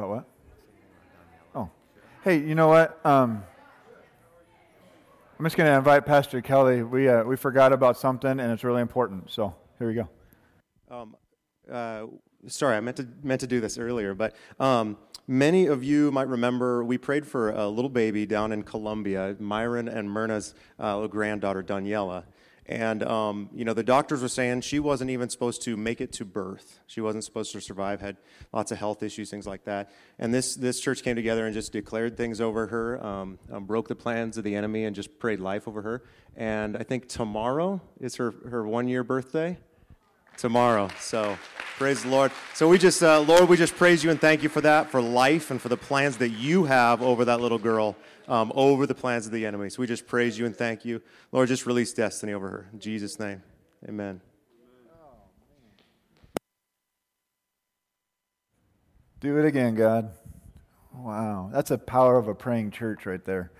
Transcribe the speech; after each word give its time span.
About 0.00 0.08
what? 0.08 0.24
Oh. 1.54 1.70
Hey, 2.24 2.38
you 2.38 2.54
know 2.54 2.68
what? 2.68 3.04
Um, 3.04 3.44
I'm 5.38 5.44
just 5.44 5.58
going 5.58 5.70
to 5.70 5.76
invite 5.76 6.06
Pastor 6.06 6.40
Kelly. 6.40 6.82
We, 6.82 7.06
uh, 7.06 7.22
we 7.24 7.36
forgot 7.36 7.74
about 7.74 7.98
something, 7.98 8.30
and 8.30 8.50
it's 8.50 8.64
really 8.64 8.80
important. 8.80 9.30
So 9.30 9.54
here 9.78 9.88
we 9.88 9.92
go. 9.92 10.08
Um, 10.90 11.16
uh, 11.70 12.06
sorry, 12.46 12.78
I 12.78 12.80
meant 12.80 12.96
to, 12.96 13.08
meant 13.22 13.42
to 13.42 13.46
do 13.46 13.60
this 13.60 13.76
earlier, 13.76 14.14
but 14.14 14.34
um, 14.58 14.96
many 15.28 15.66
of 15.66 15.84
you 15.84 16.10
might 16.12 16.28
remember 16.28 16.82
we 16.82 16.96
prayed 16.96 17.26
for 17.26 17.50
a 17.50 17.68
little 17.68 17.90
baby 17.90 18.24
down 18.24 18.52
in 18.52 18.62
Colombia, 18.62 19.36
Myron 19.38 19.86
and 19.86 20.10
Myrna's 20.10 20.54
uh, 20.78 21.06
granddaughter, 21.08 21.62
Daniela. 21.62 22.24
And, 22.66 23.02
um, 23.02 23.50
you 23.52 23.64
know, 23.64 23.74
the 23.74 23.82
doctors 23.82 24.22
were 24.22 24.28
saying 24.28 24.60
she 24.60 24.78
wasn't 24.78 25.10
even 25.10 25.28
supposed 25.28 25.62
to 25.62 25.76
make 25.76 26.00
it 26.00 26.12
to 26.14 26.24
birth. 26.24 26.80
She 26.86 27.00
wasn't 27.00 27.24
supposed 27.24 27.52
to 27.52 27.60
survive, 27.60 28.00
had 28.00 28.16
lots 28.52 28.70
of 28.70 28.78
health 28.78 29.02
issues, 29.02 29.30
things 29.30 29.46
like 29.46 29.64
that. 29.64 29.90
And 30.18 30.32
this, 30.32 30.54
this 30.54 30.78
church 30.78 31.02
came 31.02 31.16
together 31.16 31.46
and 31.46 31.54
just 31.54 31.72
declared 31.72 32.16
things 32.16 32.40
over 32.40 32.68
her, 32.68 33.04
um, 33.04 33.38
um, 33.50 33.64
broke 33.64 33.88
the 33.88 33.96
plans 33.96 34.38
of 34.38 34.44
the 34.44 34.54
enemy, 34.54 34.84
and 34.84 34.94
just 34.94 35.18
prayed 35.18 35.40
life 35.40 35.66
over 35.66 35.82
her. 35.82 36.04
And 36.36 36.76
I 36.76 36.84
think 36.84 37.08
tomorrow 37.08 37.80
is 38.00 38.16
her, 38.16 38.32
her 38.48 38.66
one 38.66 38.86
year 38.88 39.02
birthday. 39.02 39.58
Tomorrow. 40.40 40.88
So 40.98 41.36
praise 41.76 42.02
the 42.02 42.08
Lord. 42.08 42.32
So 42.54 42.66
we 42.66 42.78
just, 42.78 43.02
uh, 43.02 43.20
Lord, 43.20 43.46
we 43.46 43.58
just 43.58 43.76
praise 43.76 44.02
you 44.02 44.10
and 44.10 44.18
thank 44.18 44.42
you 44.42 44.48
for 44.48 44.62
that, 44.62 44.90
for 44.90 45.02
life, 45.02 45.50
and 45.50 45.60
for 45.60 45.68
the 45.68 45.76
plans 45.76 46.16
that 46.16 46.30
you 46.30 46.64
have 46.64 47.02
over 47.02 47.26
that 47.26 47.42
little 47.42 47.58
girl 47.58 47.94
um, 48.26 48.50
over 48.54 48.86
the 48.86 48.94
plans 48.94 49.26
of 49.26 49.32
the 49.32 49.44
enemy. 49.44 49.68
So 49.68 49.80
we 49.80 49.86
just 49.86 50.06
praise 50.06 50.38
you 50.38 50.46
and 50.46 50.56
thank 50.56 50.82
you. 50.82 51.02
Lord, 51.30 51.48
just 51.48 51.66
release 51.66 51.92
destiny 51.92 52.32
over 52.32 52.48
her. 52.48 52.68
In 52.72 52.80
Jesus' 52.80 53.18
name, 53.20 53.42
amen. 53.86 54.22
Do 59.20 59.36
it 59.36 59.44
again, 59.44 59.74
God. 59.74 60.10
Wow, 60.94 61.50
that's 61.52 61.70
a 61.70 61.76
power 61.76 62.16
of 62.16 62.28
a 62.28 62.34
praying 62.34 62.70
church 62.70 63.04
right 63.04 63.22
there, 63.26 63.50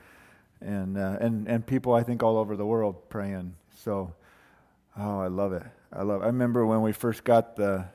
and 0.62 0.96
uh, 0.96 1.18
and 1.20 1.46
and 1.46 1.66
people 1.66 1.92
I 1.92 2.02
think 2.02 2.22
all 2.22 2.38
over 2.38 2.56
the 2.56 2.64
world 2.64 3.10
praying. 3.10 3.54
So, 3.84 4.14
oh, 4.98 5.20
I 5.20 5.26
love 5.26 5.52
it. 5.52 5.62
I 5.92 6.02
love. 6.02 6.22
I 6.22 6.26
remember 6.26 6.66
when 6.66 6.82
we 6.82 6.92
first 6.92 7.24
got 7.24 7.56
the 7.56 7.86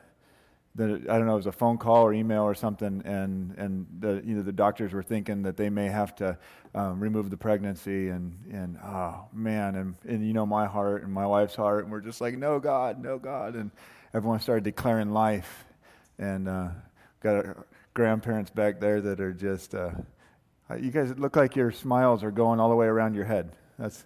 the, 0.76 1.02
I 1.08 1.16
don't 1.16 1.26
know, 1.26 1.32
it 1.32 1.36
was 1.36 1.46
a 1.46 1.52
phone 1.52 1.78
call 1.78 2.04
or 2.04 2.12
email 2.12 2.42
or 2.42 2.54
something, 2.54 3.02
and 3.04 3.54
and 3.56 3.86
the 3.98 4.22
you 4.24 4.36
know 4.36 4.42
the 4.42 4.52
doctors 4.52 4.92
were 4.92 5.02
thinking 5.02 5.42
that 5.42 5.56
they 5.56 5.70
may 5.70 5.86
have 5.86 6.14
to 6.16 6.36
um, 6.74 7.00
remove 7.00 7.30
the 7.30 7.36
pregnancy, 7.36 8.08
and 8.08 8.36
and 8.52 8.78
oh 8.84 9.24
man, 9.32 9.76
and 9.76 9.94
and 10.06 10.26
you 10.26 10.34
know 10.34 10.44
my 10.44 10.66
heart 10.66 11.02
and 11.02 11.12
my 11.12 11.26
wife's 11.26 11.54
heart, 11.54 11.84
and 11.84 11.92
we're 11.92 12.00
just 12.00 12.20
like 12.20 12.36
no 12.36 12.60
God, 12.60 13.02
no 13.02 13.18
God, 13.18 13.54
and 13.54 13.70
everyone 14.12 14.38
started 14.40 14.64
declaring 14.64 15.12
life, 15.12 15.64
and 16.18 16.46
uh, 16.46 16.68
got 17.22 17.56
grandparents 17.94 18.50
back 18.50 18.78
there 18.78 19.00
that 19.00 19.20
are 19.20 19.32
just, 19.32 19.74
uh, 19.74 19.90
you 20.78 20.90
guys 20.90 21.16
look 21.16 21.34
like 21.34 21.56
your 21.56 21.70
smiles 21.70 22.22
are 22.22 22.30
going 22.30 22.60
all 22.60 22.68
the 22.68 22.76
way 22.76 22.86
around 22.86 23.14
your 23.14 23.24
head. 23.24 23.50
That's 23.78 24.04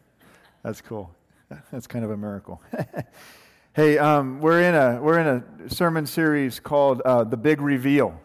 that's 0.63 0.81
cool. 0.81 1.15
That's 1.73 1.89
kind 1.89 2.05
of 2.05 2.13
a 2.13 2.17
miracle. 2.17 2.63
Hey, 3.81 3.97
um, 3.97 4.41
we're 4.41 4.61
in 4.61 4.75
a 4.75 5.01
we're 5.01 5.19
in 5.19 5.27
a 5.27 5.71
sermon 5.71 6.05
series 6.05 6.61
called 6.61 7.01
uh, 7.01 7.25
"The 7.25 7.39
Big 7.39 7.63
Reveal," 7.63 8.21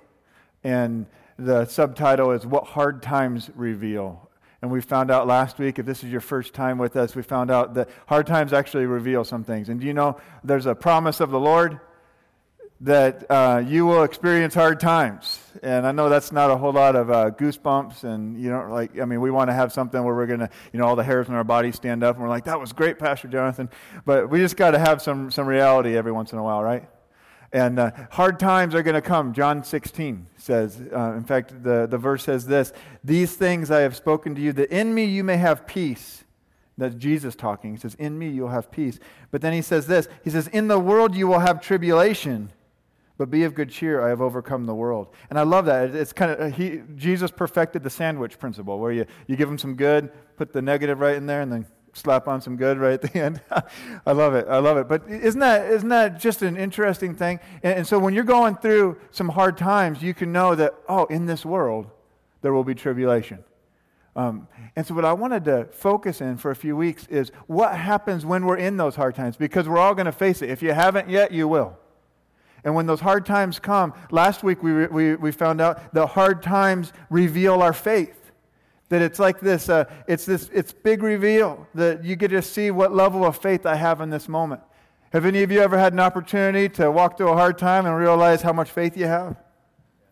and 0.65 1.05
the 1.39 1.63
subtitle 1.63 2.31
is 2.31 2.45
"What 2.45 2.65
Hard 2.65 3.01
Times 3.01 3.49
Reveal." 3.55 4.29
And 4.61 4.69
we 4.69 4.81
found 4.81 5.11
out 5.11 5.27
last 5.27 5.57
week, 5.57 5.79
if 5.79 5.85
this 5.85 6.03
is 6.03 6.11
your 6.11 6.19
first 6.19 6.53
time 6.53 6.77
with 6.77 6.97
us, 6.97 7.15
we 7.15 7.21
found 7.21 7.51
out 7.51 7.73
that 7.75 7.87
hard 8.05 8.27
times 8.27 8.51
actually 8.51 8.85
reveal 8.85 9.23
some 9.23 9.45
things. 9.45 9.69
And 9.69 9.79
do 9.79 9.87
you 9.87 9.93
know 9.93 10.19
there's 10.43 10.65
a 10.65 10.75
promise 10.75 11.21
of 11.21 11.31
the 11.31 11.39
Lord 11.39 11.79
that 12.81 13.25
uh, 13.29 13.63
you 13.65 13.85
will 13.85 14.03
experience 14.03 14.53
hard 14.53 14.79
times. 14.79 15.39
And 15.63 15.87
I 15.87 15.91
know 15.91 16.09
that's 16.09 16.31
not 16.31 16.51
a 16.51 16.57
whole 16.57 16.73
lot 16.73 16.95
of 16.95 17.09
uh, 17.09 17.31
goosebumps, 17.31 18.03
and 18.03 18.39
you 18.39 18.49
know, 18.49 18.67
like 18.69 18.99
I 18.99 19.05
mean, 19.05 19.21
we 19.21 19.31
want 19.31 19.49
to 19.49 19.53
have 19.53 19.71
something 19.71 20.03
where 20.03 20.13
we're 20.13 20.27
gonna, 20.27 20.49
you 20.73 20.79
know, 20.79 20.85
all 20.85 20.95
the 20.95 21.03
hairs 21.03 21.29
on 21.29 21.35
our 21.35 21.43
body 21.43 21.71
stand 21.71 22.03
up, 22.03 22.15
and 22.15 22.23
we're 22.23 22.29
like, 22.29 22.45
"That 22.45 22.59
was 22.59 22.73
great, 22.73 22.99
Pastor 22.99 23.27
Jonathan." 23.27 23.69
But 24.05 24.29
we 24.29 24.39
just 24.39 24.57
got 24.57 24.71
to 24.71 24.79
have 24.79 25.01
some 25.01 25.31
some 25.31 25.47
reality 25.47 25.95
every 25.95 26.11
once 26.11 26.33
in 26.33 26.37
a 26.37 26.43
while, 26.43 26.63
right? 26.63 26.87
And 27.55 27.79
uh, 27.79 27.91
hard 28.11 28.37
times 28.37 28.75
are 28.75 28.83
going 28.83 28.95
to 28.95 29.01
come. 29.01 29.31
John 29.31 29.63
16 29.63 30.27
says, 30.35 30.81
uh, 30.93 31.13
in 31.13 31.23
fact, 31.23 31.63
the, 31.63 31.87
the 31.89 31.97
verse 31.97 32.25
says 32.25 32.45
this 32.45 32.73
These 33.01 33.35
things 33.35 33.71
I 33.71 33.79
have 33.79 33.95
spoken 33.95 34.35
to 34.35 34.41
you, 34.41 34.51
that 34.53 34.71
in 34.71 34.93
me 34.93 35.05
you 35.05 35.23
may 35.23 35.37
have 35.37 35.65
peace. 35.65 36.25
That's 36.77 36.95
Jesus 36.95 37.33
talking. 37.33 37.71
He 37.71 37.79
says, 37.79 37.95
In 37.95 38.19
me 38.19 38.27
you'll 38.27 38.49
have 38.49 38.69
peace. 38.71 38.99
But 39.31 39.41
then 39.41 39.53
he 39.53 39.61
says 39.61 39.87
this 39.87 40.09
He 40.23 40.29
says, 40.29 40.49
In 40.49 40.67
the 40.67 40.79
world 40.79 41.15
you 41.15 41.27
will 41.27 41.39
have 41.39 41.61
tribulation. 41.61 42.51
But 43.17 43.29
be 43.29 43.43
of 43.43 43.55
good 43.55 43.69
cheer, 43.69 44.01
I 44.01 44.09
have 44.09 44.21
overcome 44.21 44.65
the 44.65 44.75
world. 44.75 45.07
And 45.29 45.39
I 45.39 45.43
love 45.43 45.65
that. 45.65 45.95
It's 45.95 46.11
kind 46.11 46.31
of, 46.31 46.55
he, 46.55 46.81
Jesus 46.95 47.31
perfected 47.31 47.83
the 47.83 47.89
sandwich 47.89 48.37
principle 48.37 48.77
where 48.79 48.91
you, 48.91 49.05
you 49.27 49.37
give 49.37 49.49
him 49.49 49.57
some 49.57 49.75
good, 49.75 50.11
put 50.35 50.51
the 50.51 50.61
negative 50.61 50.99
right 50.99 51.15
in 51.15 51.25
there, 51.25 51.41
and 51.41 51.51
then 51.51 51.65
slap 51.93 52.27
on 52.27 52.41
some 52.41 52.57
good 52.57 52.77
right 52.77 52.93
at 52.93 53.01
the 53.01 53.19
end. 53.23 53.41
I 54.05 54.11
love 54.11 54.35
it. 54.35 54.47
I 54.49 54.59
love 54.59 54.77
it. 54.77 54.89
But 54.89 55.07
isn't 55.09 55.39
that, 55.39 55.71
isn't 55.71 55.89
that 55.89 56.19
just 56.19 56.41
an 56.41 56.57
interesting 56.57 57.15
thing? 57.15 57.39
And, 57.63 57.79
and 57.79 57.87
so 57.87 57.97
when 57.97 58.13
you're 58.13 58.25
going 58.25 58.55
through 58.55 58.97
some 59.11 59.29
hard 59.29 59.57
times, 59.57 60.01
you 60.01 60.13
can 60.13 60.33
know 60.33 60.53
that, 60.55 60.75
oh, 60.89 61.05
in 61.05 61.25
this 61.25 61.45
world, 61.45 61.89
there 62.41 62.53
will 62.53 62.65
be 62.65 62.75
tribulation. 62.75 63.43
Um, 64.17 64.47
and 64.77 64.85
so, 64.85 64.93
what 64.93 65.03
I 65.03 65.11
wanted 65.11 65.43
to 65.45 65.65
focus 65.71 66.21
in 66.21 66.37
for 66.37 66.49
a 66.49 66.55
few 66.55 66.77
weeks 66.77 67.05
is 67.07 67.31
what 67.47 67.75
happens 67.75 68.25
when 68.25 68.45
we're 68.45 68.55
in 68.55 68.77
those 68.77 68.95
hard 68.95 69.13
times, 69.13 69.35
because 69.35 69.67
we're 69.67 69.77
all 69.77 69.93
going 69.93 70.05
to 70.05 70.13
face 70.13 70.41
it. 70.41 70.49
If 70.49 70.61
you 70.61 70.71
haven't 70.71 71.09
yet, 71.09 71.33
you 71.33 71.49
will. 71.49 71.77
And 72.65 72.73
when 72.73 72.87
those 72.87 72.99
hard 72.99 73.25
times 73.27 73.59
come, 73.59 73.93
last 74.09 74.43
week 74.43 74.63
we, 74.63 74.87
we, 74.87 75.15
we 75.15 75.31
found 75.31 75.61
out 75.61 75.93
that 75.93 76.07
hard 76.07 76.41
times 76.41 76.91
reveal 77.11 77.61
our 77.61 77.73
faith. 77.73 78.31
That 78.89 79.03
it's 79.03 79.19
like 79.19 79.39
this, 79.39 79.69
uh, 79.69 79.85
it's 80.07 80.25
this, 80.25 80.49
it's 80.51 80.73
big 80.73 81.03
reveal 81.03 81.67
that 81.75 82.03
you 82.03 82.15
get 82.15 82.29
to 82.29 82.41
see 82.41 82.71
what 82.71 82.93
level 82.93 83.23
of 83.23 83.37
faith 83.37 83.65
I 83.67 83.75
have 83.75 84.01
in 84.01 84.09
this 84.09 84.27
moment. 84.27 84.61
Have 85.13 85.25
any 85.25 85.43
of 85.43 85.51
you 85.51 85.61
ever 85.61 85.77
had 85.77 85.93
an 85.93 85.99
opportunity 85.99 86.67
to 86.75 86.91
walk 86.91 87.17
through 87.17 87.29
a 87.29 87.35
hard 87.35 87.57
time 87.57 87.85
and 87.85 87.95
realize 87.95 88.41
how 88.41 88.51
much 88.51 88.71
faith 88.71 88.97
you 88.97 89.05
have? 89.05 89.37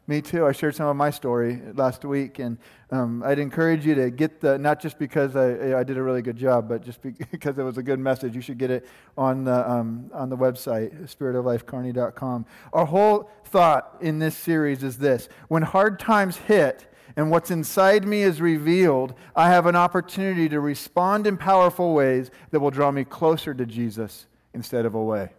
Me 0.05 0.21
too. 0.21 0.45
I 0.45 0.51
shared 0.51 0.75
some 0.75 0.87
of 0.87 0.97
my 0.97 1.09
story 1.09 1.61
last 1.75 2.03
week, 2.03 2.39
and 2.39 2.57
um, 2.91 3.23
I'd 3.23 3.39
encourage 3.39 3.85
you 3.85 3.95
to 3.95 4.11
get 4.11 4.41
the, 4.41 4.57
not 4.57 4.81
just 4.81 4.99
because 4.99 5.37
I, 5.37 5.79
I 5.79 5.83
did 5.85 5.97
a 5.97 6.03
really 6.03 6.21
good 6.21 6.35
job, 6.35 6.67
but 6.67 6.83
just 6.83 7.01
because 7.31 7.57
it 7.57 7.63
was 7.63 7.77
a 7.77 7.83
good 7.83 7.99
message. 7.99 8.35
You 8.35 8.41
should 8.41 8.57
get 8.57 8.69
it 8.69 8.85
on 9.17 9.45
the, 9.45 9.69
um, 9.69 10.11
on 10.13 10.27
the 10.29 10.35
website, 10.35 11.09
spiritoflifekearney.com. 11.15 12.45
Our 12.73 12.85
whole 12.85 13.31
thought 13.45 13.95
in 14.01 14.19
this 14.19 14.35
series 14.35 14.83
is 14.83 14.97
this 14.97 15.29
when 15.47 15.63
hard 15.63 15.99
times 15.99 16.35
hit, 16.35 16.85
and 17.15 17.31
what's 17.31 17.49
inside 17.49 18.05
me 18.05 18.23
is 18.23 18.41
revealed, 18.41 19.13
I 19.37 19.49
have 19.51 19.67
an 19.67 19.77
opportunity 19.77 20.49
to 20.49 20.59
respond 20.59 21.27
in 21.27 21.37
powerful 21.37 21.93
ways 21.93 22.29
that 22.51 22.59
will 22.59 22.71
draw 22.71 22.91
me 22.91 23.05
closer 23.05 23.53
to 23.53 23.65
Jesus 23.65 24.25
instead 24.53 24.85
of 24.85 24.95
away 24.95 25.29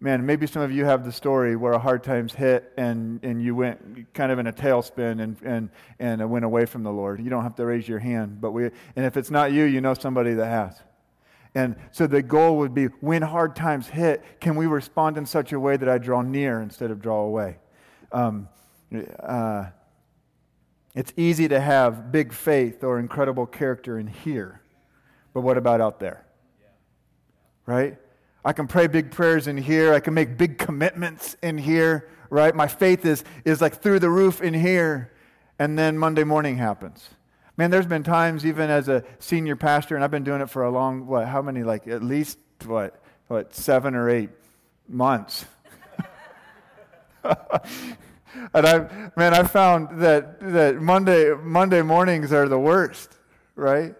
man, 0.00 0.26
maybe 0.26 0.46
some 0.46 0.62
of 0.62 0.70
you 0.70 0.84
have 0.84 1.04
the 1.04 1.12
story 1.12 1.56
where 1.56 1.72
a 1.72 1.78
hard 1.78 2.02
times 2.02 2.34
hit 2.34 2.72
and, 2.76 3.22
and 3.24 3.42
you 3.42 3.54
went 3.54 4.12
kind 4.12 4.30
of 4.30 4.38
in 4.38 4.46
a 4.46 4.52
tailspin 4.52 5.22
and, 5.22 5.36
and, 5.42 5.70
and 5.98 6.30
went 6.30 6.44
away 6.44 6.66
from 6.66 6.82
the 6.82 6.92
Lord. 6.92 7.20
You 7.20 7.30
don't 7.30 7.42
have 7.42 7.56
to 7.56 7.64
raise 7.64 7.88
your 7.88 7.98
hand, 7.98 8.40
but 8.40 8.52
we, 8.52 8.64
and 8.64 9.06
if 9.06 9.16
it's 9.16 9.30
not 9.30 9.52
you, 9.52 9.64
you 9.64 9.80
know 9.80 9.94
somebody 9.94 10.34
that 10.34 10.46
has. 10.46 10.82
And 11.54 11.76
so 11.90 12.06
the 12.06 12.22
goal 12.22 12.58
would 12.58 12.74
be 12.74 12.86
when 13.00 13.22
hard 13.22 13.56
times 13.56 13.88
hit, 13.88 14.22
can 14.40 14.56
we 14.56 14.66
respond 14.66 15.16
in 15.16 15.24
such 15.24 15.52
a 15.52 15.60
way 15.60 15.78
that 15.78 15.88
I 15.88 15.96
draw 15.96 16.20
near 16.20 16.60
instead 16.60 16.90
of 16.90 17.00
draw 17.00 17.20
away? 17.20 17.56
Um, 18.12 18.48
uh, 19.20 19.66
it's 20.94 21.14
easy 21.16 21.48
to 21.48 21.58
have 21.58 22.12
big 22.12 22.34
faith 22.34 22.84
or 22.84 22.98
incredible 22.98 23.46
character 23.46 23.98
in 23.98 24.06
here, 24.06 24.60
but 25.32 25.40
what 25.40 25.56
about 25.56 25.80
out 25.80 25.98
there? 25.98 26.26
Right? 27.64 27.98
I 28.46 28.52
can 28.52 28.68
pray 28.68 28.86
big 28.86 29.10
prayers 29.10 29.48
in 29.48 29.56
here. 29.56 29.92
I 29.92 29.98
can 29.98 30.14
make 30.14 30.38
big 30.38 30.56
commitments 30.56 31.36
in 31.42 31.58
here, 31.58 32.08
right? 32.30 32.54
My 32.54 32.68
faith 32.68 33.04
is, 33.04 33.24
is 33.44 33.60
like 33.60 33.82
through 33.82 33.98
the 33.98 34.08
roof 34.08 34.40
in 34.40 34.54
here. 34.54 35.12
And 35.58 35.76
then 35.76 35.98
Monday 35.98 36.22
morning 36.22 36.56
happens. 36.56 37.10
Man, 37.56 37.72
there's 37.72 37.88
been 37.88 38.04
times, 38.04 38.46
even 38.46 38.70
as 38.70 38.88
a 38.88 39.02
senior 39.18 39.56
pastor, 39.56 39.96
and 39.96 40.04
I've 40.04 40.12
been 40.12 40.22
doing 40.22 40.40
it 40.40 40.48
for 40.48 40.62
a 40.62 40.70
long, 40.70 41.08
what, 41.08 41.26
how 41.26 41.42
many, 41.42 41.64
like 41.64 41.88
at 41.88 42.04
least, 42.04 42.38
what, 42.64 43.02
what, 43.26 43.52
seven 43.52 43.96
or 43.96 44.08
eight 44.08 44.30
months. 44.88 45.46
and 47.24 47.34
I, 48.54 49.10
man, 49.16 49.34
I 49.34 49.42
found 49.42 50.00
that, 50.02 50.38
that 50.52 50.76
Monday, 50.76 51.34
Monday 51.34 51.82
mornings 51.82 52.32
are 52.32 52.48
the 52.48 52.60
worst, 52.60 53.12
right? 53.56 53.96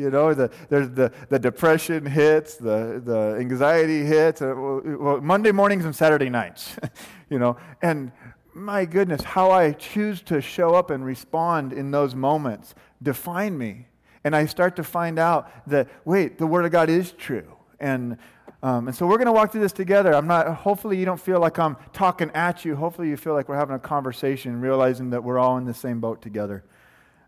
You 0.00 0.10
know, 0.10 0.34
the, 0.34 0.50
the, 0.68 1.12
the 1.28 1.38
depression 1.38 2.06
hits, 2.06 2.56
the, 2.56 3.00
the 3.04 3.36
anxiety 3.38 4.04
hits, 4.04 4.40
well, 4.40 5.20
Monday 5.22 5.52
mornings 5.52 5.84
and 5.84 5.94
Saturday 5.94 6.30
nights, 6.30 6.76
you 7.30 7.38
know. 7.38 7.56
And 7.82 8.10
my 8.54 8.84
goodness, 8.84 9.22
how 9.22 9.50
I 9.50 9.72
choose 9.72 10.22
to 10.22 10.40
show 10.40 10.74
up 10.74 10.90
and 10.90 11.04
respond 11.04 11.72
in 11.72 11.90
those 11.90 12.14
moments 12.14 12.74
define 13.02 13.56
me. 13.56 13.86
And 14.24 14.34
I 14.34 14.46
start 14.46 14.76
to 14.76 14.84
find 14.84 15.18
out 15.18 15.50
that, 15.68 15.88
wait, 16.04 16.38
the 16.38 16.46
Word 16.46 16.64
of 16.64 16.72
God 16.72 16.88
is 16.88 17.12
true. 17.12 17.56
And 17.78 18.18
Um, 18.62 18.88
and 18.88 18.94
so 18.94 19.06
we're 19.06 19.16
going 19.16 19.26
to 19.26 19.32
walk 19.32 19.52
through 19.52 19.62
this 19.62 19.72
together. 19.72 20.14
I'm 20.14 20.26
not, 20.26 20.46
hopefully, 20.54 20.98
you 20.98 21.06
don't 21.06 21.20
feel 21.20 21.40
like 21.40 21.58
I'm 21.58 21.76
talking 21.94 22.30
at 22.34 22.62
you. 22.64 22.76
Hopefully, 22.76 23.08
you 23.08 23.16
feel 23.16 23.32
like 23.32 23.48
we're 23.48 23.56
having 23.56 23.74
a 23.74 23.78
conversation, 23.78 24.60
realizing 24.60 25.10
that 25.10 25.24
we're 25.24 25.38
all 25.38 25.56
in 25.56 25.64
the 25.64 25.72
same 25.72 25.98
boat 25.98 26.20
together. 26.20 26.62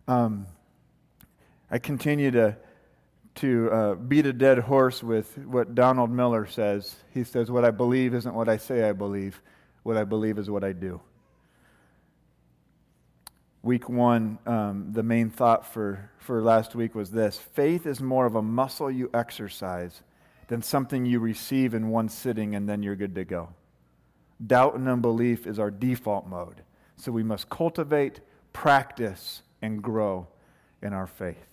Um, 0.08 0.46
I 1.72 1.78
continue 1.78 2.30
to, 2.32 2.54
to 3.36 3.70
uh, 3.70 3.94
beat 3.94 4.26
a 4.26 4.32
dead 4.34 4.58
horse 4.58 5.02
with 5.02 5.38
what 5.38 5.74
Donald 5.74 6.10
Miller 6.10 6.46
says. 6.46 6.94
He 7.14 7.24
says, 7.24 7.50
What 7.50 7.64
I 7.64 7.70
believe 7.70 8.12
isn't 8.12 8.34
what 8.34 8.46
I 8.46 8.58
say 8.58 8.86
I 8.86 8.92
believe, 8.92 9.40
what 9.82 9.96
I 9.96 10.04
believe 10.04 10.38
is 10.38 10.50
what 10.50 10.64
I 10.64 10.72
do. 10.72 11.00
Week 13.62 13.88
one, 13.88 14.38
um, 14.44 14.92
the 14.92 15.02
main 15.02 15.30
thought 15.30 15.64
for, 15.64 16.10
for 16.18 16.42
last 16.42 16.74
week 16.74 16.94
was 16.94 17.10
this 17.10 17.38
faith 17.38 17.86
is 17.86 18.02
more 18.02 18.26
of 18.26 18.34
a 18.34 18.42
muscle 18.42 18.90
you 18.90 19.08
exercise 19.14 20.02
than 20.48 20.60
something 20.60 21.06
you 21.06 21.20
receive 21.20 21.72
in 21.72 21.88
one 21.88 22.10
sitting 22.10 22.54
and 22.54 22.68
then 22.68 22.82
you're 22.82 22.96
good 22.96 23.14
to 23.14 23.24
go. 23.24 23.48
Doubt 24.46 24.74
and 24.74 24.86
unbelief 24.88 25.46
is 25.46 25.58
our 25.58 25.70
default 25.70 26.26
mode. 26.26 26.64
So 26.96 27.12
we 27.12 27.22
must 27.22 27.48
cultivate, 27.48 28.20
practice, 28.52 29.40
and 29.62 29.82
grow 29.82 30.26
in 30.82 30.92
our 30.92 31.06
faith. 31.06 31.51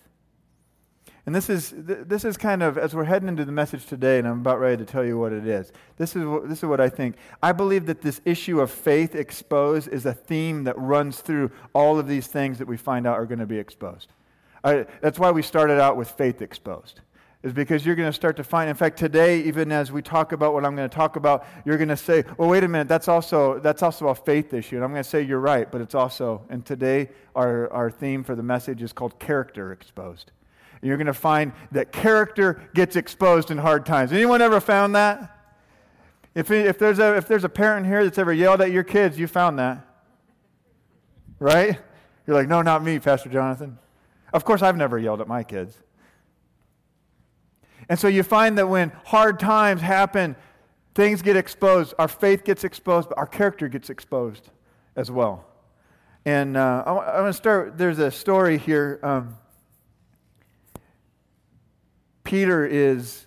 And 1.26 1.34
this 1.34 1.50
is, 1.50 1.72
this 1.76 2.24
is 2.24 2.36
kind 2.36 2.62
of, 2.62 2.78
as 2.78 2.94
we're 2.94 3.04
heading 3.04 3.28
into 3.28 3.44
the 3.44 3.52
message 3.52 3.86
today, 3.86 4.18
and 4.18 4.26
I'm 4.26 4.40
about 4.40 4.58
ready 4.58 4.78
to 4.78 4.84
tell 4.84 5.04
you 5.04 5.18
what 5.18 5.32
it 5.32 5.46
is, 5.46 5.70
this 5.96 6.16
is, 6.16 6.24
this 6.48 6.58
is 6.58 6.64
what 6.64 6.80
I 6.80 6.88
think. 6.88 7.16
I 7.42 7.52
believe 7.52 7.86
that 7.86 8.00
this 8.00 8.20
issue 8.24 8.60
of 8.60 8.70
faith 8.70 9.14
exposed 9.14 9.88
is 9.88 10.06
a 10.06 10.14
theme 10.14 10.64
that 10.64 10.78
runs 10.78 11.20
through 11.20 11.50
all 11.72 11.98
of 11.98 12.08
these 12.08 12.26
things 12.26 12.58
that 12.58 12.66
we 12.66 12.76
find 12.76 13.06
out 13.06 13.14
are 13.14 13.26
going 13.26 13.38
to 13.38 13.46
be 13.46 13.58
exposed. 13.58 14.08
I, 14.64 14.86
that's 15.00 15.18
why 15.18 15.30
we 15.30 15.42
started 15.42 15.80
out 15.80 15.96
with 15.96 16.10
faith 16.10 16.42
exposed 16.42 17.00
is 17.42 17.52
because 17.54 17.86
you're 17.86 17.96
going 17.96 18.08
to 18.08 18.12
start 18.12 18.36
to 18.36 18.44
find 18.44 18.68
in 18.68 18.76
fact 18.76 18.98
today 18.98 19.40
even 19.40 19.72
as 19.72 19.90
we 19.90 20.02
talk 20.02 20.32
about 20.32 20.52
what 20.52 20.62
i'm 20.62 20.76
going 20.76 20.86
to 20.86 20.94
talk 20.94 21.16
about 21.16 21.46
you're 21.64 21.78
going 21.78 21.88
to 21.88 21.96
say 21.96 22.22
well 22.36 22.50
wait 22.50 22.62
a 22.62 22.68
minute 22.68 22.86
that's 22.86 23.08
also 23.08 23.58
that's 23.60 23.82
also 23.82 24.08
a 24.08 24.14
faith 24.14 24.52
issue 24.52 24.76
and 24.76 24.84
i'm 24.84 24.90
going 24.90 25.02
to 25.02 25.08
say 25.08 25.22
you're 25.22 25.40
right 25.40 25.72
but 25.72 25.80
it's 25.80 25.94
also 25.94 26.42
and 26.50 26.66
today 26.66 27.08
our, 27.34 27.72
our 27.72 27.90
theme 27.90 28.22
for 28.22 28.34
the 28.34 28.42
message 28.42 28.82
is 28.82 28.92
called 28.92 29.18
character 29.18 29.72
exposed 29.72 30.32
you're 30.82 30.96
going 30.96 31.06
to 31.06 31.14
find 31.14 31.52
that 31.72 31.92
character 31.92 32.62
gets 32.74 32.96
exposed 32.96 33.50
in 33.50 33.58
hard 33.58 33.84
times 33.84 34.12
anyone 34.12 34.40
ever 34.42 34.60
found 34.60 34.94
that 34.94 35.36
if, 36.34 36.50
if, 36.50 36.78
there's 36.78 36.98
a, 36.98 37.16
if 37.16 37.26
there's 37.26 37.44
a 37.44 37.48
parent 37.48 37.86
here 37.86 38.04
that's 38.04 38.18
ever 38.18 38.32
yelled 38.32 38.60
at 38.60 38.70
your 38.70 38.84
kids 38.84 39.18
you 39.18 39.26
found 39.26 39.58
that 39.58 39.84
right 41.38 41.78
you're 42.26 42.36
like 42.36 42.48
no 42.48 42.62
not 42.62 42.82
me 42.82 42.98
pastor 42.98 43.28
jonathan 43.28 43.78
of 44.32 44.44
course 44.44 44.62
i've 44.62 44.76
never 44.76 44.98
yelled 44.98 45.20
at 45.20 45.28
my 45.28 45.42
kids 45.42 45.76
and 47.90 47.98
so 47.98 48.06
you 48.06 48.22
find 48.22 48.56
that 48.56 48.68
when 48.68 48.92
hard 49.04 49.40
times 49.40 49.80
happen, 49.80 50.36
things 50.94 51.22
get 51.22 51.36
exposed. 51.36 51.92
Our 51.98 52.06
faith 52.06 52.44
gets 52.44 52.62
exposed, 52.62 53.08
but 53.08 53.18
our 53.18 53.26
character 53.26 53.66
gets 53.66 53.90
exposed 53.90 54.50
as 54.94 55.10
well. 55.10 55.44
And 56.24 56.56
uh, 56.56 56.84
I, 56.86 56.92
I 56.92 57.20
want 57.20 57.34
to 57.34 57.36
start. 57.36 57.76
There's 57.76 57.98
a 57.98 58.12
story 58.12 58.58
here. 58.58 59.00
Um, 59.02 59.36
Peter 62.30 62.64
is 62.64 63.26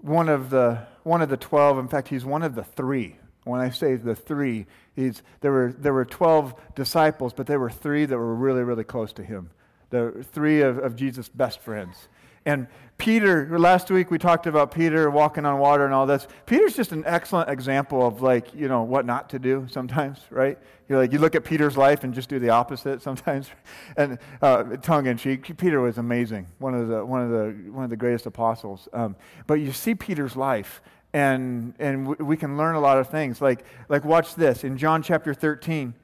one 0.00 0.26
of 0.26 0.48
the 0.48 0.86
one 1.02 1.20
of 1.20 1.28
the 1.28 1.36
twelve. 1.36 1.78
In 1.78 1.86
fact, 1.86 2.08
he's 2.08 2.24
one 2.24 2.42
of 2.42 2.54
the 2.54 2.64
three. 2.64 3.16
When 3.44 3.60
I 3.60 3.68
say 3.68 3.96
the 3.96 4.14
three, 4.14 4.64
he's, 4.96 5.22
there 5.42 5.52
were 5.52 5.74
there 5.78 5.92
were 5.92 6.06
twelve 6.06 6.54
disciples, 6.74 7.34
but 7.34 7.46
there 7.46 7.60
were 7.60 7.68
three 7.68 8.06
that 8.06 8.16
were 8.16 8.34
really 8.34 8.62
really 8.62 8.84
close 8.84 9.12
to 9.12 9.22
him. 9.22 9.50
The 9.90 10.24
three 10.32 10.62
of, 10.62 10.78
of 10.78 10.96
Jesus' 10.96 11.28
best 11.28 11.60
friends. 11.60 12.08
And 12.44 12.66
Peter, 12.98 13.56
last 13.58 13.90
week 13.92 14.10
we 14.10 14.18
talked 14.18 14.48
about 14.48 14.72
Peter 14.72 15.08
walking 15.08 15.46
on 15.46 15.60
water 15.60 15.84
and 15.84 15.94
all 15.94 16.04
this. 16.04 16.26
Peter's 16.46 16.74
just 16.74 16.90
an 16.90 17.04
excellent 17.06 17.48
example 17.48 18.04
of 18.04 18.22
like, 18.22 18.52
you 18.54 18.66
know, 18.66 18.82
what 18.82 19.06
not 19.06 19.30
to 19.30 19.38
do 19.38 19.66
sometimes, 19.70 20.18
right? 20.30 20.58
You're 20.88 20.98
like, 20.98 21.12
you 21.12 21.20
look 21.20 21.36
at 21.36 21.44
Peter's 21.44 21.76
life 21.76 22.02
and 22.02 22.12
just 22.12 22.28
do 22.28 22.40
the 22.40 22.50
opposite 22.50 23.00
sometimes. 23.08 23.50
And 23.96 24.18
uh, 24.42 24.64
tongue 24.78 25.06
in 25.06 25.16
cheek, 25.16 25.56
Peter 25.56 25.80
was 25.80 25.98
amazing, 25.98 26.48
one 26.58 26.74
of 26.74 26.88
the, 26.88 27.04
one 27.04 27.22
of 27.22 27.30
the, 27.30 27.70
one 27.70 27.84
of 27.84 27.90
the 27.90 27.96
greatest 27.96 28.26
apostles. 28.26 28.88
Um, 28.92 29.14
but 29.46 29.54
you 29.54 29.72
see 29.72 29.94
Peter's 29.94 30.34
life 30.34 30.82
and, 31.12 31.74
and 31.78 32.18
we 32.18 32.36
can 32.36 32.56
learn 32.56 32.74
a 32.74 32.80
lot 32.80 32.98
of 32.98 33.08
things. 33.08 33.40
Like, 33.40 33.64
like 33.88 34.04
watch 34.04 34.34
this. 34.34 34.64
In 34.64 34.76
John 34.76 35.02
chapter 35.02 35.34
13, 35.34 35.94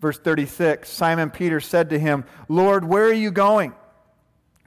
verse 0.00 0.18
36, 0.18 0.90
Simon 0.90 1.30
Peter 1.30 1.60
said 1.60 1.90
to 1.90 1.98
him, 1.98 2.24
Lord, 2.48 2.84
where 2.84 3.04
are 3.04 3.12
you 3.12 3.30
going? 3.30 3.74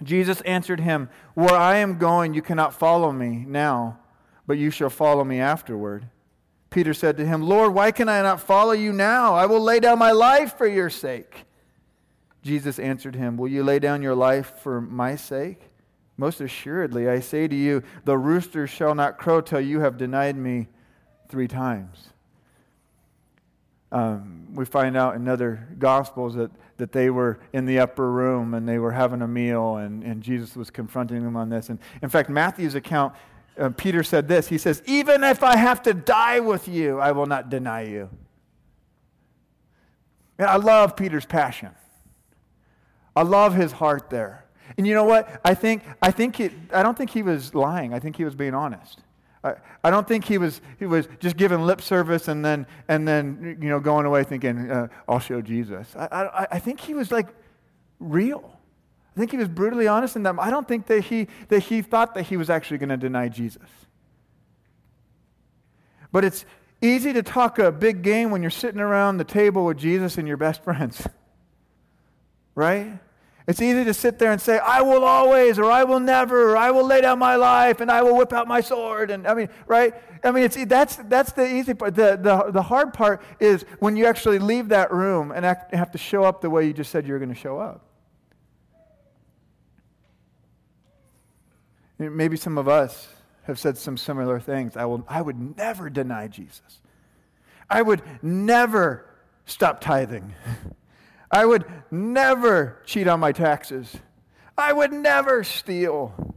Jesus 0.03 0.41
answered 0.41 0.79
him, 0.79 1.09
Where 1.33 1.55
I 1.55 1.77
am 1.77 1.97
going, 1.97 2.33
you 2.33 2.41
cannot 2.41 2.73
follow 2.73 3.11
me 3.11 3.45
now, 3.47 3.99
but 4.47 4.57
you 4.57 4.71
shall 4.71 4.89
follow 4.89 5.23
me 5.23 5.39
afterward. 5.39 6.07
Peter 6.69 6.93
said 6.93 7.17
to 7.17 7.25
him, 7.25 7.41
Lord, 7.41 7.73
why 7.73 7.91
can 7.91 8.07
I 8.07 8.21
not 8.21 8.41
follow 8.41 8.73
you 8.73 8.93
now? 8.93 9.33
I 9.33 9.45
will 9.45 9.61
lay 9.61 9.79
down 9.79 9.97
my 9.97 10.11
life 10.11 10.57
for 10.57 10.67
your 10.67 10.89
sake. 10.89 11.45
Jesus 12.43 12.79
answered 12.79 13.15
him, 13.15 13.37
Will 13.37 13.49
you 13.49 13.63
lay 13.63 13.79
down 13.79 14.01
your 14.01 14.15
life 14.15 14.53
for 14.59 14.79
my 14.79 15.15
sake? 15.15 15.61
Most 16.15 16.41
assuredly, 16.41 17.09
I 17.09 17.21
say 17.21 17.47
to 17.47 17.55
you, 17.55 17.81
the 18.05 18.17
rooster 18.17 18.67
shall 18.67 18.93
not 18.93 19.17
crow 19.17 19.41
till 19.41 19.61
you 19.61 19.79
have 19.79 19.97
denied 19.97 20.35
me 20.35 20.67
three 21.29 21.47
times. 21.47 22.09
Um, 23.91 24.53
we 24.53 24.65
find 24.65 24.95
out 24.95 25.15
in 25.15 25.27
other 25.27 25.67
gospels 25.79 26.35
that, 26.35 26.51
that 26.79 26.91
they 26.91 27.09
were 27.09 27.39
in 27.53 27.65
the 27.65 27.79
upper 27.79 28.11
room 28.11 28.53
and 28.53 28.67
they 28.67 28.79
were 28.79 28.91
having 28.91 29.21
a 29.21 29.27
meal 29.27 29.77
and, 29.77 30.03
and 30.03 30.23
jesus 30.23 30.55
was 30.55 30.69
confronting 30.69 31.23
them 31.23 31.35
on 31.35 31.49
this. 31.49 31.69
And 31.69 31.79
in 32.01 32.09
fact 32.09 32.29
matthew's 32.29 32.75
account 32.75 33.13
uh, 33.57 33.69
peter 33.69 34.03
said 34.03 34.27
this. 34.27 34.47
He 34.47 34.57
says 34.57 34.81
even 34.85 35.23
if 35.23 35.43
i 35.43 35.55
have 35.55 35.83
to 35.83 35.93
die 35.93 36.39
with 36.39 36.67
you 36.67 36.99
i 36.99 37.11
will 37.11 37.27
not 37.27 37.49
deny 37.49 37.83
you. 37.83 38.09
And 40.37 40.47
i 40.47 40.55
love 40.55 40.95
peter's 40.95 41.25
passion. 41.25 41.69
I 43.15 43.23
love 43.23 43.53
his 43.53 43.73
heart 43.73 44.09
there. 44.09 44.45
And 44.77 44.87
you 44.87 44.93
know 44.93 45.03
what? 45.03 45.41
I 45.45 45.53
think 45.53 45.83
i 46.01 46.09
think 46.09 46.39
it, 46.39 46.53
i 46.73 46.81
don't 46.81 46.97
think 46.97 47.11
he 47.11 47.21
was 47.21 47.53
lying. 47.53 47.93
I 47.93 47.99
think 47.99 48.15
he 48.15 48.25
was 48.25 48.35
being 48.35 48.53
honest 48.53 49.01
I, 49.44 49.53
I 49.83 49.89
don't 49.89 50.07
think 50.07 50.25
he 50.25 50.38
was, 50.38 50.62
he 50.80 50.86
was 50.86 51.07
just 51.19 51.38
giving 51.38 51.62
lip 51.62 51.81
service 51.81 52.27
and 52.27 52.44
then, 52.44 52.68
and 52.88 53.07
then 53.07 53.57
you 53.62 53.69
know, 53.69 53.80
going 53.80 54.06
away 54.06 54.24
thinking, 54.24 54.69
uh, 54.69 54.88
I'll 55.07 55.19
show 55.19 55.41
Jesus. 55.41 55.95
I, 55.95 56.06
I, 56.06 56.47
I 56.51 56.59
think 56.59 56.80
he 56.80 56.94
was 56.94 57.12
like 57.12 57.27
real. 58.00 58.57
I 59.15 59.19
think 59.19 59.31
he 59.31 59.38
was 59.38 59.47
brutally 59.47 59.88
honest 59.88 60.15
in 60.15 60.24
that. 60.24 60.36
I 60.39 60.50
don't 60.50 60.68
think 60.68 60.88
that 60.88 61.06
he, 61.06 61.27
that 61.47 61.59
he 61.63 61.81
thought 61.81 62.15
that 62.15 62.24
he 62.24 62.38
was 62.38 62.50
actually 62.50 62.77
going 62.77 62.89
to 62.89 62.97
deny 62.97 63.30
Jesus. 63.30 63.69
But 66.12 66.25
it's 66.25 66.45
easy 66.81 67.13
to 67.13 67.24
talk 67.24 67.59
a 67.59 67.71
big 67.71 68.01
game 68.01 68.31
when 68.31 68.42
you're 68.42 68.52
sitting 68.52 68.80
around 68.80 69.18
the 69.18 69.23
table 69.23 69.66
with 69.66 69.78
Jesus 69.78 70.18
and 70.18 70.28
your 70.28 70.37
best 70.37 70.63
friends. 70.63 71.07
Right? 72.56 72.99
It's 73.49 73.63
easy 73.63 73.83
to 73.83 73.95
sit 73.95 74.19
there 74.19 74.31
and 74.31 74.39
say, 74.39 74.59
I 74.59 74.83
will 74.83 75.03
always, 75.03 75.57
or 75.57 75.71
I 75.71 75.83
will 75.83 75.99
never, 75.99 76.51
or 76.51 76.56
I 76.56 76.69
will 76.69 76.85
lay 76.85 77.01
down 77.01 77.18
my 77.18 77.35
life, 77.35 77.81
and 77.81 77.89
I 77.89 78.03
will 78.03 78.15
whip 78.15 78.31
out 78.31 78.47
my 78.47 78.61
sword. 78.61 79.09
And 79.09 79.25
I 79.25 79.33
mean, 79.33 79.49
right? 79.65 79.95
I 80.23 80.29
mean, 80.29 80.44
it's, 80.44 80.56
that's, 80.65 80.97
that's 80.97 81.31
the 81.31 81.51
easy 81.51 81.73
part. 81.73 81.95
The, 81.95 82.15
the, 82.21 82.51
the 82.51 82.61
hard 82.61 82.94
part 82.94 83.23
is 83.39 83.65
when 83.79 83.97
you 83.97 84.06
actually 84.06 84.37
leave 84.37 84.69
that 84.69 84.94
room 84.94 85.31
and 85.31 85.47
act, 85.47 85.73
have 85.73 85.89
to 85.94 85.97
show 85.97 86.25
up 86.25 86.41
the 86.41 86.49
way 86.51 86.68
you 86.68 86.73
just 86.73 86.91
said 86.91 87.07
you 87.07 87.13
were 87.13 87.18
going 87.18 87.33
to 87.33 87.35
show 87.35 87.57
up. 87.57 87.83
Maybe 91.97 92.37
some 92.37 92.59
of 92.59 92.68
us 92.68 93.07
have 93.45 93.57
said 93.57 93.79
some 93.79 93.97
similar 93.97 94.39
things. 94.39 94.77
I, 94.77 94.85
will, 94.85 95.03
I 95.07 95.23
would 95.23 95.57
never 95.57 95.89
deny 95.89 96.27
Jesus. 96.27 96.81
I 97.68 97.81
would 97.81 98.03
never 98.21 99.09
stop 99.47 99.81
tithing. 99.81 100.35
I 101.31 101.45
would 101.45 101.66
never 101.92 102.81
cheat 102.86 103.07
on 103.07 103.19
my 103.19 103.31
taxes. 103.31 103.95
I 104.57 104.74
would 104.74 104.92
never 104.92 105.44
steal. 105.44 106.36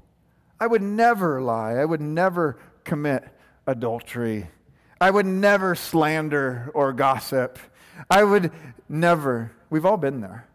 I 0.60 0.66
would 0.66 0.82
never 0.82 1.40
lie. 1.42 1.74
I 1.74 1.84
would 1.84 2.00
never 2.00 2.58
commit 2.84 3.24
adultery. 3.66 4.48
I 5.00 5.10
would 5.10 5.26
never 5.26 5.74
slander 5.74 6.70
or 6.74 6.92
gossip. 6.92 7.58
I 8.10 8.22
would 8.22 8.52
never. 8.88 9.52
We've 9.70 9.86
all 9.86 9.96
been 9.96 10.20
there. 10.20 10.46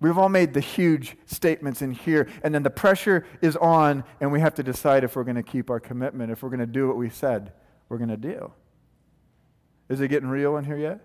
We've 0.00 0.16
all 0.16 0.28
made 0.28 0.54
the 0.54 0.60
huge 0.60 1.16
statements 1.26 1.82
in 1.82 1.90
here, 1.90 2.28
and 2.44 2.54
then 2.54 2.62
the 2.62 2.70
pressure 2.70 3.26
is 3.42 3.56
on, 3.56 4.04
and 4.20 4.30
we 4.30 4.38
have 4.40 4.54
to 4.54 4.62
decide 4.62 5.02
if 5.02 5.16
we're 5.16 5.24
going 5.24 5.36
to 5.36 5.42
keep 5.42 5.70
our 5.70 5.80
commitment, 5.80 6.30
if 6.30 6.42
we're 6.42 6.50
going 6.50 6.60
to 6.60 6.66
do 6.66 6.86
what 6.86 6.96
we 6.96 7.10
said 7.10 7.52
we're 7.88 7.98
going 7.98 8.10
to 8.10 8.16
do. 8.16 8.52
Is 9.88 10.00
it 10.00 10.08
getting 10.08 10.28
real 10.28 10.56
in 10.56 10.64
here 10.64 10.76
yet? 10.76 11.00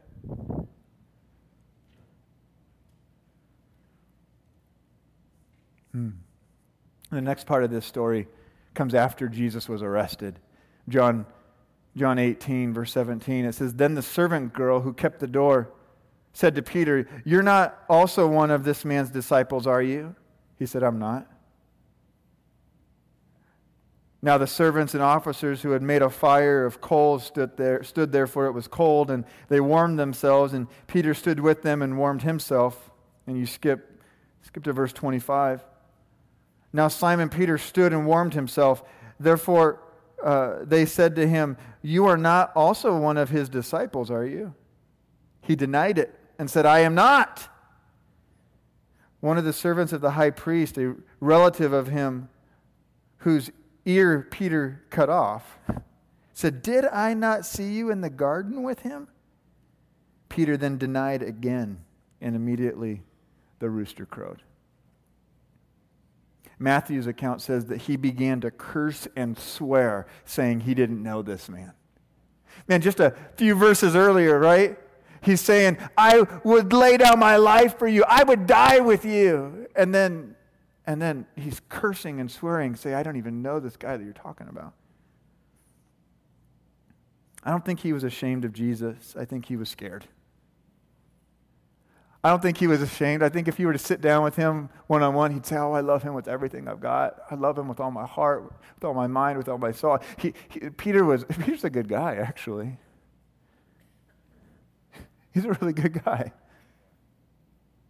The 5.94 7.22
next 7.22 7.46
part 7.46 7.64
of 7.64 7.70
this 7.70 7.86
story 7.86 8.28
comes 8.74 8.96
after 8.96 9.28
Jesus 9.28 9.70
was 9.70 9.82
arrested. 9.84 10.40
John, 10.90 11.26
John 11.96 12.18
18, 12.18 12.74
verse 12.74 12.92
17, 12.92 13.46
it 13.46 13.54
says, 13.54 13.76
Then 13.76 13.94
the 13.96 14.02
servant 14.02 14.54
girl 14.54 14.82
who 14.82 14.94
kept 14.94 15.20
the 15.20 15.28
door 15.28 15.72
said 16.34 16.56
to 16.56 16.64
Peter, 16.64 17.08
You're 17.24 17.44
not 17.44 17.78
also 17.88 18.28
one 18.28 18.50
of 18.50 18.64
this 18.64 18.84
man's 18.84 19.12
disciples, 19.12 19.68
are 19.68 19.82
you? 19.82 20.16
He 20.58 20.66
said, 20.66 20.84
I'm 20.84 20.98
not. 20.98 21.28
Now 24.24 24.38
the 24.38 24.48
servants 24.48 24.94
and 24.94 25.04
officers 25.04 25.62
who 25.62 25.72
had 25.72 25.82
made 25.82 26.02
a 26.02 26.10
fire 26.10 26.66
of 26.66 26.80
coals 26.80 27.26
stood 27.26 27.58
there, 27.58 27.84
stood 27.84 28.14
there, 28.14 28.26
for 28.26 28.46
it 28.46 28.54
was 28.54 28.70
cold, 28.70 29.12
and 29.12 29.26
they 29.50 29.60
warmed 29.60 30.00
themselves. 30.00 30.54
And 30.54 30.68
Peter 30.88 31.14
stood 31.14 31.42
with 31.42 31.62
them 31.62 31.82
and 31.82 31.98
warmed 31.98 32.22
himself. 32.22 32.90
And 33.28 33.38
you 33.38 33.46
skip, 33.46 34.02
skip 34.42 34.64
to 34.64 34.72
verse 34.72 34.94
25. 34.94 35.62
Now 36.74 36.88
Simon 36.88 37.30
Peter 37.30 37.60
stood 37.60 37.94
and 37.94 38.08
warmed 38.08 38.34
himself. 38.34 38.84
Therefore, 39.20 39.80
uh, 40.24 40.60
they 40.64 40.86
said 40.86 41.16
to 41.16 41.28
him, 41.28 41.56
You 41.84 42.08
are 42.08 42.18
not 42.18 42.52
also 42.56 42.98
one 42.98 43.18
of 43.18 43.30
his 43.30 43.48
disciples, 43.48 44.10
are 44.10 44.26
you? 44.26 44.56
He 45.42 45.56
denied 45.56 46.00
it 46.00 46.18
and 46.40 46.50
said, 46.50 46.66
I 46.66 46.80
am 46.80 46.96
not. 46.96 47.48
One 49.20 49.38
of 49.38 49.46
the 49.46 49.54
servants 49.54 49.94
of 49.94 50.02
the 50.02 50.12
high 50.12 50.32
priest, 50.32 50.78
a 50.78 50.96
relative 51.20 51.72
of 51.72 51.88
him, 51.88 52.30
whose 53.20 53.52
ear 53.86 54.28
Peter 54.30 54.84
cut 54.90 55.10
off, 55.10 55.60
said, 56.34 56.62
Did 56.62 56.86
I 56.86 57.14
not 57.14 57.46
see 57.46 57.72
you 57.72 57.92
in 57.92 58.02
the 58.02 58.10
garden 58.10 58.64
with 58.64 58.80
him? 58.80 59.08
Peter 60.28 60.58
then 60.58 60.78
denied 60.78 61.22
again, 61.22 61.80
and 62.20 62.36
immediately 62.36 63.04
the 63.60 63.70
rooster 63.70 64.06
crowed. 64.06 64.42
Matthew's 66.60 67.08
account 67.08 67.42
says 67.42 67.66
that 67.66 67.82
he 67.82 67.96
began 67.96 68.42
to 68.42 68.52
curse 68.52 69.08
and 69.16 69.38
swear, 69.38 70.08
saying 70.26 70.62
he 70.62 70.74
didn't 70.74 71.02
know 71.02 71.22
this 71.22 71.50
man. 71.50 71.74
Man, 72.68 72.82
just 72.82 73.00
a 73.00 73.16
few 73.36 73.56
verses 73.56 73.96
earlier, 73.96 74.40
right? 74.40 74.78
He's 75.22 75.42
saying, 75.42 75.78
I 75.98 76.26
would 76.44 76.74
lay 76.74 76.98
down 76.98 77.20
my 77.20 77.38
life 77.38 77.80
for 77.80 77.88
you. 77.88 78.04
I 78.08 78.24
would 78.24 78.46
die 78.46 78.80
with 78.80 79.06
you. 79.06 79.68
And 79.76 79.94
then 79.94 80.36
and 80.86 81.02
then 81.02 81.26
he's 81.36 81.62
cursing 81.70 82.20
and 82.20 82.30
swearing, 82.30 82.76
say, 82.76 82.94
I 82.94 83.04
don't 83.04 83.16
even 83.16 83.42
know 83.42 83.60
this 83.60 83.78
guy 83.78 83.96
that 83.96 84.04
you're 84.04 84.14
talking 84.14 84.48
about. 84.50 84.74
I 87.44 87.52
don't 87.52 87.64
think 87.64 87.82
he 87.82 87.94
was 87.94 88.04
ashamed 88.04 88.46
of 88.46 88.54
Jesus. 88.54 89.16
I 89.18 89.26
think 89.26 89.46
he 89.46 89.56
was 89.56 89.70
scared. 89.70 90.06
I 92.24 92.30
don't 92.30 92.42
think 92.42 92.58
he 92.58 92.68
was 92.68 92.82
ashamed. 92.82 93.22
I 93.22 93.30
think 93.30 93.48
if 93.48 93.60
you 93.60 93.68
were 93.68 93.74
to 93.74 93.80
sit 93.80 94.00
down 94.00 94.24
with 94.24 94.38
him 94.38 94.70
one 94.88 95.04
on 95.04 95.14
one, 95.14 95.32
he'd 95.32 95.46
say, 95.46 95.58
Oh, 95.58 95.74
I 95.74 95.82
love 95.82 96.04
him 96.04 96.14
with 96.14 96.28
everything 96.28 96.68
I've 96.68 96.80
got. 96.80 97.18
I 97.30 97.36
love 97.36 97.58
him 97.58 97.68
with 97.68 97.80
all 97.80 97.92
my 97.92 98.06
heart, 98.06 98.44
with 98.76 98.84
all 98.86 98.94
my 98.94 99.08
mind, 99.08 99.38
with 99.38 99.50
all 99.50 99.58
my 99.58 99.72
soul. 99.72 100.00
He, 100.18 100.34
he, 100.48 100.70
Peter 100.70 101.04
was, 101.04 101.26
Peter's 101.40 101.66
a 101.66 101.70
good 101.70 101.90
guy, 101.90 102.16
actually. 102.16 102.78
He's 105.34 105.46
a 105.46 105.52
really 105.54 105.74
good 105.74 106.04
guy. 106.04 106.32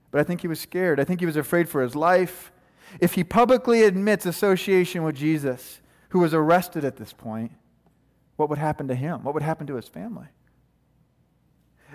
But 0.09 0.21
I 0.21 0.23
think 0.23 0.41
he 0.41 0.47
was 0.47 0.59
scared. 0.59 0.99
I 0.99 1.03
think 1.03 1.19
he 1.19 1.25
was 1.25 1.37
afraid 1.37 1.69
for 1.69 1.81
his 1.81 1.95
life 1.95 2.51
if 2.99 3.13
he 3.13 3.23
publicly 3.23 3.83
admits 3.83 4.25
association 4.25 5.03
with 5.03 5.15
Jesus, 5.15 5.81
who 6.09 6.19
was 6.19 6.33
arrested 6.33 6.85
at 6.85 6.97
this 6.97 7.13
point, 7.13 7.51
what 8.35 8.49
would 8.49 8.59
happen 8.59 8.87
to 8.87 8.95
him? 8.95 9.23
What 9.23 9.33
would 9.33 9.43
happen 9.43 9.67
to 9.67 9.75
his 9.75 9.87
family? 9.87 10.27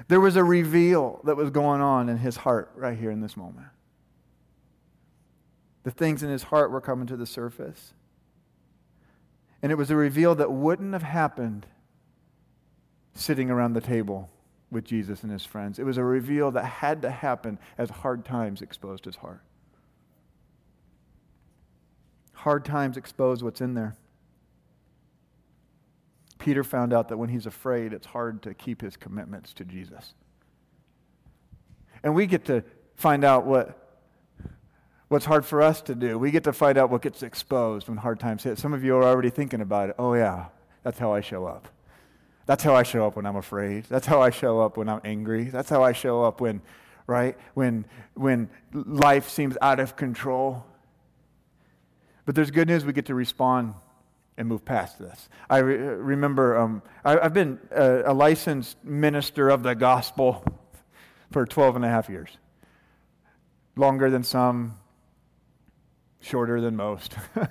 There 0.06 0.20
was 0.20 0.36
a 0.36 0.44
reveal 0.44 1.20
that 1.24 1.36
was 1.36 1.50
going 1.50 1.80
on 1.80 2.08
in 2.08 2.18
his 2.18 2.36
heart 2.36 2.70
right 2.76 2.96
here 2.96 3.10
in 3.10 3.20
this 3.20 3.36
moment. 3.36 3.66
The 5.82 5.90
things 5.90 6.22
in 6.22 6.30
his 6.30 6.44
heart 6.44 6.70
were 6.70 6.80
coming 6.80 7.06
to 7.08 7.16
the 7.16 7.26
surface. 7.26 7.94
And 9.62 9.72
it 9.72 9.74
was 9.74 9.90
a 9.90 9.96
reveal 9.96 10.34
that 10.36 10.52
wouldn't 10.52 10.92
have 10.92 11.02
happened 11.02 11.66
sitting 13.14 13.50
around 13.50 13.72
the 13.72 13.80
table 13.80 14.30
with 14.70 14.84
Jesus 14.84 15.22
and 15.22 15.32
his 15.32 15.44
friends. 15.44 15.78
It 15.78 15.84
was 15.84 15.96
a 15.96 16.04
reveal 16.04 16.50
that 16.52 16.64
had 16.64 17.02
to 17.02 17.10
happen 17.10 17.58
as 17.76 17.90
hard 17.90 18.24
times 18.24 18.62
exposed 18.62 19.04
his 19.04 19.16
heart. 19.16 19.42
Hard 22.34 22.64
times 22.64 22.96
expose 22.96 23.42
what's 23.42 23.60
in 23.60 23.74
there. 23.74 23.96
Peter 26.48 26.64
found 26.64 26.94
out 26.94 27.10
that 27.10 27.18
when 27.18 27.28
he's 27.28 27.44
afraid, 27.44 27.92
it's 27.92 28.06
hard 28.06 28.40
to 28.40 28.54
keep 28.54 28.80
his 28.80 28.96
commitments 28.96 29.52
to 29.52 29.66
Jesus. 29.66 30.14
And 32.02 32.14
we 32.14 32.26
get 32.26 32.46
to 32.46 32.64
find 32.96 33.22
out 33.22 33.44
what, 33.44 34.00
what's 35.08 35.26
hard 35.26 35.44
for 35.44 35.60
us 35.60 35.82
to 35.82 35.94
do. 35.94 36.18
We 36.18 36.30
get 36.30 36.44
to 36.44 36.54
find 36.54 36.78
out 36.78 36.88
what 36.88 37.02
gets 37.02 37.22
exposed 37.22 37.86
when 37.86 37.98
hard 37.98 38.18
times 38.18 38.44
hit. 38.44 38.58
Some 38.58 38.72
of 38.72 38.82
you 38.82 38.96
are 38.96 39.04
already 39.04 39.28
thinking 39.28 39.60
about 39.60 39.90
it. 39.90 39.96
Oh, 39.98 40.14
yeah, 40.14 40.46
that's 40.84 40.98
how 40.98 41.12
I 41.12 41.20
show 41.20 41.44
up. 41.44 41.68
That's 42.46 42.64
how 42.64 42.74
I 42.74 42.82
show 42.82 43.06
up 43.06 43.14
when 43.16 43.26
I'm 43.26 43.36
afraid. 43.36 43.84
That's 43.84 44.06
how 44.06 44.22
I 44.22 44.30
show 44.30 44.58
up 44.58 44.78
when 44.78 44.88
I'm 44.88 45.02
angry. 45.04 45.44
That's 45.50 45.68
how 45.68 45.84
I 45.84 45.92
show 45.92 46.24
up 46.24 46.40
when, 46.40 46.62
right, 47.06 47.36
when, 47.52 47.84
when 48.14 48.48
life 48.72 49.28
seems 49.28 49.58
out 49.60 49.80
of 49.80 49.96
control. 49.96 50.64
But 52.24 52.34
there's 52.34 52.50
good 52.50 52.68
news 52.68 52.86
we 52.86 52.94
get 52.94 53.04
to 53.04 53.14
respond 53.14 53.74
and 54.38 54.48
move 54.48 54.64
past 54.64 54.98
this. 54.98 55.28
I 55.50 55.58
re- 55.58 55.76
remember 55.76 56.56
um, 56.56 56.82
I, 57.04 57.22
have 57.22 57.34
been 57.34 57.58
a, 57.72 58.04
a, 58.06 58.14
licensed 58.14 58.82
minister 58.84 59.50
of 59.50 59.64
the 59.64 59.74
gospel 59.74 60.44
for 61.32 61.44
12 61.44 61.76
and 61.76 61.84
a 61.84 61.88
half 61.88 62.08
years. 62.08 62.30
Longer 63.76 64.10
than 64.10 64.22
some, 64.22 64.76
shorter 66.20 66.60
than 66.60 66.76
most. 66.76 67.16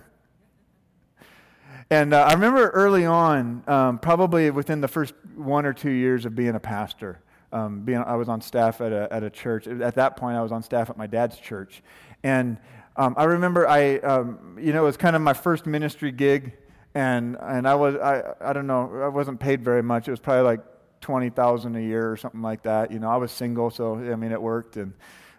and 1.89 2.13
uh, 2.13 2.24
I 2.24 2.34
remember 2.34 2.70
early 2.70 3.06
on, 3.06 3.63
um, 3.67 4.00
probably 4.00 4.50
within 4.50 4.79
the 4.79 4.88
first 4.88 5.13
one 5.36 5.65
or 5.65 5.74
two 5.74 5.91
years 5.91 6.25
of 6.25 6.36
being 6.36 6.56
a 6.56 6.60
pastor, 6.60 7.22
um, 7.51 7.82
being, 7.82 8.00
I 8.00 8.15
was 8.15 8.29
on 8.29 8.39
staff 8.39 8.79
at 8.79 8.94
a, 8.94 9.10
at 9.12 9.24
a 9.24 9.29
church. 9.29 9.67
At 9.67 9.96
that 9.96 10.15
point, 10.15 10.38
I 10.38 10.41
was 10.41 10.53
on 10.53 10.63
staff 10.63 10.89
at 10.89 10.98
my 10.98 11.08
dad's 11.08 11.38
church. 11.38 11.84
And 12.24 12.58
um, 12.96 13.13
I 13.17 13.25
remember 13.25 13.67
I, 13.67 13.98
um, 13.98 14.58
you 14.60 14.72
know, 14.72 14.84
it 14.84 14.88
was 14.88 14.98
kind 14.98 15.17
of 15.17 15.22
my 15.22 15.34
first 15.34 15.65
ministry 15.65 16.12
gig, 16.12 16.53
and 16.98 17.38
and 17.39 17.68
I 17.68 17.75
was 17.75 17.96
I 17.96 18.24
I 18.42 18.54
don't 18.54 18.66
know 18.66 19.01
I 19.04 19.08
wasn't 19.08 19.39
paid 19.39 19.63
very 19.63 19.84
much. 19.84 20.08
It 20.08 20.12
was 20.12 20.20
probably 20.20 20.44
like 20.44 20.62
twenty 21.00 21.30
thousand 21.30 21.75
a 21.75 21.82
year 21.82 22.12
or 22.12 22.18
something 22.18 22.42
like 22.42 22.63
that. 22.63 22.92
You 22.92 22.98
know, 22.98 23.10
I 23.10 23.18
was 23.18 23.32
single, 23.32 23.70
so 23.70 23.96
I 23.96 24.16
mean 24.16 24.32
it 24.32 24.42
worked, 24.42 24.77
and 24.77 24.94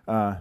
uh, 0.06 0.36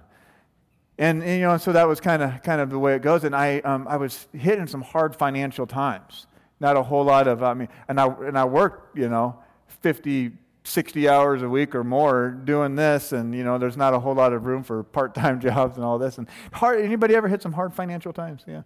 and, 1.00 1.21
and, 1.21 1.39
you 1.39 1.45
know, 1.47 1.57
so 1.57 1.71
that 1.74 1.88
was 1.88 2.00
kind 2.00 2.21
of 2.21 2.43
kind 2.43 2.62
of 2.62 2.69
the 2.69 2.77
way 2.77 2.95
it 2.95 3.01
goes. 3.01 3.24
And 3.24 3.36
I 3.36 3.59
um, 3.62 3.88
I 3.88 3.97
was 3.97 4.27
hitting 4.31 4.67
some 4.67 4.83
hard 4.83 5.15
financial 5.15 5.65
times. 5.65 6.27
Not 6.59 6.77
a 6.77 6.83
whole 6.83 7.03
lot 7.03 7.27
of 7.27 7.41
I 7.41 7.55
mean, 7.55 7.69
and 7.88 8.00
I 8.00 8.05
and 8.05 8.38
I 8.38 8.45
worked, 8.45 8.95
you 8.97 9.09
know, 9.09 9.39
fifty 9.67 10.33
60 10.65 11.07
hours 11.07 11.43
a 11.43 11.47
week 11.47 11.74
or 11.74 11.86
more 11.86 12.29
doing 12.29 12.75
this 12.75 13.13
and 13.13 13.33
you 13.33 13.41
know 13.41 13.57
there's 13.57 13.77
not 13.77 13.93
a 13.93 14.00
whole 14.01 14.13
lot 14.13 14.33
of 14.33 14.45
room 14.45 14.63
for 14.63 14.83
part-time 14.83 15.39
jobs 15.50 15.77
and 15.77 15.86
all 15.86 15.97
this 15.97 16.17
and 16.17 16.27
hard 16.51 16.81
anybody 16.81 17.15
ever 17.15 17.29
hit 17.29 17.41
some 17.41 17.53
hard 17.53 17.74
financial 17.74 18.12
times 18.12 18.43
yeah 18.45 18.63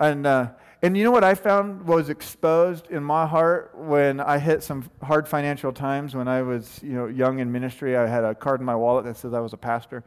and 0.00 0.26
uh, 0.26 0.48
and 0.82 0.96
you 0.96 1.04
know 1.04 1.10
what 1.10 1.24
i 1.24 1.34
found 1.34 1.86
was 1.86 2.08
exposed 2.08 2.88
in 2.88 3.02
my 3.02 3.26
heart 3.26 3.72
when 3.76 4.20
i 4.20 4.38
hit 4.38 4.62
some 4.62 4.90
hard 5.02 5.26
financial 5.26 5.72
times 5.72 6.14
when 6.14 6.28
i 6.28 6.42
was 6.42 6.80
you 6.82 6.92
know 6.92 7.06
young 7.06 7.38
in 7.38 7.50
ministry. 7.50 7.96
I 7.96 8.06
had 8.06 8.24
a 8.24 8.34
card 8.34 8.60
in 8.60 8.66
my 8.66 8.76
wallet 8.76 9.04
that 9.04 9.16
says 9.16 9.32
i 9.32 9.40
was 9.40 9.52
a 9.52 9.58
pastor. 9.58 10.04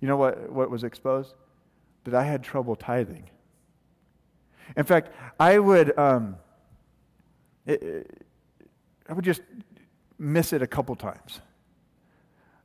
You 0.00 0.08
know 0.08 0.16
what, 0.16 0.50
what 0.50 0.70
was 0.70 0.84
exposed? 0.84 1.34
That 2.04 2.14
i 2.14 2.24
had 2.24 2.42
trouble 2.42 2.76
tithing. 2.76 3.28
In 4.76 4.84
fact 4.84 5.12
i 5.38 5.58
would 5.58 5.96
um, 5.98 6.36
it, 7.66 7.82
it, 7.82 8.26
i 9.08 9.12
would 9.12 9.24
just 9.24 9.42
miss 10.20 10.52
it 10.52 10.62
a 10.62 10.66
couple 10.66 10.94
times. 10.94 11.40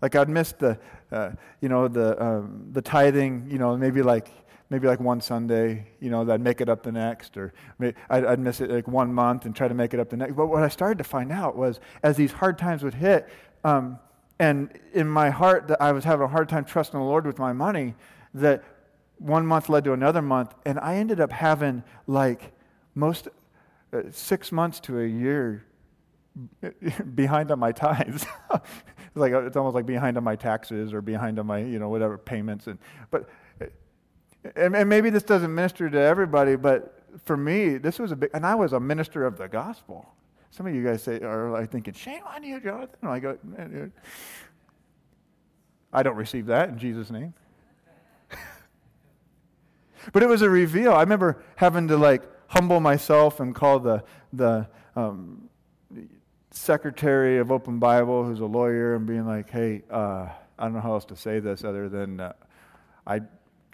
Like 0.02 0.16
I'd 0.16 0.30
miss 0.30 0.52
the, 0.52 0.78
uh, 1.12 1.32
you 1.62 1.70
know, 1.70 1.88
the 1.88 2.22
um, 2.24 2.68
the 2.72 2.82
tithing, 2.82 3.48
you 3.50 3.58
know, 3.58 3.76
maybe 3.78 4.04
like 4.04 4.30
maybe 4.70 4.88
like 4.88 5.00
one 5.00 5.22
Sunday, 5.22 5.88
you 6.00 6.10
know, 6.10 6.26
that 6.26 6.34
I'd 6.34 6.42
make 6.42 6.62
it 6.62 6.70
up 6.70 6.84
the 6.84 6.92
next, 6.92 7.38
or 7.38 7.54
I'd, 7.80 8.26
I'd 8.26 8.40
miss 8.40 8.62
it 8.62 8.70
like 8.70 8.88
one 8.88 9.14
month 9.14 9.46
and 9.46 9.56
try 9.56 9.68
to 9.68 9.74
make 9.74 9.94
it 9.94 10.00
up 10.00 10.10
the 10.10 10.18
next. 10.18 10.36
But 10.36 10.48
what 10.48 10.64
I 10.64 10.70
started 10.70 10.98
to 10.98 11.04
find 11.04 11.32
out 11.32 11.56
was 11.56 11.80
as 12.04 12.18
these 12.18 12.32
hard 12.32 12.58
times 12.58 12.84
would 12.84 12.96
hit, 12.96 13.30
um, 13.64 14.00
and 14.40 14.70
in 14.94 15.08
my 15.08 15.30
heart 15.30 15.68
that 15.70 15.82
I 15.82 15.92
was 15.92 16.04
having 16.04 16.26
a 16.26 16.28
hard 16.28 16.50
time 16.50 16.66
trusting 16.66 17.00
the 17.00 17.06
Lord 17.06 17.26
with 17.26 17.40
my 17.40 17.54
money, 17.54 17.96
that 18.34 18.64
one 19.18 19.46
month 19.46 19.70
led 19.70 19.84
to 19.86 19.94
another 19.94 20.22
month, 20.22 20.54
and 20.66 20.80
I 20.80 20.96
ended 20.96 21.20
up 21.20 21.32
having 21.32 21.84
like 22.08 22.52
most 22.96 23.30
uh, 23.94 24.02
six 24.12 24.52
months 24.52 24.80
to 24.82 25.00
a 25.00 25.08
year 25.08 25.66
behind 27.16 27.52
on 27.52 27.60
my 27.60 27.72
tithes. 27.72 28.26
it's 28.54 29.16
like 29.16 29.32
it's 29.32 29.56
almost 29.56 29.76
like 29.76 29.86
behind 29.86 30.18
on 30.18 30.24
my 30.24 30.36
taxes 30.36 30.94
or 30.94 31.02
behind 31.02 31.40
on 31.40 31.48
my 31.48 31.60
you 31.60 31.80
know 31.80 31.90
whatever 31.90 32.18
payments 32.18 32.68
and 32.68 32.78
but 33.12 33.30
and, 34.56 34.76
and 34.76 34.90
maybe 34.90 35.10
this 35.10 35.24
doesn't 35.24 35.54
minister 35.54 35.90
to 35.90 36.00
everybody, 36.00 36.56
but 36.56 37.02
for 37.24 37.38
me 37.38 37.78
this 37.78 38.00
was 38.00 38.12
a 38.12 38.16
big 38.16 38.30
and 38.34 38.46
I 38.46 38.56
was 38.56 38.74
a 38.74 38.80
minister 38.80 39.26
of 39.26 39.38
the 39.38 39.48
gospel. 39.48 40.14
Some 40.52 40.68
of 40.68 40.76
you 40.76 40.84
guys 40.84 41.04
say 41.04 41.20
are 41.20 41.50
like 41.50 41.72
thinking 41.72 41.94
shame 41.94 42.24
on 42.34 42.44
you, 42.44 42.60
Jonathan. 42.60 43.08
I 43.08 43.20
go, 43.20 43.38
I 45.92 46.04
don't 46.04 46.16
receive 46.16 46.46
that 46.48 46.70
in 46.70 46.78
Jesus' 46.78 47.10
name. 47.10 47.34
but 50.14 50.24
it 50.24 50.30
was 50.30 50.42
a 50.42 50.50
reveal. 50.50 50.94
I 50.94 51.02
remember 51.02 51.44
having 51.56 51.88
to 51.90 51.98
like 51.98 52.24
humble 52.48 52.80
myself 52.80 53.40
and 53.40 53.54
call 53.54 53.80
the 53.80 54.04
the 54.32 54.68
um, 54.96 55.50
secretary 56.52 57.38
of 57.38 57.52
Open 57.52 57.80
Bible 57.80 58.24
who's 58.24 58.40
a 58.40 58.46
lawyer 58.46 58.96
and 58.96 59.06
being 59.06 59.28
like, 59.28 59.50
hey, 59.50 59.84
uh, 59.90 60.30
I 60.58 60.64
don't 60.64 60.74
know 60.74 60.80
how 60.80 60.94
else 60.94 61.06
to 61.06 61.16
say 61.16 61.40
this 61.40 61.64
other 61.64 61.90
than 61.90 62.20
uh, 62.20 62.34
I, 63.06 63.22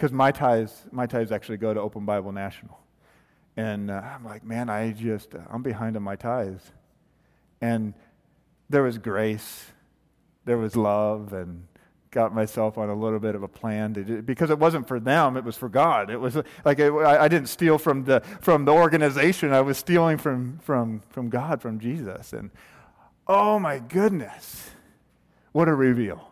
because 0.01 0.11
my 0.11 0.31
ties, 0.31 0.87
my 0.91 1.05
ties 1.05 1.31
actually 1.31 1.57
go 1.57 1.75
to 1.75 1.79
Open 1.79 2.05
Bible 2.05 2.31
National. 2.31 2.79
And 3.55 3.91
uh, 3.91 4.01
I'm 4.03 4.25
like, 4.25 4.43
man, 4.43 4.67
I 4.67 4.93
just, 4.93 5.35
uh, 5.35 5.41
I'm 5.47 5.61
behind 5.61 5.95
on 5.95 6.01
my 6.01 6.15
tithes. 6.15 6.71
And 7.61 7.93
there 8.67 8.81
was 8.81 8.97
grace, 8.97 9.63
there 10.45 10.57
was 10.57 10.75
love, 10.75 11.33
and 11.33 11.67
got 12.09 12.33
myself 12.33 12.79
on 12.79 12.89
a 12.89 12.95
little 12.95 13.19
bit 13.19 13.35
of 13.35 13.43
a 13.43 13.47
plan 13.47 13.93
do, 13.93 14.23
because 14.23 14.49
it 14.49 14.57
wasn't 14.57 14.85
for 14.85 14.99
them 14.99 15.37
it 15.37 15.45
was 15.45 15.55
for 15.55 15.69
god 15.69 16.09
it 16.09 16.17
was 16.17 16.35
like 16.65 16.77
it, 16.77 16.91
I, 16.91 17.29
didn't 17.29 17.47
steal 17.47 17.77
from 17.77 18.03
the 18.03 18.19
from 18.41 18.65
the 18.65 18.73
organization 18.73 19.53
i 19.53 19.61
was 19.61 19.77
stealing 19.77 20.17
from 20.17 20.59
from 20.59 21.03
from 21.09 21.29
god 21.29 21.61
from 21.61 21.79
jesus 21.79 22.33
and 22.33 22.51
oh 23.27 23.59
my 23.59 23.79
goodness 23.79 24.71
what 25.53 25.69
a 25.69 25.73
reveal 25.73 26.30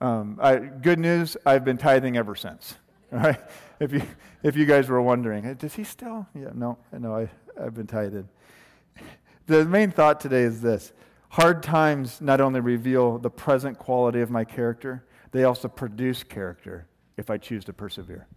um, 0.00 0.38
I, 0.40 0.56
good 0.56 0.98
news 0.98 1.36
i've 1.44 1.64
been 1.64 1.78
tithing 1.78 2.16
ever 2.16 2.34
since. 2.34 2.76
All 3.12 3.18
right? 3.18 3.40
If 3.80 3.92
you 3.92 4.02
if 4.42 4.56
you 4.56 4.66
guys 4.66 4.88
were 4.88 5.02
wondering 5.02 5.54
does 5.54 5.74
he 5.74 5.84
still? 5.84 6.26
Yeah 6.34 6.50
no 6.54 6.78
no 6.92 7.14
I, 7.16 7.28
i've 7.60 7.74
been 7.74 7.86
tithing. 7.86 8.28
The 9.46 9.64
main 9.64 9.90
thought 9.90 10.20
today 10.20 10.42
is 10.42 10.60
this. 10.60 10.92
Hard 11.30 11.62
times 11.62 12.20
not 12.20 12.40
only 12.40 12.60
reveal 12.60 13.18
the 13.18 13.30
present 13.30 13.78
quality 13.78 14.20
of 14.20 14.30
my 14.30 14.44
character, 14.44 15.04
they 15.32 15.42
also 15.42 15.66
produce 15.66 16.22
character 16.22 16.86
if 17.16 17.30
I 17.30 17.38
choose 17.38 17.64
to 17.64 17.72
persevere. 17.72 18.28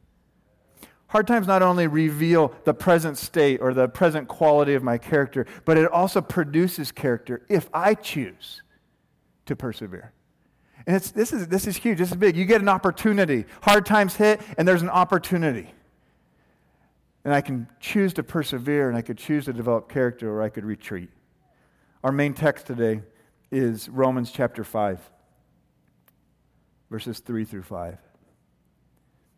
Hard 1.08 1.28
times 1.28 1.46
not 1.46 1.62
only 1.62 1.86
reveal 1.86 2.54
the 2.64 2.74
present 2.74 3.20
state 3.20 3.62
or 3.62 3.74
the 3.74 3.88
present 3.88 4.28
quality 4.28 4.74
of 4.74 4.82
my 4.82 4.98
character, 4.98 5.46
but 5.66 5.78
it 5.78 5.92
also 5.92 6.22
produces 6.22 6.92
character 6.92 7.46
if 7.50 7.70
I 7.74 7.94
choose 7.94 8.64
to 9.46 9.56
persevere. 9.56 10.12
And 10.86 11.00
this, 11.00 11.32
is, 11.32 11.48
this 11.48 11.68
is 11.68 11.78
huge. 11.78 11.98
This 11.98 12.12
is 12.12 12.18
big. 12.18 12.36
You 12.36 12.46
get 12.46 12.62
an 12.62 12.70
opportunity. 12.70 13.46
Hard 13.62 13.86
times 13.86 14.16
hit, 14.16 14.42
and 14.58 14.68
there's 14.68 14.82
an 14.82 14.90
opportunity. 14.90 15.74
And 17.24 17.34
I 17.34 17.42
can 17.42 17.68
choose 17.80 18.14
to 18.16 18.24
persevere, 18.24 18.90
and 18.90 18.98
I 18.98 19.02
could 19.02 19.18
choose 19.18 19.46
to 19.46 19.54
develop 19.54 19.90
character, 19.90 20.30
or 20.30 20.42
I 20.42 20.50
could 20.50 20.66
retreat. 20.66 21.10
Our 22.04 22.12
main 22.12 22.34
text 22.34 22.68
today 22.68 23.02
is 23.50 23.88
Romans 23.88 24.32
chapter 24.32 24.66
5, 24.66 25.00
verses 26.90 27.20
3 27.20 27.46
through 27.46 27.64
5. 27.64 27.98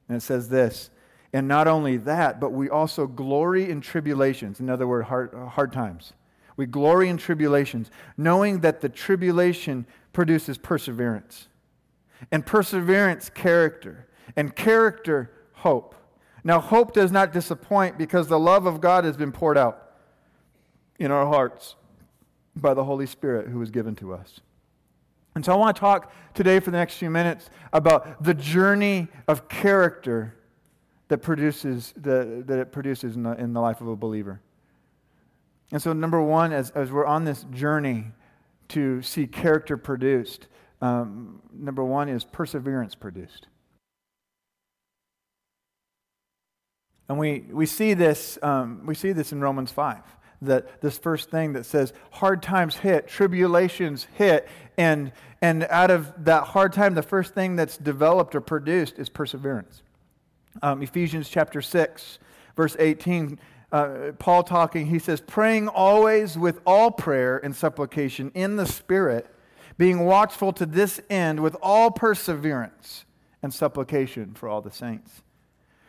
And 0.08 0.18
it 0.18 0.22
says 0.22 0.50
this 0.50 0.90
And 1.32 1.48
not 1.48 1.68
only 1.68 1.98
that, 1.98 2.40
but 2.40 2.54
we 2.54 2.70
also 2.70 3.06
glory 3.06 3.70
in 3.70 3.82
tribulations. 3.82 4.60
In 4.60 4.70
other 4.70 4.88
words, 4.88 5.08
hard, 5.08 5.34
hard 5.34 5.72
times. 5.72 6.14
We 6.58 6.66
glory 6.66 7.10
in 7.10 7.18
tribulations, 7.18 7.92
knowing 8.18 8.62
that 8.62 8.82
the 8.82 8.90
tribulation 8.90 9.86
produces 10.16 10.58
perseverance, 10.58 11.50
and 12.32 12.46
perseverance, 12.46 13.30
character, 13.30 14.08
and 14.38 14.56
character, 14.56 15.30
hope. 15.52 15.94
Now, 16.42 16.62
hope 16.62 16.94
does 16.94 17.12
not 17.12 17.34
disappoint 17.34 17.98
because 17.98 18.28
the 18.28 18.40
love 18.40 18.66
of 18.66 18.80
God 18.80 19.04
has 19.04 19.18
been 19.18 19.34
poured 19.34 19.58
out 19.58 19.92
in 20.98 21.12
our 21.12 21.26
hearts 21.26 21.76
by 22.56 22.74
the 22.74 22.86
Holy 22.86 23.06
Spirit 23.06 23.50
who 23.50 23.60
was 23.60 23.72
given 23.72 23.94
to 23.98 24.14
us. 24.14 24.40
And 25.36 25.44
so 25.44 25.52
I 25.52 25.58
want 25.58 25.76
to 25.76 25.80
talk 25.82 26.14
today 26.34 26.62
for 26.62 26.72
the 26.72 26.78
next 26.78 26.96
few 26.96 27.10
minutes 27.10 27.50
about 27.74 28.24
the 28.24 28.34
journey 28.34 29.10
of 29.28 29.50
character 29.50 30.34
that 31.10 31.18
produces 31.18 31.94
the, 31.98 32.42
that 32.48 32.58
it 32.58 32.72
produces 32.72 33.18
in 33.18 33.24
the, 33.24 33.34
in 33.34 33.52
the 33.52 33.60
life 33.60 33.82
of 33.82 33.90
a 33.90 33.98
believer. 33.98 34.40
And 35.74 35.82
so, 35.82 35.92
number 35.92 36.22
one, 36.22 36.54
as, 36.54 36.70
as 36.72 36.90
we're 36.90 37.06
on 37.06 37.26
this 37.26 37.46
journey 37.52 38.14
to 38.70 39.02
see 39.02 39.28
character 39.28 39.78
produced, 39.78 40.48
um, 40.82 41.42
number 41.54 41.84
one 41.84 42.10
is 42.10 42.24
perseverance 42.24 42.96
produced. 42.96 43.48
And 47.08 47.20
we, 47.20 47.46
we, 47.52 47.66
see 47.66 47.94
this, 47.94 48.40
um, 48.42 48.82
we 48.86 48.96
see 48.96 49.12
this 49.12 49.32
in 49.32 49.40
Romans 49.40 49.72
5 49.72 50.02
that 50.42 50.82
this 50.82 50.98
first 50.98 51.30
thing 51.30 51.54
that 51.54 51.66
says 51.66 51.94
hard 52.12 52.42
times 52.42 52.78
hit, 52.78 53.08
tribulations 53.08 54.08
hit, 54.16 54.48
and, 54.78 55.12
and 55.42 55.64
out 55.70 55.92
of 55.92 56.26
that 56.26 56.44
hard 56.44 56.74
time, 56.74 56.94
the 56.94 57.04
first 57.04 57.34
thing 57.34 57.56
that's 57.56 57.78
developed 57.78 58.36
or 58.36 58.42
produced 58.42 58.98
is 58.98 59.10
perseverance. 59.10 59.82
Um, 60.62 60.82
Ephesians 60.82 61.30
chapter 61.30 61.62
6, 61.62 62.20
verse 62.56 62.76
18, 62.80 63.40
uh, 63.72 64.12
Paul 64.20 64.44
talking, 64.44 64.88
he 64.88 65.00
says, 65.00 65.22
praying 65.22 65.68
always 65.68 66.38
with 66.38 66.62
all 66.66 66.92
prayer 66.92 67.38
and 67.38 67.56
supplication 67.56 68.32
in 68.34 68.56
the 68.56 68.66
Spirit, 68.66 69.28
being 69.78 70.06
watchful 70.06 70.54
to 70.54 70.66
this 70.66 71.02
end 71.10 71.42
with 71.42 71.56
all 71.62 71.92
perseverance 71.92 73.06
and 73.42 73.54
supplication 73.54 74.34
for 74.34 74.48
all 74.48 74.62
the 74.62 74.72
saints. 74.72 75.22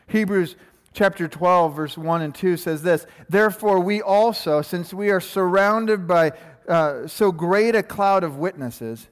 Hebrews 0.09 0.57
chapter 0.93 1.29
12, 1.29 1.77
verse 1.77 1.99
1 1.99 2.23
and 2.23 2.35
2 2.35 2.57
says 2.57 2.83
this 2.83 3.07
Therefore, 3.29 3.81
we 3.81 4.01
also, 4.03 4.63
since 4.63 4.93
we 4.93 5.11
are 5.11 5.21
surrounded 5.21 6.09
by 6.09 6.33
uh, 6.69 7.07
so 7.07 7.31
great 7.31 7.75
a 7.75 7.83
cloud 7.83 8.25
of 8.25 8.39
witnesses, 8.39 9.09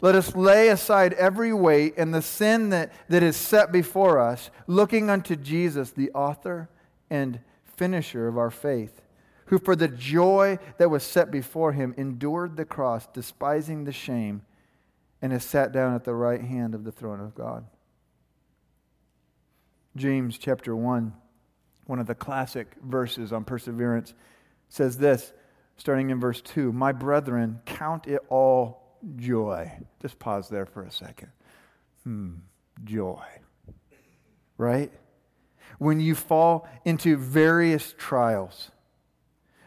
let 0.00 0.14
us 0.14 0.36
lay 0.36 0.68
aside 0.68 1.14
every 1.14 1.52
weight 1.52 1.94
and 1.96 2.12
the 2.12 2.20
sin 2.20 2.68
that, 2.70 2.92
that 3.08 3.22
is 3.22 3.36
set 3.36 3.72
before 3.72 4.20
us, 4.20 4.50
looking 4.66 5.08
unto 5.08 5.34
Jesus, 5.34 5.90
the 5.90 6.10
author 6.10 6.68
and 7.08 7.40
finisher 7.76 8.28
of 8.28 8.38
our 8.38 8.50
faith, 8.50 9.02
who 9.46 9.58
for 9.58 9.76
the 9.76 9.88
joy 9.88 10.58
that 10.78 10.90
was 10.90 11.02
set 11.02 11.30
before 11.30 11.72
him 11.72 11.94
endured 11.96 12.56
the 12.56 12.64
cross, 12.64 13.06
despising 13.12 13.84
the 13.84 13.92
shame, 13.92 14.42
and 15.20 15.32
has 15.32 15.44
sat 15.44 15.72
down 15.72 15.94
at 15.94 16.04
the 16.04 16.14
right 16.14 16.40
hand 16.40 16.74
of 16.74 16.84
the 16.84 16.92
throne 16.92 17.20
of 17.20 17.34
God. 17.34 17.66
James 19.96 20.38
chapter 20.38 20.74
1, 20.74 21.12
one 21.86 21.98
of 21.98 22.06
the 22.06 22.14
classic 22.14 22.74
verses 22.82 23.32
on 23.32 23.44
perseverance, 23.44 24.14
says 24.68 24.98
this, 24.98 25.32
starting 25.76 26.10
in 26.10 26.18
verse 26.18 26.40
2 26.40 26.72
My 26.72 26.92
brethren, 26.92 27.60
count 27.64 28.06
it 28.06 28.20
all 28.28 28.98
joy. 29.16 29.70
Just 30.00 30.18
pause 30.18 30.48
there 30.48 30.66
for 30.66 30.82
a 30.82 30.90
second. 30.90 31.28
Hmm, 32.02 32.34
joy. 32.84 33.22
Right? 34.58 34.92
When 35.78 36.00
you 36.00 36.14
fall 36.14 36.68
into 36.84 37.16
various 37.16 37.94
trials, 37.98 38.70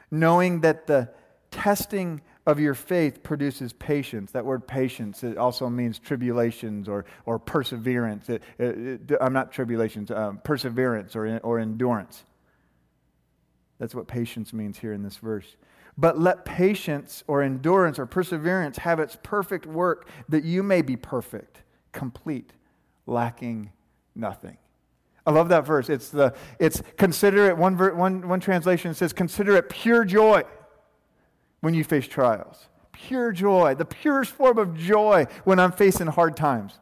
knowing 0.10 0.62
that 0.62 0.88
the 0.88 1.10
testing 1.52 2.22
of 2.48 2.62
your 2.62 2.74
faith 2.74 3.22
produces 3.24 3.74
patience. 3.74 4.32
That 4.32 4.46
word 4.46 4.66
patience, 4.66 5.22
it 5.22 5.38
also 5.38 5.70
means 5.70 6.00
tribulations 6.00 6.88
or, 6.88 7.04
or 7.26 7.38
perseverance. 7.38 8.30
It, 8.30 8.42
it, 8.58 9.12
it, 9.12 9.18
I'm 9.20 9.34
not 9.34 9.52
tribulations, 9.52 10.10
um, 10.12 10.40
perseverance 10.44 11.16
or, 11.16 11.40
or 11.40 11.60
endurance. 11.60 12.24
That's 13.80 13.94
what 13.94 14.08
patience 14.08 14.54
means 14.54 14.80
here 14.80 14.94
in 14.94 15.04
this 15.04 15.18
verse. 15.18 15.58
But 15.98 16.20
let 16.20 16.46
patience 16.46 17.24
or 17.28 17.42
endurance 17.42 18.00
or 18.00 18.06
perseverance 18.06 18.78
have 18.78 19.02
its 19.02 19.18
perfect 19.22 19.66
work, 19.66 20.08
that 20.30 20.46
you 20.46 20.64
may 20.64 20.82
be 20.82 20.96
perfect, 20.96 21.64
complete, 21.92 22.54
lacking 23.06 23.72
nothing. 24.16 24.58
I 25.28 25.32
love 25.32 25.50
that 25.50 25.66
verse. 25.66 25.90
It's 25.90 26.10
the 26.10 26.34
it's 26.58 26.82
consider 26.96 27.50
it 27.50 27.58
one 27.58 27.78
one 27.78 28.30
one 28.30 28.40
translation 28.40 28.94
says 28.94 29.12
consider 29.12 29.58
it 29.58 29.68
pure 29.68 30.06
joy 30.06 30.44
when 31.60 31.74
you 31.74 31.84
face 31.84 32.08
trials. 32.08 32.70
Pure 32.94 33.34
joy, 33.34 33.76
the 33.76 33.86
purest 33.86 34.32
form 34.32 34.58
of 34.58 34.78
joy 34.78 35.26
when 35.44 35.60
I'm 35.60 35.74
facing 35.74 36.08
hard 36.08 36.38
times. 36.38 36.80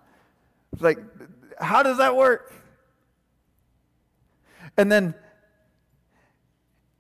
It's 0.72 0.82
like, 0.84 1.00
how 1.60 1.82
does 1.82 1.98
that 1.98 2.16
work? 2.16 2.54
And 4.78 4.92
then, 4.92 5.16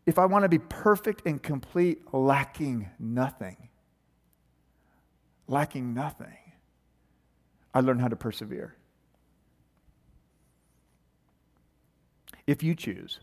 if 0.07 0.17
I 0.17 0.25
want 0.25 0.43
to 0.43 0.49
be 0.49 0.59
perfect 0.59 1.21
and 1.27 1.41
complete, 1.41 2.01
lacking 2.11 2.89
nothing, 2.97 3.69
lacking 5.47 5.93
nothing, 5.93 6.37
I 7.73 7.81
learn 7.81 7.99
how 7.99 8.07
to 8.07 8.15
persevere. 8.15 8.75
If 12.47 12.63
you 12.63 12.75
choose, 12.75 13.19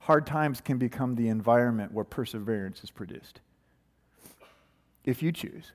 hard 0.00 0.26
times 0.26 0.60
can 0.60 0.78
become 0.78 1.14
the 1.14 1.28
environment 1.28 1.92
where 1.92 2.04
perseverance 2.04 2.82
is 2.82 2.90
produced. 2.90 3.40
If 5.04 5.22
you 5.22 5.32
choose, 5.32 5.72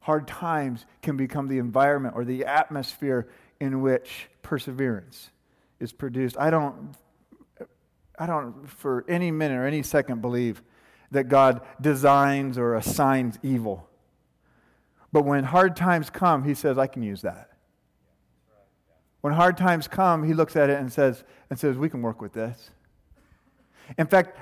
hard 0.00 0.26
times 0.28 0.86
can 1.02 1.16
become 1.16 1.48
the 1.48 1.58
environment 1.58 2.14
or 2.16 2.24
the 2.24 2.44
atmosphere 2.44 3.28
in 3.60 3.80
which 3.80 4.28
perseverance 4.42 5.30
is 5.78 5.92
produced. 5.92 6.36
I 6.38 6.50
don't, 6.50 6.94
I 8.18 8.26
don't 8.26 8.68
for 8.68 9.04
any 9.08 9.30
minute 9.30 9.56
or 9.56 9.66
any 9.66 9.82
second 9.82 10.20
believe 10.20 10.62
that 11.10 11.24
God 11.24 11.62
designs 11.80 12.58
or 12.58 12.74
assigns 12.74 13.38
evil. 13.42 13.88
But 15.12 15.24
when 15.24 15.44
hard 15.44 15.74
times 15.74 16.10
come, 16.10 16.44
He 16.44 16.54
says, 16.54 16.78
I 16.78 16.86
can 16.86 17.02
use 17.02 17.22
that. 17.22 17.50
When 19.20 19.34
hard 19.34 19.56
times 19.56 19.88
come, 19.88 20.24
He 20.24 20.34
looks 20.34 20.56
at 20.56 20.70
it 20.70 20.78
and 20.78 20.92
says, 20.92 21.24
and 21.50 21.58
says, 21.58 21.76
We 21.76 21.88
can 21.88 22.02
work 22.02 22.20
with 22.20 22.32
this. 22.32 22.70
In 23.98 24.06
fact, 24.06 24.38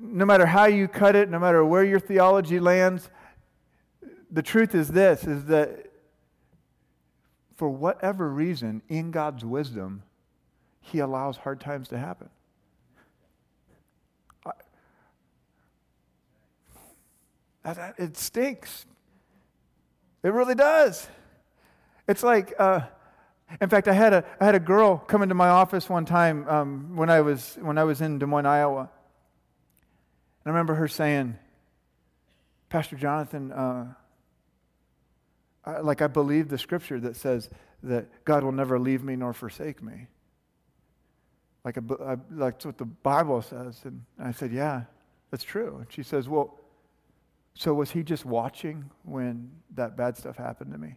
no 0.00 0.24
matter 0.24 0.46
how 0.46 0.66
you 0.66 0.88
cut 0.88 1.14
it, 1.14 1.30
no 1.30 1.38
matter 1.38 1.64
where 1.64 1.84
your 1.84 2.00
theology 2.00 2.58
lands, 2.58 3.08
the 4.30 4.42
truth 4.42 4.74
is 4.74 4.88
this 4.88 5.24
is 5.24 5.44
that 5.46 5.90
for 7.56 7.68
whatever 7.68 8.28
reason, 8.28 8.82
in 8.88 9.10
God's 9.10 9.44
wisdom, 9.44 10.02
He 10.80 10.98
allows 10.98 11.36
hard 11.36 11.60
times 11.60 11.88
to 11.88 11.98
happen. 11.98 12.28
It 17.64 18.16
stinks. 18.16 18.86
It 20.22 20.32
really 20.32 20.54
does. 20.54 21.06
It's 22.08 22.22
like, 22.22 22.52
uh, 22.58 22.80
in 23.60 23.68
fact, 23.68 23.88
I 23.88 23.92
had 23.92 24.12
a, 24.12 24.24
I 24.40 24.44
had 24.44 24.54
a 24.54 24.60
girl 24.60 24.96
come 24.96 25.22
into 25.22 25.34
my 25.34 25.48
office 25.48 25.88
one 25.88 26.04
time 26.04 26.48
um, 26.48 26.96
when, 26.96 27.10
I 27.10 27.20
was, 27.20 27.58
when 27.60 27.78
I 27.78 27.84
was 27.84 28.00
in 28.00 28.18
Des 28.18 28.26
Moines, 28.26 28.46
Iowa. 28.46 28.80
And 28.80 28.88
I 30.46 30.48
remember 30.50 30.74
her 30.74 30.88
saying, 30.88 31.36
Pastor 32.68 32.96
Jonathan, 32.96 33.52
uh, 33.52 33.86
I, 35.64 35.80
like 35.80 36.02
I 36.02 36.06
believe 36.06 36.48
the 36.48 36.58
scripture 36.58 36.98
that 37.00 37.16
says 37.16 37.50
that 37.82 38.24
God 38.24 38.44
will 38.44 38.52
never 38.52 38.78
leave 38.78 39.04
me 39.04 39.16
nor 39.16 39.32
forsake 39.32 39.82
me. 39.82 40.06
Like, 41.64 41.76
a, 41.76 41.82
I, 42.02 42.16
like 42.34 42.54
that's 42.54 42.66
what 42.66 42.78
the 42.78 42.84
Bible 42.84 43.42
says. 43.42 43.80
And 43.84 44.02
I 44.18 44.32
said, 44.32 44.52
Yeah, 44.52 44.82
that's 45.30 45.44
true. 45.44 45.76
And 45.78 45.86
she 45.92 46.02
says, 46.02 46.28
Well, 46.28 46.58
so 47.54 47.74
was 47.74 47.90
he 47.90 48.02
just 48.02 48.24
watching 48.24 48.90
when 49.04 49.50
that 49.74 49.96
bad 49.96 50.16
stuff 50.16 50.36
happened 50.36 50.72
to 50.72 50.78
me? 50.78 50.96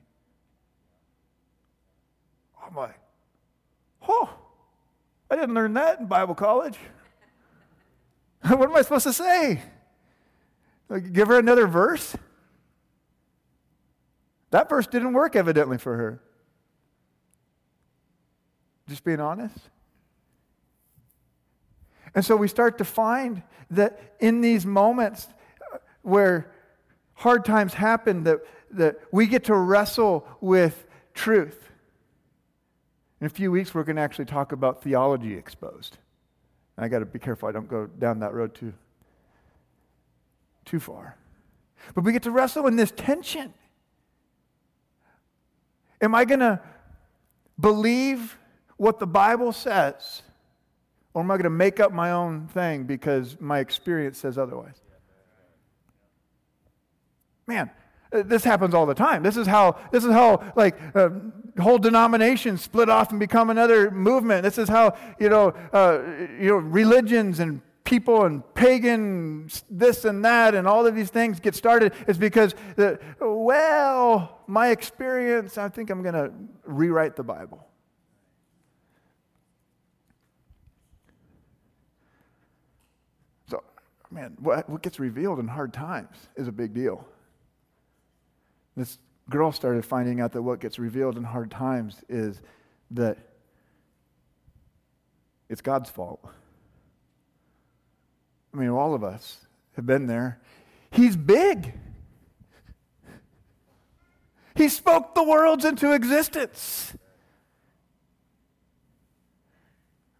I'm 2.68 2.76
like, 2.76 3.00
oh, 4.08 4.30
I 5.30 5.36
didn't 5.36 5.54
learn 5.54 5.74
that 5.74 6.00
in 6.00 6.06
Bible 6.06 6.36
college. 6.36 6.78
what 8.48 8.70
am 8.70 8.76
I 8.76 8.82
supposed 8.82 9.06
to 9.06 9.14
say? 9.14 9.62
Like, 10.90 11.12
give 11.14 11.28
her 11.28 11.40
another 11.40 11.68
verse? 11.68 12.16
That 14.52 14.70
verse 14.70 14.88
didn't 14.88 15.14
work, 15.14 15.36
evidently, 15.36 15.78
for 15.78 15.98
her. 15.98 16.22
Just 18.88 19.04
being 19.04 19.20
honest. 19.20 19.58
And 22.14 22.24
so 22.24 22.36
we 22.36 22.48
start 22.48 22.78
to 22.78 22.86
find 22.86 23.44
that 23.72 24.16
in 24.20 24.42
these 24.42 24.66
moments 24.66 25.28
uh, 25.74 25.80
where 26.04 26.52
hard 27.16 27.44
times 27.44 27.74
happen, 27.74 28.24
that, 28.24 28.40
that 28.72 29.00
we 29.12 29.26
get 29.28 29.46
to 29.46 29.56
wrestle 29.56 30.26
with 30.40 30.88
truth. 31.14 31.65
In 33.26 33.32
a 33.32 33.34
few 33.34 33.52
weeks, 33.52 33.74
we're 33.74 33.84
going 33.84 33.96
to 33.96 34.04
actually 34.04 34.26
talk 34.26 34.52
about 34.52 34.84
theology 34.84 35.34
exposed. 35.34 35.98
I 36.78 36.88
got 36.88 37.00
to 37.00 37.08
be 37.08 37.18
careful 37.18 37.50
I 37.50 37.52
don't 37.52 37.68
go 37.68 37.88
down 37.88 38.20
that 38.20 38.36
road 38.36 38.54
too, 38.54 38.72
too 40.64 40.80
far. 40.80 41.18
But 41.96 42.04
we 42.04 42.12
get 42.12 42.22
to 42.22 42.30
wrestle 42.30 42.68
in 42.68 42.76
this 42.76 42.92
tension. 42.92 43.52
Am 46.02 46.14
I 46.14 46.24
going 46.24 46.42
to 46.42 46.62
believe 47.60 48.38
what 48.78 49.00
the 49.00 49.08
Bible 49.08 49.54
says, 49.54 50.22
or 51.16 51.24
am 51.24 51.32
I 51.32 51.34
going 51.34 51.46
to 51.46 51.50
make 51.50 51.80
up 51.80 51.92
my 51.92 52.12
own 52.12 52.48
thing 52.50 52.84
because 52.84 53.42
my 53.42 53.58
experience 53.58 54.20
says 54.20 54.38
otherwise? 54.38 54.80
Man, 57.48 57.72
this 58.12 58.44
happens 58.44 58.74
all 58.74 58.86
the 58.86 58.94
time. 58.94 59.24
This 59.24 59.38
is 59.38 59.48
how, 59.48 59.78
this 59.92 60.04
is 60.04 60.12
how 60.12 60.54
like, 60.56 60.78
uh, 60.96 61.10
whole 61.60 61.78
denominations 61.78 62.62
split 62.62 62.90
off 62.90 63.12
and 63.12 63.20
become 63.20 63.50
another 63.50 63.90
movement. 63.92 64.44
This 64.44 64.58
is 64.58 64.68
how, 64.68 64.98
you 65.20 65.30
know, 65.30 65.54
uh, 65.72 66.02
you 66.40 66.50
know, 66.50 66.56
religions 66.56 67.40
and 67.40 67.62
people 67.86 68.26
and 68.26 68.44
pagan 68.56 69.48
this 69.70 70.06
and 70.06 70.26
that 70.26 70.56
and 70.56 70.68
all 70.68 70.86
of 70.86 70.96
these 70.96 71.10
things 71.10 71.40
get 71.40 71.56
started 71.56 71.94
is 72.08 72.18
because, 72.18 72.56
the, 72.76 73.00
well, 73.22 74.40
my 74.48 74.70
experience, 74.70 75.58
I 75.58 75.70
think 75.70 75.90
I'm 75.90 76.02
going 76.02 76.16
to 76.16 76.34
rewrite 76.66 77.16
the 77.16 77.24
Bible. 77.24 77.66
So, 83.50 83.64
man, 84.12 84.36
what, 84.40 84.68
what 84.70 84.82
gets 84.82 85.00
revealed 85.00 85.40
in 85.40 85.48
hard 85.48 85.72
times 85.72 86.18
is 86.36 86.48
a 86.48 86.52
big 86.52 86.74
deal. 86.74 87.08
This 88.76 88.98
girl 89.30 89.52
started 89.52 89.86
finding 89.86 90.20
out 90.20 90.34
that 90.34 90.42
what 90.42 90.60
gets 90.60 90.78
revealed 90.78 91.18
in 91.18 91.24
hard 91.24 91.50
times 91.50 92.04
is 92.10 92.42
that 92.92 93.18
it's 95.50 95.62
God's 95.62 95.90
fault. 95.90 96.24
I 98.54 98.58
mean, 98.58 98.70
all 98.70 98.94
of 98.94 99.04
us 99.04 99.46
have 99.76 99.86
been 99.86 100.08
there. 100.08 100.40
He's 100.92 101.16
big. 101.16 101.74
He 104.56 104.70
spoke 104.70 105.14
the 105.16 105.24
worlds 105.24 105.66
into 105.66 105.92
existence. 105.92 106.96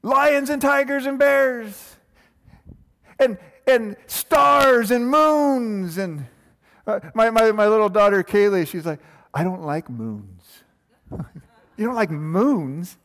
Lions 0.02 0.50
and 0.50 0.62
tigers 0.62 1.06
and 1.06 1.18
bears, 1.18 1.96
and, 3.18 3.38
and 3.66 3.96
stars 4.06 4.92
and 4.92 5.10
moons 5.10 5.98
and 5.98 6.28
uh, 6.88 7.00
my, 7.14 7.30
my, 7.30 7.52
my 7.52 7.68
little 7.68 7.90
daughter, 7.90 8.24
Kaylee, 8.24 8.68
she's 8.68 8.86
like, 8.86 9.00
I 9.34 9.44
don't 9.44 9.64
like 9.64 9.90
moons. 9.90 10.64
you 11.12 11.86
don't 11.86 11.96
like 11.96 12.10
moons? 12.10 12.98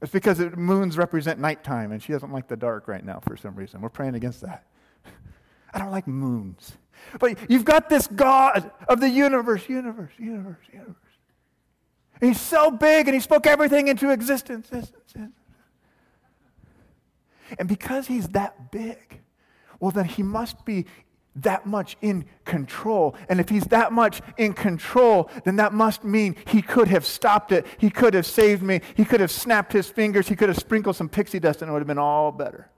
It's 0.00 0.12
because 0.12 0.40
it, 0.40 0.56
moons 0.56 0.96
represent 0.96 1.40
nighttime, 1.40 1.92
and 1.92 2.02
she 2.02 2.12
doesn't 2.12 2.32
like 2.32 2.48
the 2.48 2.56
dark 2.56 2.86
right 2.88 3.04
now 3.04 3.20
for 3.20 3.36
some 3.36 3.54
reason. 3.54 3.80
We're 3.80 3.88
praying 3.88 4.14
against 4.14 4.40
that. 4.42 4.64
I 5.74 5.78
don't 5.78 5.90
like 5.90 6.06
moons. 6.06 6.72
But 7.18 7.50
you've 7.50 7.64
got 7.64 7.88
this 7.88 8.06
God 8.06 8.70
of 8.88 9.00
the 9.00 9.08
universe, 9.08 9.68
universe, 9.68 10.12
universe, 10.18 10.66
universe. 10.72 10.96
And 12.20 12.30
he's 12.30 12.40
so 12.40 12.70
big, 12.70 13.06
and 13.06 13.14
he 13.14 13.20
spoke 13.20 13.46
everything 13.46 13.88
into 13.88 14.10
existence. 14.10 14.70
And 17.58 17.68
because 17.68 18.06
he's 18.06 18.28
that 18.30 18.70
big, 18.70 19.20
well, 19.80 19.90
then 19.90 20.04
he 20.04 20.22
must 20.22 20.64
be 20.64 20.86
that 21.36 21.66
much 21.66 21.96
in 22.02 22.24
control. 22.44 23.14
And 23.28 23.40
if 23.40 23.48
he's 23.48 23.64
that 23.66 23.92
much 23.92 24.20
in 24.36 24.52
control, 24.52 25.30
then 25.44 25.56
that 25.56 25.72
must 25.72 26.04
mean 26.04 26.36
he 26.46 26.62
could 26.62 26.88
have 26.88 27.06
stopped 27.06 27.52
it. 27.52 27.66
He 27.78 27.90
could 27.90 28.14
have 28.14 28.26
saved 28.26 28.62
me. 28.62 28.80
He 28.96 29.04
could 29.04 29.20
have 29.20 29.30
snapped 29.30 29.72
his 29.72 29.88
fingers. 29.88 30.28
He 30.28 30.36
could 30.36 30.48
have 30.48 30.58
sprinkled 30.58 30.96
some 30.96 31.08
pixie 31.08 31.38
dust 31.38 31.62
and 31.62 31.68
it 31.68 31.72
would 31.72 31.80
have 31.80 31.86
been 31.86 31.98
all 31.98 32.32
better. 32.32 32.70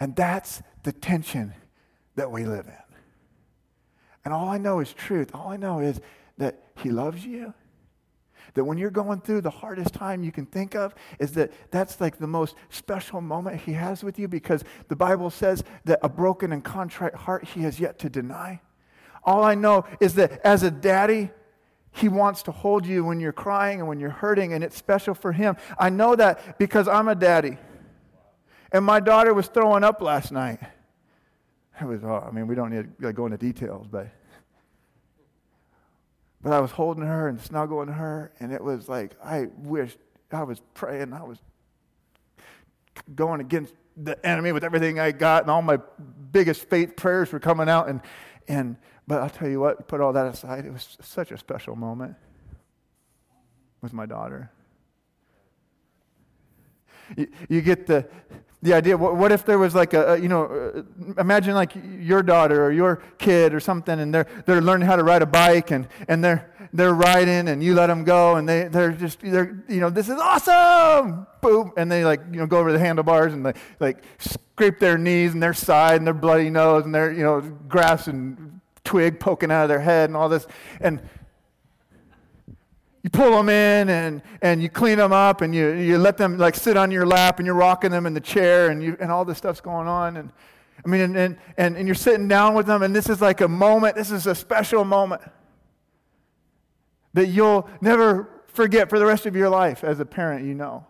And 0.00 0.16
that's 0.16 0.62
the 0.82 0.92
tension 0.92 1.54
that 2.16 2.30
we 2.30 2.44
live 2.44 2.66
in. 2.66 2.74
And 4.24 4.34
all 4.34 4.48
I 4.48 4.58
know 4.58 4.80
is 4.80 4.92
truth. 4.92 5.30
All 5.34 5.48
I 5.48 5.56
know 5.56 5.78
is 5.78 6.00
that 6.38 6.60
he 6.76 6.90
loves 6.90 7.24
you 7.24 7.54
that 8.54 8.64
when 8.64 8.78
you're 8.78 8.90
going 8.90 9.20
through 9.20 9.40
the 9.40 9.50
hardest 9.50 9.94
time 9.94 10.22
you 10.22 10.32
can 10.32 10.46
think 10.46 10.74
of, 10.74 10.94
is 11.18 11.32
that 11.32 11.52
that's 11.70 12.00
like 12.00 12.18
the 12.18 12.26
most 12.26 12.54
special 12.70 13.20
moment 13.20 13.60
he 13.60 13.72
has 13.72 14.04
with 14.04 14.18
you 14.18 14.28
because 14.28 14.64
the 14.88 14.96
Bible 14.96 15.30
says 15.30 15.64
that 15.84 15.98
a 16.02 16.08
broken 16.08 16.52
and 16.52 16.62
contrite 16.62 17.14
heart 17.14 17.44
he 17.44 17.62
has 17.62 17.80
yet 17.80 17.98
to 18.00 18.10
deny. 18.10 18.60
All 19.24 19.44
I 19.44 19.54
know 19.54 19.84
is 20.00 20.14
that 20.14 20.40
as 20.44 20.62
a 20.62 20.70
daddy, 20.70 21.30
he 21.92 22.08
wants 22.08 22.42
to 22.44 22.52
hold 22.52 22.86
you 22.86 23.04
when 23.04 23.20
you're 23.20 23.32
crying 23.32 23.78
and 23.78 23.88
when 23.88 24.00
you're 24.00 24.10
hurting, 24.10 24.52
and 24.52 24.64
it's 24.64 24.76
special 24.76 25.14
for 25.14 25.32
him. 25.32 25.56
I 25.78 25.90
know 25.90 26.16
that 26.16 26.58
because 26.58 26.88
I'm 26.88 27.08
a 27.08 27.14
daddy. 27.14 27.58
And 28.72 28.84
my 28.84 29.00
daughter 29.00 29.34
was 29.34 29.48
throwing 29.48 29.84
up 29.84 30.00
last 30.00 30.32
night. 30.32 30.58
It 31.80 31.84
was, 31.84 32.02
oh, 32.02 32.24
I 32.26 32.30
mean, 32.30 32.46
we 32.46 32.54
don't 32.54 32.70
need 32.70 32.88
to 33.00 33.12
go 33.12 33.26
into 33.26 33.36
details, 33.36 33.86
but 33.90 34.08
but 36.42 36.52
I 36.52 36.60
was 36.60 36.70
holding 36.72 37.04
her 37.04 37.28
and 37.28 37.40
snuggling 37.40 37.88
her, 37.88 38.32
and 38.40 38.52
it 38.52 38.62
was 38.62 38.88
like 38.88 39.12
I 39.24 39.48
wished 39.58 39.98
I 40.32 40.42
was 40.42 40.60
praying. 40.74 41.12
I 41.12 41.22
was 41.22 41.38
going 43.14 43.40
against 43.40 43.74
the 43.96 44.24
enemy 44.26 44.52
with 44.52 44.64
everything 44.64 44.98
I 44.98 45.12
got, 45.12 45.42
and 45.42 45.50
all 45.50 45.62
my 45.62 45.78
biggest 46.32 46.68
faith 46.68 46.96
prayers 46.96 47.32
were 47.32 47.40
coming 47.40 47.68
out. 47.68 47.88
And, 47.88 48.00
and 48.48 48.76
but 49.06 49.20
I'll 49.22 49.30
tell 49.30 49.48
you 49.48 49.60
what, 49.60 49.88
put 49.88 50.00
all 50.00 50.12
that 50.12 50.26
aside, 50.26 50.64
it 50.64 50.72
was 50.72 50.96
such 51.00 51.32
a 51.32 51.38
special 51.38 51.76
moment 51.76 52.16
with 53.80 53.92
my 53.92 54.06
daughter. 54.06 54.50
You, 57.16 57.28
you 57.48 57.60
get 57.60 57.86
the, 57.86 58.08
the 58.62 58.72
idea 58.72 58.96
what, 58.96 59.32
if 59.32 59.44
there 59.44 59.58
was 59.58 59.74
like 59.74 59.92
a, 59.92 60.14
a, 60.14 60.18
you 60.18 60.28
know 60.28 60.44
uh, 60.44 61.20
imagine 61.20 61.54
like 61.54 61.72
your 61.98 62.22
daughter 62.22 62.64
or 62.64 62.70
your 62.72 63.02
kid 63.18 63.52
or 63.52 63.60
something 63.60 63.98
and 63.98 64.14
they're, 64.14 64.26
they're 64.46 64.62
learning 64.62 64.86
how 64.86 64.96
to 64.96 65.02
ride 65.02 65.22
a 65.22 65.26
bike 65.26 65.72
and, 65.72 65.88
and 66.08 66.22
they're, 66.22 66.52
they're 66.72 66.94
riding 66.94 67.48
and 67.48 67.62
you 67.62 67.74
let 67.74 67.88
them 67.88 68.04
go 68.04 68.36
and 68.36 68.48
they, 68.48 68.68
they're 68.68 68.92
just 68.92 69.20
they're 69.20 69.62
you 69.68 69.80
know 69.80 69.90
this 69.90 70.08
is 70.08 70.18
awesome! 70.18 71.26
Boom! 71.40 71.72
And 71.76 71.90
they 71.90 72.04
like 72.04 72.20
you 72.30 72.38
know 72.38 72.46
go 72.46 72.58
over 72.58 72.72
the 72.72 72.78
handlebars 72.78 73.32
and 73.32 73.44
they 73.44 73.52
like 73.78 74.02
scrape 74.18 74.78
their 74.78 74.96
knees 74.96 75.34
and 75.34 75.42
their 75.42 75.54
side 75.54 75.96
and 75.96 76.06
their 76.06 76.14
bloody 76.14 76.48
nose 76.48 76.84
and 76.84 76.94
their 76.94 77.12
you 77.12 77.22
know 77.22 77.40
grass 77.40 78.06
and 78.06 78.60
twig 78.84 79.20
poking 79.20 79.50
out 79.50 79.64
of 79.64 79.68
their 79.68 79.80
head 79.80 80.08
and 80.08 80.16
all 80.16 80.28
this. 80.28 80.46
And 80.80 81.00
you 83.02 83.10
pull 83.10 83.32
them 83.32 83.48
in 83.48 83.88
and, 83.88 84.22
and 84.42 84.62
you 84.62 84.68
clean 84.68 84.98
them 84.98 85.12
up 85.12 85.40
and 85.40 85.54
you, 85.54 85.72
you 85.72 85.98
let 85.98 86.16
them 86.16 86.38
like 86.38 86.54
sit 86.54 86.76
on 86.76 86.90
your 86.90 87.04
lap 87.04 87.38
and 87.38 87.46
you're 87.46 87.56
rocking 87.56 87.90
them 87.90 88.06
in 88.06 88.14
the 88.14 88.20
chair 88.20 88.70
and, 88.70 88.82
you, 88.82 88.96
and 89.00 89.10
all 89.10 89.24
this 89.24 89.38
stuff's 89.38 89.60
going 89.60 89.88
on. 89.88 90.16
And 90.16 90.32
I 90.84 90.88
mean, 90.88 91.00
and, 91.00 91.16
and, 91.16 91.38
and, 91.56 91.76
and 91.76 91.88
you're 91.88 91.96
sitting 91.96 92.28
down 92.28 92.54
with 92.54 92.66
them 92.66 92.82
and 92.82 92.94
this 92.94 93.08
is 93.08 93.20
like 93.20 93.40
a 93.40 93.48
moment, 93.48 93.96
this 93.96 94.12
is 94.12 94.26
a 94.26 94.34
special 94.34 94.84
moment 94.84 95.22
that 97.14 97.26
you'll 97.26 97.68
never 97.80 98.28
forget 98.46 98.88
for 98.88 98.98
the 98.98 99.06
rest 99.06 99.26
of 99.26 99.34
your 99.34 99.48
life 99.48 99.82
as 99.82 99.98
a 99.98 100.04
parent, 100.04 100.46
you 100.46 100.54
know. 100.54 100.86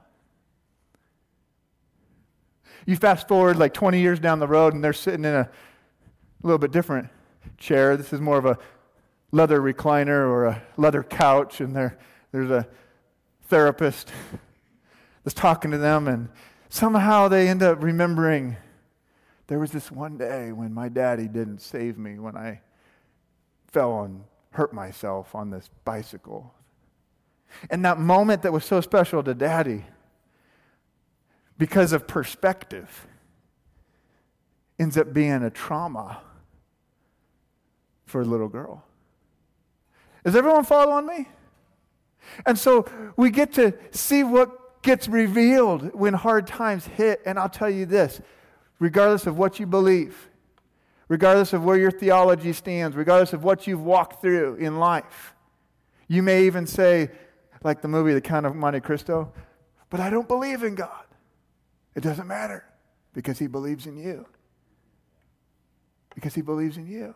You 2.84 2.96
fast 2.96 3.28
forward 3.28 3.58
like 3.58 3.72
20 3.72 4.00
years 4.00 4.18
down 4.18 4.38
the 4.40 4.46
road, 4.46 4.74
and 4.74 4.82
they're 4.82 4.92
sitting 4.92 5.24
in 5.24 5.34
a 5.34 5.48
little 6.42 6.58
bit 6.58 6.72
different 6.72 7.08
chair. 7.56 7.96
This 7.96 8.12
is 8.12 8.20
more 8.20 8.38
of 8.38 8.44
a 8.44 8.58
leather 9.32 9.60
recliner 9.60 10.28
or 10.28 10.44
a 10.44 10.62
leather 10.76 11.02
couch, 11.02 11.60
and 11.60 11.74
there, 11.74 11.98
there's 12.30 12.50
a 12.50 12.68
therapist 13.48 14.12
that's 15.24 15.34
talking 15.34 15.70
to 15.70 15.78
them, 15.78 16.06
and 16.06 16.28
somehow 16.68 17.28
they 17.28 17.48
end 17.48 17.62
up 17.62 17.82
remembering 17.82 18.56
there 19.46 19.58
was 19.58 19.72
this 19.72 19.90
one 19.90 20.16
day 20.16 20.52
when 20.52 20.72
my 20.72 20.88
daddy 20.88 21.28
didn't 21.28 21.60
save 21.60 21.98
me 21.98 22.18
when 22.18 22.36
I 22.36 22.60
fell 23.66 24.02
and 24.02 24.24
hurt 24.50 24.72
myself 24.72 25.34
on 25.34 25.50
this 25.50 25.68
bicycle. 25.84 26.54
And 27.70 27.84
that 27.84 27.98
moment 27.98 28.42
that 28.42 28.52
was 28.52 28.64
so 28.64 28.80
special 28.80 29.22
to 29.22 29.34
daddy, 29.34 29.84
because 31.58 31.92
of 31.92 32.06
perspective, 32.06 33.06
ends 34.78 34.96
up 34.96 35.12
being 35.12 35.42
a 35.42 35.50
trauma 35.50 36.22
for 38.06 38.20
a 38.20 38.24
little 38.24 38.48
girl. 38.48 38.84
Is 40.24 40.36
everyone 40.36 40.64
following 40.64 41.06
me? 41.06 41.28
And 42.46 42.58
so 42.58 42.86
we 43.16 43.30
get 43.30 43.52
to 43.54 43.74
see 43.90 44.22
what 44.22 44.82
gets 44.82 45.08
revealed 45.08 45.94
when 45.94 46.14
hard 46.14 46.46
times 46.46 46.86
hit. 46.86 47.20
And 47.26 47.38
I'll 47.38 47.48
tell 47.48 47.70
you 47.70 47.86
this 47.86 48.20
regardless 48.78 49.26
of 49.26 49.38
what 49.38 49.60
you 49.60 49.66
believe, 49.66 50.28
regardless 51.08 51.52
of 51.52 51.64
where 51.64 51.76
your 51.76 51.90
theology 51.90 52.52
stands, 52.52 52.96
regardless 52.96 53.32
of 53.32 53.44
what 53.44 53.66
you've 53.66 53.84
walked 53.84 54.20
through 54.20 54.56
in 54.56 54.78
life, 54.78 55.34
you 56.08 56.22
may 56.22 56.44
even 56.46 56.66
say, 56.66 57.10
like 57.62 57.80
the 57.80 57.88
movie 57.88 58.12
The 58.12 58.20
Count 58.20 58.44
of 58.44 58.56
Monte 58.56 58.80
Cristo, 58.80 59.32
but 59.88 60.00
I 60.00 60.10
don't 60.10 60.26
believe 60.26 60.62
in 60.62 60.74
God. 60.74 61.04
It 61.94 62.02
doesn't 62.02 62.26
matter 62.26 62.64
because 63.12 63.38
he 63.38 63.46
believes 63.46 63.86
in 63.86 63.96
you. 63.96 64.26
Because 66.14 66.34
he 66.34 66.42
believes 66.42 66.76
in 66.76 66.86
you. 66.86 67.14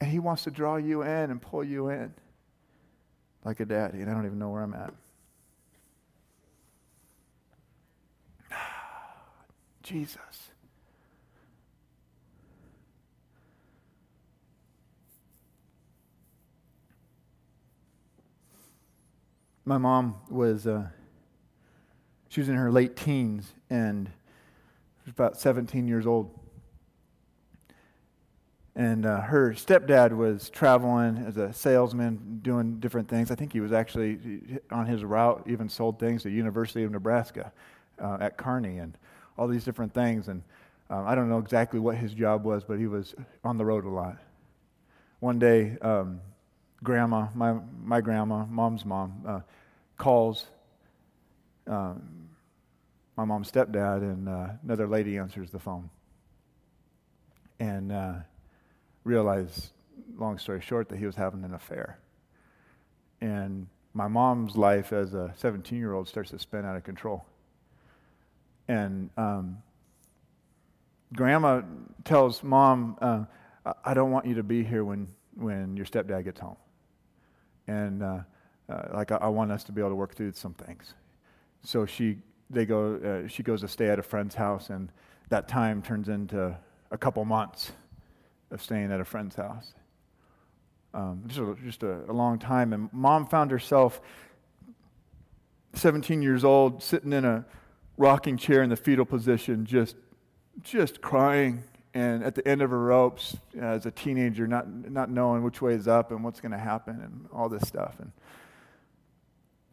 And 0.00 0.10
he 0.10 0.18
wants 0.18 0.44
to 0.44 0.50
draw 0.50 0.76
you 0.76 1.02
in 1.02 1.30
and 1.30 1.42
pull 1.42 1.64
you 1.64 1.88
in 1.88 2.14
like 3.44 3.60
a 3.60 3.64
daddy. 3.64 4.00
And 4.00 4.10
I 4.10 4.14
don't 4.14 4.26
even 4.26 4.38
know 4.38 4.50
where 4.50 4.62
I'm 4.62 4.74
at. 4.74 4.92
Jesus. 9.82 10.18
My 19.64 19.76
mom 19.76 20.16
was, 20.30 20.66
uh, 20.66 20.86
she 22.28 22.40
was 22.40 22.48
in 22.48 22.54
her 22.54 22.70
late 22.72 22.96
teens 22.96 23.52
and 23.68 24.06
she 24.06 25.10
was 25.10 25.12
about 25.12 25.38
17 25.38 25.86
years 25.86 26.06
old. 26.06 26.30
And 28.78 29.06
uh, 29.06 29.22
her 29.22 29.54
stepdad 29.54 30.16
was 30.16 30.50
traveling 30.50 31.18
as 31.26 31.36
a 31.36 31.52
salesman, 31.52 32.38
doing 32.42 32.78
different 32.78 33.08
things. 33.08 33.32
I 33.32 33.34
think 33.34 33.52
he 33.52 33.58
was 33.58 33.72
actually 33.72 34.60
on 34.70 34.86
his 34.86 35.02
route, 35.02 35.42
even 35.48 35.68
sold 35.68 35.98
things 35.98 36.22
to 36.22 36.30
University 36.30 36.84
of 36.84 36.92
Nebraska 36.92 37.50
uh, 38.00 38.18
at 38.20 38.36
Kearney 38.36 38.78
and 38.78 38.96
all 39.36 39.48
these 39.48 39.64
different 39.64 39.92
things. 39.92 40.28
And 40.28 40.44
um, 40.90 41.08
I 41.08 41.16
don't 41.16 41.28
know 41.28 41.40
exactly 41.40 41.80
what 41.80 41.96
his 41.96 42.14
job 42.14 42.44
was, 42.44 42.62
but 42.62 42.78
he 42.78 42.86
was 42.86 43.16
on 43.42 43.58
the 43.58 43.64
road 43.64 43.84
a 43.84 43.88
lot. 43.88 44.16
One 45.18 45.40
day, 45.40 45.76
um, 45.82 46.20
grandma, 46.84 47.26
my, 47.34 47.56
my 47.82 48.00
grandma, 48.00 48.46
mom's 48.46 48.84
mom, 48.84 49.24
uh, 49.26 49.40
calls 49.96 50.46
um, 51.66 52.28
my 53.16 53.24
mom's 53.24 53.50
stepdad, 53.50 54.02
and 54.02 54.28
uh, 54.28 54.50
another 54.62 54.86
lady 54.86 55.18
answers 55.18 55.50
the 55.50 55.58
phone. 55.58 55.90
And 57.58 57.90
uh, 59.08 59.10
realize, 59.10 59.70
long 60.18 60.38
story 60.38 60.60
short, 60.60 60.88
that 60.88 60.98
he 60.98 61.06
was 61.06 61.16
having 61.16 61.44
an 61.44 61.54
affair. 61.54 61.98
And 63.20 63.66
my 63.94 64.08
mom's 64.08 64.56
life 64.56 64.92
as 64.92 65.14
a 65.14 65.32
17 65.36 65.78
year 65.78 65.92
old 65.94 66.08
starts 66.08 66.30
to 66.30 66.38
spin 66.38 66.64
out 66.64 66.76
of 66.76 66.84
control. 66.84 67.24
And 68.68 69.10
um, 69.16 69.58
grandma 71.14 71.62
tells 72.04 72.42
mom, 72.42 72.96
uh, 73.00 73.24
I 73.84 73.94
don't 73.94 74.10
want 74.10 74.26
you 74.26 74.34
to 74.34 74.42
be 74.42 74.62
here 74.62 74.84
when, 74.84 75.08
when 75.34 75.76
your 75.76 75.86
stepdad 75.86 76.24
gets 76.24 76.40
home. 76.40 76.56
And 77.66 78.02
uh, 78.02 78.20
uh, 78.68 78.82
like 78.94 79.12
I, 79.12 79.16
I, 79.16 79.28
want 79.28 79.50
us 79.52 79.64
to 79.64 79.72
be 79.72 79.80
able 79.80 79.90
to 79.90 79.96
work 79.96 80.14
through 80.14 80.32
some 80.32 80.54
things. 80.54 80.94
So 81.62 81.86
she 81.86 82.18
they 82.50 82.64
go 82.64 82.96
uh, 82.96 83.28
she 83.28 83.42
goes 83.42 83.60
to 83.60 83.68
stay 83.68 83.88
at 83.90 83.98
a 83.98 84.02
friend's 84.02 84.34
house, 84.34 84.70
and 84.70 84.90
that 85.28 85.48
time 85.48 85.82
turns 85.82 86.08
into 86.08 86.56
a 86.90 86.96
couple 86.96 87.24
months 87.26 87.72
of 88.50 88.62
staying 88.62 88.92
at 88.92 89.00
a 89.00 89.04
friend's 89.04 89.36
house. 89.36 89.74
Um, 90.94 91.24
just 91.26 91.40
a, 91.40 91.56
just 91.64 91.82
a, 91.82 92.10
a 92.10 92.12
long 92.12 92.38
time, 92.38 92.72
and 92.72 92.90
mom 92.92 93.26
found 93.26 93.50
herself 93.50 94.00
17 95.74 96.22
years 96.22 96.44
old, 96.44 96.82
sitting 96.82 97.12
in 97.12 97.24
a 97.24 97.44
rocking 97.96 98.36
chair 98.36 98.62
in 98.62 98.70
the 98.70 98.76
fetal 98.76 99.04
position, 99.04 99.66
just 99.66 99.96
just 100.62 101.00
crying 101.00 101.62
and 101.94 102.22
at 102.22 102.34
the 102.34 102.46
end 102.46 102.62
of 102.62 102.70
her 102.70 102.78
ropes 102.78 103.36
as 103.58 103.86
a 103.86 103.90
teenager, 103.90 104.46
not, 104.46 104.68
not 104.68 105.10
knowing 105.10 105.42
which 105.42 105.62
way 105.62 105.74
is 105.74 105.88
up 105.88 106.10
and 106.10 106.22
what's 106.22 106.40
going 106.40 106.52
to 106.52 106.58
happen 106.58 107.00
and 107.00 107.26
all 107.32 107.48
this 107.48 107.66
stuff. 107.66 107.96
And 107.98 108.12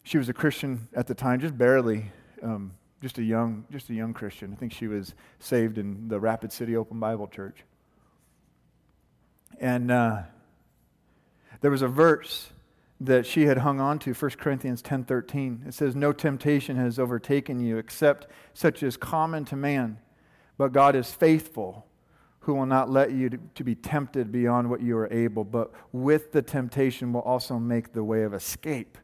she 0.04 0.18
was 0.18 0.30
a 0.30 0.34
Christian 0.34 0.88
at 0.94 1.08
the 1.08 1.14
time, 1.14 1.40
just 1.40 1.58
barely, 1.58 2.12
um, 2.42 2.74
just 3.02 3.18
a 3.18 3.24
young, 3.24 3.66
just 3.72 3.90
a 3.90 3.94
young 3.94 4.14
Christian. 4.14 4.54
I 4.54 4.56
think 4.56 4.72
she 4.72 4.88
was 4.88 5.14
saved 5.40 5.78
in 5.78 6.08
the 6.08 6.20
Rapid 6.20 6.52
City 6.52 6.76
Open 6.76 7.00
Bible 7.00 7.28
Church. 7.28 7.64
And 9.60 9.92
uh, 9.92 10.24
there 11.62 11.72
was 11.72 11.82
a 11.82 11.88
verse 11.88 12.50
that 13.00 13.26
she 13.26 13.46
had 13.46 13.60
hung 13.60 13.80
on 13.82 14.00
to 14.00 14.14
1 14.14 14.32
corinthians 14.38 14.82
10.13 14.82 15.68
it 15.68 15.74
says 15.74 15.98
no 15.98 16.14
temptation 16.14 16.78
has 16.78 16.98
overtaken 16.98 17.60
you 17.60 17.78
except 17.78 18.26
such 18.54 18.82
as 18.82 18.96
common 18.96 19.44
to 19.44 19.54
man 19.54 19.98
but 20.58 20.72
god 20.72 20.96
is 20.96 21.12
faithful 21.12 21.86
who 22.40 22.54
will 22.54 22.66
not 22.66 22.90
let 22.90 23.12
you 23.12 23.30
to, 23.54 23.66
be 23.66 23.76
tempted 23.76 24.32
beyond 24.32 24.70
what 24.70 24.82
you 24.82 24.96
are 24.96 25.12
able 25.12 25.44
but 25.44 25.74
with 25.92 26.32
the 26.32 26.42
temptation 26.42 27.12
will 27.12 27.20
also 27.24 27.60
make 27.60 27.92
the 27.92 28.02
way 28.02 28.24
of 28.24 28.34
escape 28.34 28.98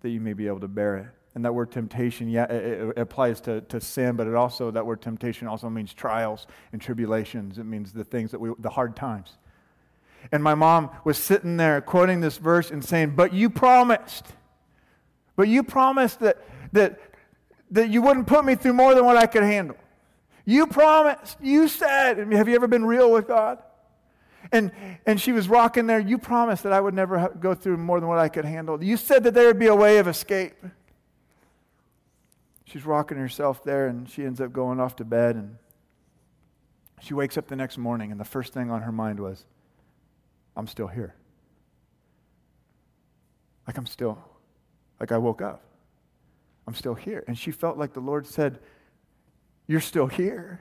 that 0.00 0.10
you 0.10 0.20
may 0.20 0.32
be 0.32 0.46
able 0.46 0.60
to 0.60 0.68
bear 0.68 0.96
it. 0.96 1.06
And 1.34 1.44
that 1.44 1.54
word 1.54 1.70
temptation, 1.70 2.28
yeah, 2.28 2.44
it, 2.44 2.88
it 2.88 2.98
applies 2.98 3.40
to, 3.42 3.60
to 3.62 3.80
sin, 3.80 4.16
but 4.16 4.26
it 4.26 4.34
also, 4.34 4.70
that 4.70 4.84
word 4.84 5.02
temptation 5.02 5.46
also 5.46 5.68
means 5.68 5.94
trials 5.94 6.46
and 6.72 6.80
tribulations. 6.80 7.58
It 7.58 7.64
means 7.64 7.92
the 7.92 8.04
things 8.04 8.30
that 8.30 8.40
we, 8.40 8.50
the 8.58 8.70
hard 8.70 8.96
times. 8.96 9.38
And 10.30 10.42
my 10.42 10.54
mom 10.54 10.90
was 11.04 11.16
sitting 11.16 11.56
there 11.56 11.80
quoting 11.80 12.20
this 12.20 12.36
verse 12.36 12.70
and 12.70 12.84
saying, 12.84 13.14
But 13.16 13.32
you 13.32 13.48
promised, 13.50 14.26
but 15.36 15.48
you 15.48 15.62
promised 15.62 16.20
that, 16.20 16.44
that, 16.72 17.00
that 17.70 17.90
you 17.90 18.02
wouldn't 18.02 18.26
put 18.26 18.44
me 18.44 18.54
through 18.54 18.74
more 18.74 18.94
than 18.94 19.04
what 19.04 19.16
I 19.16 19.26
could 19.26 19.42
handle. 19.42 19.76
You 20.48 20.66
promised, 20.66 21.36
you 21.42 21.68
said, 21.68 22.16
have 22.32 22.48
you 22.48 22.54
ever 22.54 22.66
been 22.66 22.86
real 22.86 23.12
with 23.12 23.28
God? 23.28 23.58
And, 24.50 24.72
and 25.04 25.20
she 25.20 25.30
was 25.32 25.46
rocking 25.46 25.86
there. 25.86 26.00
You 26.00 26.16
promised 26.16 26.62
that 26.62 26.72
I 26.72 26.80
would 26.80 26.94
never 26.94 27.28
go 27.38 27.54
through 27.54 27.76
more 27.76 28.00
than 28.00 28.08
what 28.08 28.18
I 28.18 28.30
could 28.30 28.46
handle. 28.46 28.82
You 28.82 28.96
said 28.96 29.24
that 29.24 29.34
there 29.34 29.46
would 29.46 29.58
be 29.58 29.66
a 29.66 29.74
way 29.74 29.98
of 29.98 30.08
escape. 30.08 30.54
She's 32.64 32.86
rocking 32.86 33.18
herself 33.18 33.62
there, 33.62 33.88
and 33.88 34.08
she 34.08 34.24
ends 34.24 34.40
up 34.40 34.54
going 34.54 34.80
off 34.80 34.96
to 34.96 35.04
bed. 35.04 35.36
And 35.36 35.58
she 37.02 37.12
wakes 37.12 37.36
up 37.36 37.48
the 37.48 37.56
next 37.56 37.76
morning, 37.76 38.10
and 38.10 38.18
the 38.18 38.24
first 38.24 38.54
thing 38.54 38.70
on 38.70 38.80
her 38.80 38.92
mind 38.92 39.20
was, 39.20 39.44
I'm 40.58 40.66
still 40.66 40.88
here. 40.88 41.14
Like 43.66 43.78
I'm 43.78 43.86
still, 43.86 44.18
like 44.98 45.12
I 45.12 45.18
woke 45.18 45.40
up. 45.40 45.62
I'm 46.66 46.74
still 46.74 46.94
here. 46.94 47.24
And 47.28 47.38
she 47.38 47.52
felt 47.52 47.78
like 47.78 47.92
the 47.92 48.00
Lord 48.00 48.26
said, 48.26 48.58
You're 49.68 49.80
still 49.80 50.08
here. 50.08 50.60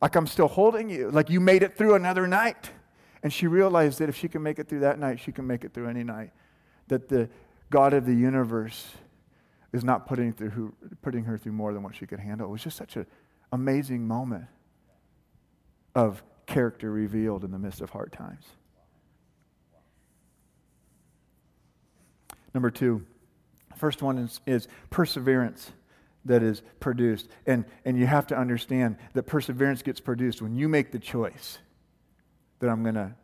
Like 0.00 0.14
I'm 0.14 0.28
still 0.28 0.46
holding 0.46 0.88
you. 0.88 1.10
Like 1.10 1.28
you 1.28 1.40
made 1.40 1.62
it 1.62 1.76
through 1.76 1.94
another 1.94 2.28
night. 2.28 2.70
And 3.22 3.32
she 3.32 3.48
realized 3.48 3.98
that 3.98 4.08
if 4.08 4.16
she 4.16 4.28
can 4.28 4.42
make 4.42 4.60
it 4.60 4.68
through 4.68 4.80
that 4.80 4.98
night, 4.98 5.18
she 5.18 5.32
can 5.32 5.46
make 5.46 5.64
it 5.64 5.74
through 5.74 5.88
any 5.88 6.04
night. 6.04 6.30
That 6.86 7.08
the 7.08 7.28
God 7.70 7.92
of 7.94 8.06
the 8.06 8.14
universe 8.14 8.86
is 9.72 9.82
not 9.82 10.06
putting, 10.06 10.32
through, 10.32 10.72
putting 11.02 11.24
her 11.24 11.36
through 11.36 11.52
more 11.52 11.72
than 11.72 11.82
what 11.82 11.96
she 11.96 12.06
could 12.06 12.20
handle. 12.20 12.46
It 12.46 12.50
was 12.52 12.62
just 12.62 12.76
such 12.76 12.96
an 12.96 13.06
amazing 13.50 14.06
moment 14.06 14.44
of 15.96 16.22
character 16.46 16.92
revealed 16.92 17.42
in 17.42 17.50
the 17.50 17.58
midst 17.58 17.80
of 17.80 17.90
hard 17.90 18.12
times. 18.12 18.44
Number 22.56 22.70
two, 22.70 23.04
first 23.76 24.00
one 24.00 24.16
is, 24.16 24.40
is 24.46 24.66
perseverance 24.88 25.72
that 26.24 26.42
is 26.42 26.62
produced. 26.80 27.28
And, 27.46 27.66
and 27.84 27.98
you 27.98 28.06
have 28.06 28.26
to 28.28 28.34
understand 28.34 28.96
that 29.12 29.24
perseverance 29.24 29.82
gets 29.82 30.00
produced 30.00 30.40
when 30.40 30.54
you 30.54 30.66
make 30.66 30.90
the 30.90 30.98
choice 30.98 31.58
that 32.60 32.70
I'm 32.70 32.82
going 32.82 32.94
to 32.94 33.14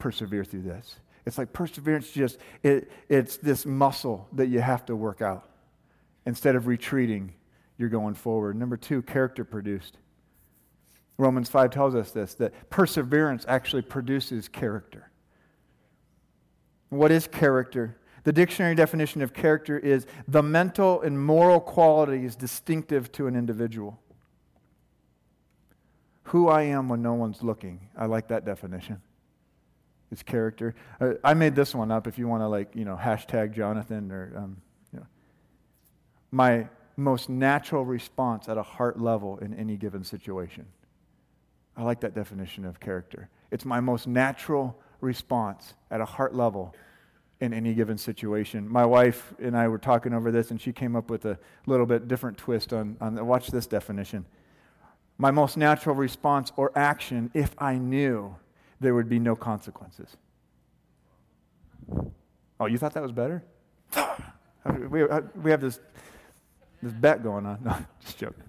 persevere 0.00 0.42
through 0.42 0.62
this. 0.62 0.96
It's 1.26 1.38
like 1.38 1.52
perseverance, 1.52 2.10
just 2.10 2.38
it, 2.64 2.90
it's 3.08 3.36
this 3.36 3.64
muscle 3.64 4.26
that 4.32 4.48
you 4.48 4.58
have 4.58 4.84
to 4.86 4.96
work 4.96 5.22
out. 5.22 5.48
Instead 6.26 6.56
of 6.56 6.66
retreating, 6.66 7.34
you're 7.78 7.88
going 7.88 8.14
forward. 8.14 8.56
Number 8.56 8.76
two, 8.76 9.00
character 9.02 9.44
produced. 9.44 9.96
Romans 11.18 11.48
5 11.48 11.70
tells 11.70 11.94
us 11.94 12.10
this 12.10 12.34
that 12.34 12.68
perseverance 12.68 13.44
actually 13.46 13.82
produces 13.82 14.48
character. 14.48 15.08
What 16.88 17.12
is 17.12 17.28
character? 17.28 17.96
The 18.24 18.32
dictionary 18.32 18.74
definition 18.74 19.22
of 19.22 19.32
character 19.32 19.78
is 19.78 20.06
the 20.28 20.42
mental 20.42 21.00
and 21.02 21.24
moral 21.24 21.60
qualities 21.60 22.36
distinctive 22.36 23.10
to 23.12 23.26
an 23.26 23.34
individual. 23.34 24.00
Who 26.24 26.48
I 26.48 26.62
am 26.62 26.88
when 26.88 27.02
no 27.02 27.14
one's 27.14 27.42
looking. 27.42 27.88
I 27.96 28.06
like 28.06 28.28
that 28.28 28.44
definition. 28.44 29.02
It's 30.12 30.22
character. 30.22 30.74
Uh, 31.00 31.14
I 31.24 31.34
made 31.34 31.54
this 31.54 31.74
one 31.74 31.90
up 31.90 32.06
if 32.06 32.18
you 32.18 32.28
want 32.28 32.42
to, 32.42 32.48
like, 32.48 32.76
you 32.76 32.84
know, 32.84 32.96
hashtag 32.96 33.54
Jonathan 33.54 34.12
or, 34.12 34.32
um, 34.36 34.56
you 34.92 35.00
know. 35.00 35.06
My 36.30 36.68
most 36.96 37.28
natural 37.28 37.84
response 37.84 38.48
at 38.48 38.58
a 38.58 38.62
heart 38.62 39.00
level 39.00 39.38
in 39.38 39.54
any 39.54 39.76
given 39.76 40.04
situation. 40.04 40.66
I 41.76 41.82
like 41.82 42.00
that 42.00 42.14
definition 42.14 42.64
of 42.66 42.78
character. 42.78 43.30
It's 43.50 43.64
my 43.64 43.80
most 43.80 44.06
natural 44.06 44.78
response 45.00 45.74
at 45.90 46.00
a 46.00 46.04
heart 46.04 46.34
level 46.34 46.74
in 47.42 47.52
any 47.52 47.74
given 47.74 47.98
situation. 47.98 48.68
My 48.68 48.86
wife 48.86 49.34
and 49.42 49.56
I 49.56 49.66
were 49.66 49.78
talking 49.78 50.14
over 50.14 50.30
this, 50.30 50.52
and 50.52 50.60
she 50.60 50.72
came 50.72 50.94
up 50.94 51.10
with 51.10 51.24
a 51.24 51.36
little 51.66 51.86
bit 51.86 52.06
different 52.06 52.38
twist 52.38 52.72
on, 52.72 52.96
on 53.00 53.26
watch 53.26 53.48
this 53.48 53.66
definition. 53.66 54.24
My 55.18 55.32
most 55.32 55.56
natural 55.56 55.96
response 55.96 56.52
or 56.56 56.70
action 56.76 57.32
if 57.34 57.54
I 57.58 57.74
knew 57.74 58.36
there 58.78 58.94
would 58.94 59.08
be 59.08 59.18
no 59.18 59.34
consequences. 59.34 60.16
Oh, 62.60 62.66
you 62.66 62.78
thought 62.78 62.94
that 62.94 63.02
was 63.02 63.10
better? 63.10 63.42
we, 64.88 65.02
we 65.42 65.50
have 65.50 65.60
this, 65.60 65.80
this 66.80 66.92
bet 66.92 67.24
going 67.24 67.44
on. 67.44 67.58
No, 67.64 67.76
just 68.00 68.18
joking 68.18 68.44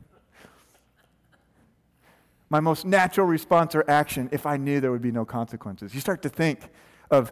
my 2.51 2.60
most 2.60 2.86
natural 2.86 3.25
response 3.25 3.73
or 3.73 3.84
action 3.89 4.29
if 4.32 4.45
I 4.45 4.58
knew 4.58 4.79
there 4.79 4.91
would 4.91 5.01
be 5.01 5.12
no 5.12 5.25
consequences. 5.25 5.95
You 5.95 5.99
start 5.99 6.21
to 6.21 6.29
think 6.29 6.69
of 7.10 7.32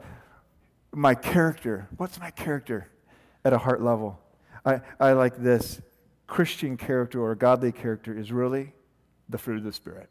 my 0.93 1.15
character. 1.15 1.88
What's 1.97 2.19
my 2.19 2.32
character 2.32 2.88
at 3.43 3.54
a 3.54 3.58
heart 3.58 3.82
level? 3.82 4.19
I, 4.65 4.82
I 4.99 5.13
like 5.13 5.38
this 5.38 5.82
Christian 6.27 6.77
character 6.77 7.21
or 7.21 7.34
godly 7.36 7.71
character 7.71 8.17
is 8.17 8.32
really 8.32 8.73
the 9.30 9.38
fruit 9.38 9.58
of 9.58 9.63
the 9.63 9.73
Spirit. 9.73 10.10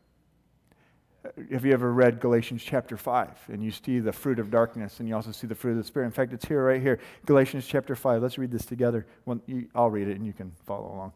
Have 1.52 1.66
you 1.66 1.72
ever 1.72 1.92
read 1.92 2.18
Galatians 2.18 2.62
chapter 2.62 2.96
5 2.96 3.48
and 3.48 3.62
you 3.62 3.70
see 3.70 3.98
the 3.98 4.12
fruit 4.12 4.38
of 4.38 4.50
darkness 4.50 5.00
and 5.00 5.08
you 5.08 5.14
also 5.14 5.32
see 5.32 5.46
the 5.46 5.54
fruit 5.54 5.72
of 5.72 5.76
the 5.78 5.84
Spirit? 5.84 6.06
In 6.06 6.12
fact, 6.12 6.32
it's 6.32 6.46
here, 6.46 6.64
right 6.64 6.80
here. 6.80 6.98
Galatians 7.26 7.66
chapter 7.66 7.94
5. 7.94 8.22
Let's 8.22 8.38
read 8.38 8.50
this 8.50 8.64
together. 8.64 9.06
Well, 9.26 9.40
I'll 9.74 9.90
read 9.90 10.08
it 10.08 10.16
and 10.16 10.26
you 10.26 10.32
can 10.32 10.52
follow 10.64 10.92
along. 10.94 11.12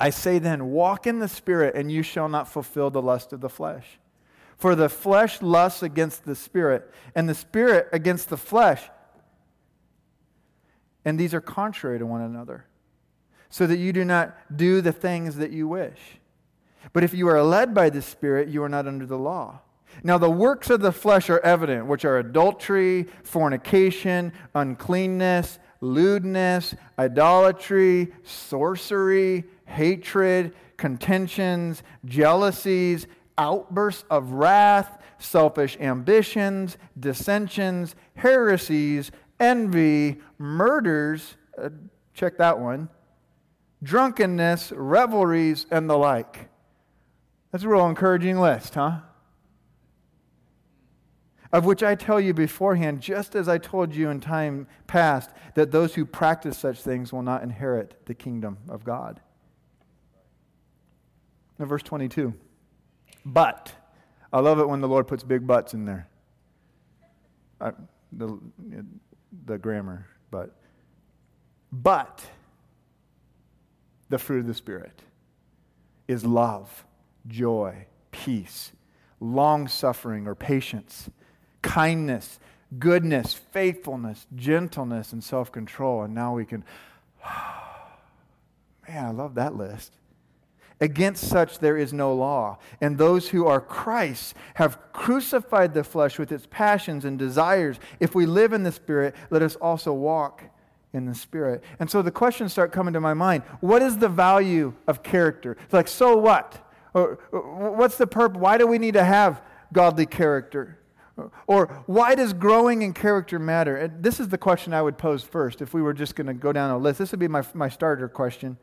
I 0.00 0.10
say 0.10 0.38
then, 0.38 0.66
walk 0.66 1.06
in 1.06 1.18
the 1.18 1.28
Spirit, 1.28 1.74
and 1.74 1.90
you 1.90 2.02
shall 2.02 2.28
not 2.28 2.48
fulfill 2.48 2.90
the 2.90 3.02
lust 3.02 3.32
of 3.32 3.40
the 3.40 3.48
flesh. 3.48 3.98
For 4.58 4.74
the 4.74 4.88
flesh 4.88 5.40
lusts 5.40 5.82
against 5.82 6.24
the 6.24 6.34
Spirit, 6.34 6.92
and 7.14 7.28
the 7.28 7.34
Spirit 7.34 7.88
against 7.92 8.28
the 8.28 8.36
flesh. 8.36 8.82
And 11.04 11.18
these 11.18 11.32
are 11.32 11.40
contrary 11.40 11.98
to 11.98 12.06
one 12.06 12.20
another, 12.20 12.66
so 13.48 13.66
that 13.66 13.78
you 13.78 13.92
do 13.92 14.04
not 14.04 14.36
do 14.54 14.80
the 14.80 14.92
things 14.92 15.36
that 15.36 15.52
you 15.52 15.68
wish. 15.68 15.98
But 16.92 17.04
if 17.04 17.14
you 17.14 17.28
are 17.28 17.42
led 17.42 17.72
by 17.72 17.88
the 17.88 18.02
Spirit, 18.02 18.48
you 18.48 18.62
are 18.62 18.68
not 18.68 18.86
under 18.86 19.06
the 19.06 19.18
law. 19.18 19.60
Now, 20.02 20.18
the 20.18 20.30
works 20.30 20.70
of 20.70 20.80
the 20.80 20.92
flesh 20.92 21.30
are 21.30 21.40
evident, 21.40 21.86
which 21.86 22.04
are 22.04 22.18
adultery, 22.18 23.06
fornication, 23.22 24.32
uncleanness, 24.54 25.58
lewdness, 25.80 26.74
idolatry, 26.98 28.12
sorcery 28.24 29.44
hatred, 29.68 30.54
contentions, 30.76 31.82
jealousies, 32.04 33.06
outbursts 33.38 34.04
of 34.10 34.32
wrath, 34.32 34.98
selfish 35.18 35.76
ambitions, 35.80 36.76
dissensions, 36.98 37.94
heresies, 38.14 39.10
envy, 39.40 40.18
murders. 40.38 41.36
Uh, 41.56 41.70
check 42.14 42.38
that 42.38 42.58
one. 42.58 42.88
Drunkenness, 43.82 44.72
revelries, 44.72 45.66
and 45.70 45.88
the 45.88 45.96
like. 45.96 46.48
That's 47.52 47.64
a 47.64 47.68
real 47.68 47.86
encouraging 47.86 48.38
list, 48.38 48.74
huh? 48.74 49.00
Of 51.50 51.64
which 51.64 51.82
I 51.82 51.94
tell 51.94 52.20
you 52.20 52.34
beforehand, 52.34 53.00
just 53.00 53.34
as 53.34 53.48
I 53.48 53.56
told 53.56 53.94
you 53.94 54.10
in 54.10 54.20
time 54.20 54.66
past, 54.86 55.30
that 55.54 55.70
those 55.70 55.94
who 55.94 56.04
practice 56.04 56.58
such 56.58 56.82
things 56.82 57.10
will 57.10 57.22
not 57.22 57.42
inherit 57.42 58.04
the 58.04 58.14
kingdom 58.14 58.58
of 58.68 58.84
God. 58.84 59.20
Now, 61.58 61.64
verse 61.64 61.82
22. 61.82 62.34
But. 63.32 63.72
I 64.32 64.40
love 64.40 64.58
it 64.58 64.68
when 64.68 64.80
the 64.80 64.88
Lord 64.88 65.06
puts 65.06 65.22
big 65.22 65.46
buts 65.46 65.74
in 65.74 65.84
there. 65.84 66.08
I, 67.60 67.72
the, 68.12 68.38
the 69.46 69.58
grammar, 69.58 70.06
but. 70.30 70.54
But 71.70 72.24
the 74.08 74.18
fruit 74.18 74.40
of 74.40 74.46
the 74.46 74.54
Spirit 74.54 75.02
is 76.06 76.24
love, 76.24 76.84
joy, 77.26 77.86
peace, 78.10 78.72
long 79.20 79.68
suffering 79.68 80.26
or 80.26 80.34
patience, 80.34 81.10
kindness, 81.60 82.40
goodness, 82.78 83.34
faithfulness, 83.34 84.26
gentleness, 84.34 85.12
and 85.12 85.22
self 85.22 85.52
control. 85.52 86.02
And 86.02 86.14
now 86.14 86.34
we 86.34 86.46
can, 86.46 86.64
man, 88.88 89.04
I 89.04 89.10
love 89.10 89.34
that 89.34 89.54
list. 89.54 89.92
Against 90.80 91.28
such 91.28 91.58
there 91.58 91.76
is 91.76 91.92
no 91.92 92.14
law. 92.14 92.58
And 92.80 92.96
those 92.96 93.28
who 93.28 93.46
are 93.46 93.60
Christ 93.60 94.34
have 94.54 94.78
crucified 94.92 95.74
the 95.74 95.82
flesh 95.82 96.18
with 96.18 96.30
its 96.30 96.46
passions 96.48 97.04
and 97.04 97.18
desires. 97.18 97.78
If 97.98 98.14
we 98.14 98.26
live 98.26 98.52
in 98.52 98.62
the 98.62 98.72
Spirit, 98.72 99.16
let 99.30 99.42
us 99.42 99.56
also 99.56 99.92
walk 99.92 100.44
in 100.92 101.06
the 101.06 101.14
Spirit. 101.14 101.64
And 101.80 101.90
so 101.90 102.00
the 102.00 102.12
questions 102.12 102.52
start 102.52 102.72
coming 102.72 102.94
to 102.94 103.00
my 103.00 103.14
mind 103.14 103.42
What 103.60 103.82
is 103.82 103.98
the 103.98 104.08
value 104.08 104.72
of 104.86 105.02
character? 105.02 105.56
It's 105.64 105.72
like, 105.72 105.88
so 105.88 106.16
what? 106.16 106.64
Or, 106.94 107.18
what's 107.76 107.96
the 107.96 108.06
purpose? 108.06 108.40
Why 108.40 108.56
do 108.56 108.66
we 108.66 108.78
need 108.78 108.94
to 108.94 109.04
have 109.04 109.42
godly 109.72 110.06
character? 110.06 110.78
Or 111.48 111.82
why 111.86 112.14
does 112.14 112.32
growing 112.32 112.82
in 112.82 112.92
character 112.92 113.40
matter? 113.40 113.76
And 113.76 114.02
this 114.02 114.20
is 114.20 114.28
the 114.28 114.38
question 114.38 114.72
I 114.72 114.82
would 114.82 114.96
pose 114.96 115.24
first 115.24 115.60
if 115.60 115.74
we 115.74 115.82
were 115.82 115.92
just 115.92 116.14
going 116.14 116.28
to 116.28 116.34
go 116.34 116.52
down 116.52 116.70
a 116.70 116.78
list. 116.78 117.00
This 117.00 117.10
would 117.10 117.18
be 117.18 117.26
my, 117.26 117.42
my 117.54 117.68
starter 117.68 118.08
question. 118.08 118.56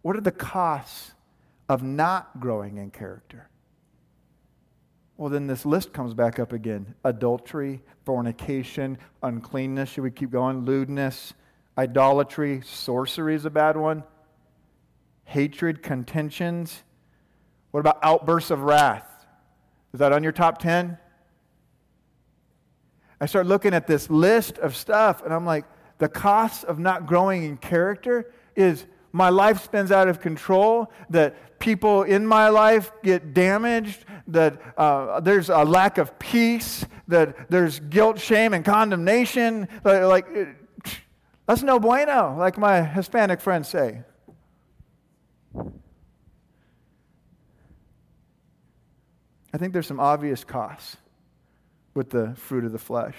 What 0.00 0.16
are 0.16 0.22
the 0.22 0.32
costs 0.32 1.12
of 1.68 1.82
not 1.82 2.40
growing 2.40 2.78
in 2.78 2.90
character. 2.90 3.48
Well, 5.16 5.30
then 5.30 5.46
this 5.46 5.64
list 5.64 5.92
comes 5.92 6.14
back 6.14 6.38
up 6.38 6.52
again 6.52 6.94
adultery, 7.04 7.82
fornication, 8.04 8.98
uncleanness. 9.22 9.90
Should 9.90 10.04
we 10.04 10.10
keep 10.10 10.30
going? 10.30 10.64
Lewdness, 10.64 11.32
idolatry, 11.78 12.62
sorcery 12.64 13.34
is 13.34 13.44
a 13.44 13.50
bad 13.50 13.76
one. 13.76 14.04
Hatred, 15.24 15.82
contentions. 15.82 16.82
What 17.70 17.80
about 17.80 17.98
outbursts 18.02 18.50
of 18.50 18.60
wrath? 18.60 19.08
Is 19.92 20.00
that 20.00 20.12
on 20.12 20.22
your 20.22 20.32
top 20.32 20.58
10? 20.58 20.98
I 23.20 23.26
start 23.26 23.46
looking 23.46 23.72
at 23.72 23.86
this 23.86 24.10
list 24.10 24.58
of 24.58 24.76
stuff 24.76 25.22
and 25.24 25.32
I'm 25.32 25.46
like, 25.46 25.64
the 25.98 26.08
cost 26.08 26.64
of 26.64 26.78
not 26.78 27.06
growing 27.06 27.44
in 27.44 27.56
character 27.56 28.30
is 28.54 28.84
my 29.16 29.30
life 29.30 29.64
spins 29.64 29.90
out 29.90 30.08
of 30.08 30.20
control, 30.20 30.92
that 31.08 31.58
people 31.58 32.02
in 32.02 32.26
my 32.26 32.50
life 32.50 32.92
get 33.02 33.32
damaged, 33.32 34.04
that 34.28 34.60
uh, 34.76 35.20
there's 35.20 35.48
a 35.48 35.64
lack 35.64 35.96
of 35.96 36.18
peace, 36.18 36.84
that 37.08 37.48
there's 37.48 37.80
guilt, 37.80 38.20
shame, 38.20 38.52
and 38.52 38.62
condemnation. 38.62 39.68
Like, 39.84 40.26
that's 41.46 41.62
no 41.62 41.80
bueno, 41.80 42.36
like 42.38 42.58
my 42.58 42.82
Hispanic 42.82 43.40
friends 43.40 43.68
say. 43.68 44.02
I 49.54 49.58
think 49.58 49.72
there's 49.72 49.86
some 49.86 50.00
obvious 50.00 50.44
costs 50.44 50.98
with 51.94 52.10
the 52.10 52.34
fruit 52.34 52.66
of 52.66 52.72
the 52.72 52.78
flesh. 52.78 53.16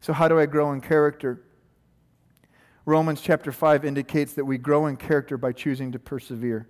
So, 0.00 0.14
how 0.14 0.26
do 0.26 0.38
I 0.40 0.46
grow 0.46 0.72
in 0.72 0.80
character? 0.80 1.42
Romans 2.86 3.20
chapter 3.20 3.52
5 3.52 3.84
indicates 3.84 4.32
that 4.34 4.44
we 4.44 4.58
grow 4.58 4.86
in 4.86 4.96
character 4.96 5.36
by 5.36 5.52
choosing 5.52 5.92
to 5.92 5.98
persevere. 5.98 6.68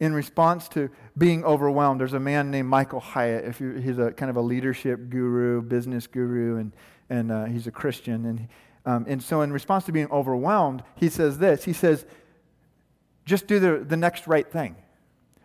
In 0.00 0.14
response 0.14 0.68
to 0.70 0.90
being 1.16 1.44
overwhelmed, 1.44 2.00
there's 2.00 2.14
a 2.14 2.20
man 2.20 2.50
named 2.50 2.68
Michael 2.68 3.00
Hyatt. 3.00 3.44
If 3.44 3.58
he's 3.58 3.98
a 3.98 4.10
kind 4.12 4.30
of 4.30 4.36
a 4.36 4.40
leadership 4.40 5.10
guru, 5.10 5.62
business 5.62 6.06
guru, 6.06 6.56
and, 6.56 6.72
and 7.08 7.30
uh, 7.30 7.44
he's 7.44 7.66
a 7.66 7.70
Christian. 7.70 8.26
And, 8.26 8.48
um, 8.84 9.04
and 9.08 9.22
so, 9.22 9.42
in 9.42 9.52
response 9.52 9.84
to 9.84 9.92
being 9.92 10.10
overwhelmed, 10.10 10.82
he 10.96 11.08
says 11.08 11.38
this 11.38 11.64
He 11.64 11.72
says, 11.72 12.04
just 13.24 13.46
do 13.46 13.60
the, 13.60 13.84
the 13.86 13.96
next 13.96 14.26
right 14.26 14.50
thing. 14.50 14.74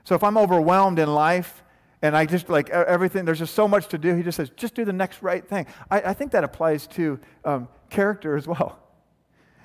So, 0.06 0.16
if 0.16 0.24
I'm 0.24 0.38
overwhelmed 0.38 0.98
in 0.98 1.14
life 1.14 1.64
And 2.02 2.16
I 2.16 2.26
just 2.26 2.48
like 2.48 2.70
everything, 2.70 3.26
there's 3.26 3.40
just 3.40 3.56
so 3.56 3.68
much 3.68 3.88
to 3.88 3.98
do. 3.98 4.16
He 4.16 4.24
just 4.24 4.38
says, 4.38 4.52
just 4.56 4.76
do 4.76 4.86
the 4.86 4.94
next 4.94 5.22
right 5.22 5.48
thing. 5.48 5.66
I, 5.90 6.02
I 6.02 6.14
think 6.14 6.32
that 6.32 6.44
applies 6.44 6.88
to 6.88 7.20
um, 7.44 7.68
character 7.90 8.38
as 8.38 8.48
well. 8.48 8.80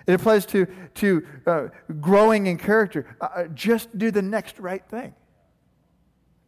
It 0.06 0.14
applies 0.14 0.46
to, 0.46 0.66
to 0.94 1.26
uh, 1.46 1.68
growing 2.00 2.46
in 2.46 2.58
character. 2.58 3.16
Uh, 3.20 3.24
uh 3.24 3.44
just 3.48 3.96
do 3.96 4.10
the 4.10 4.22
next 4.22 4.58
right 4.58 4.84
thing. 4.84 5.14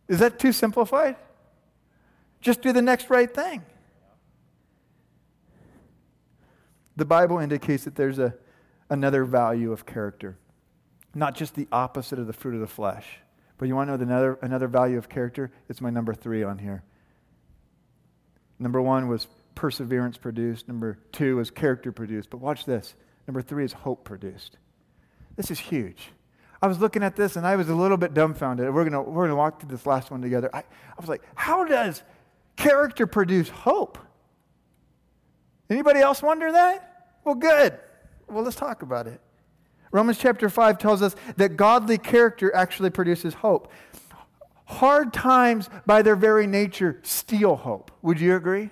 Is 0.09 0.19
that 0.19 0.39
too 0.39 0.53
simplified? 0.53 1.17
Just 2.41 2.61
do 2.63 2.73
the 2.73 2.83
next 2.83 3.11
right 3.11 3.33
thing. 3.33 3.63
The 6.97 7.05
Bible 7.05 7.39
indicates 7.39 7.85
that 7.85 7.97
there's 7.97 8.19
a, 8.19 8.35
another 8.91 9.25
value 9.25 9.73
of 9.73 9.87
character, 9.87 10.37
not 11.15 11.35
just 11.35 11.55
the 11.55 11.67
opposite 11.73 12.19
of 12.19 12.27
the 12.27 12.33
fruit 12.33 12.55
of 12.55 12.61
the 12.61 12.67
flesh. 12.67 13.19
But 13.57 13.69
you 13.69 13.75
want 13.75 13.89
to 13.89 13.97
know 13.97 14.03
another, 14.03 14.39
another 14.43 14.69
value 14.69 14.99
of 14.99 15.09
character? 15.09 15.51
It's 15.69 15.81
my 15.81 15.91
number 15.91 16.13
three 16.13 16.43
on 16.43 16.59
here. 16.59 16.83
Number 18.59 18.81
one 18.81 19.09
was 19.09 19.27
perseverance 19.55 20.19
produced. 20.19 20.69
Number 20.69 20.99
two 21.13 21.37
was 21.37 21.51
character 21.51 21.93
produced. 21.93 22.31
But 22.31 22.39
watch 22.39 22.65
this. 22.65 22.95
Number 23.27 23.43
three 23.43 23.65
is 23.65 23.73
hope 23.73 24.05
produced. 24.05 24.59
This 25.37 25.51
is 25.51 25.59
huge. 25.59 26.13
I 26.63 26.67
was 26.67 26.81
looking 26.81 27.03
at 27.03 27.17
this 27.17 27.37
and 27.37 27.47
I 27.47 27.57
was 27.57 27.69
a 27.69 27.75
little 27.75 27.97
bit 27.97 28.15
dumbfounded. 28.15 28.73
We're 28.73 28.89
going 28.89 29.13
we're 29.13 29.25
gonna 29.25 29.37
walk 29.37 29.61
through 29.61 29.71
this 29.71 29.87
last 29.87 30.11
one 30.11 30.23
together. 30.23 30.49
I, 30.55 30.59
I 30.59 31.01
was 31.01 31.09
like, 31.09 31.23
how 31.35 31.65
does 31.65 32.03
character 32.57 33.07
produce 33.07 33.49
hope? 33.49 33.99
Anybody 35.69 36.01
else 36.01 36.23
wonder 36.23 36.53
that? 36.53 37.17
Well, 37.25 37.35
good. 37.35 37.79
Well, 38.29 38.45
let's 38.45 38.57
talk 38.57 38.83
about 38.83 39.07
it. 39.07 39.21
Romans 39.91 40.19
chapter 40.19 40.49
5 40.49 40.79
tells 40.79 41.03
us 41.03 41.15
that 41.37 41.57
godly 41.57 41.99
character 41.99 42.55
actually 42.55 42.91
produces 42.91 43.35
hope. 43.35 43.71
Hard 44.67 45.13
times, 45.13 45.69
by 45.87 46.03
their 46.03 46.17
very 46.17 46.47
nature, 46.47 46.99
steal 47.03 47.57
hope. 47.57 47.91
Would 48.03 48.21
you 48.21 48.35
agree? 48.35 48.71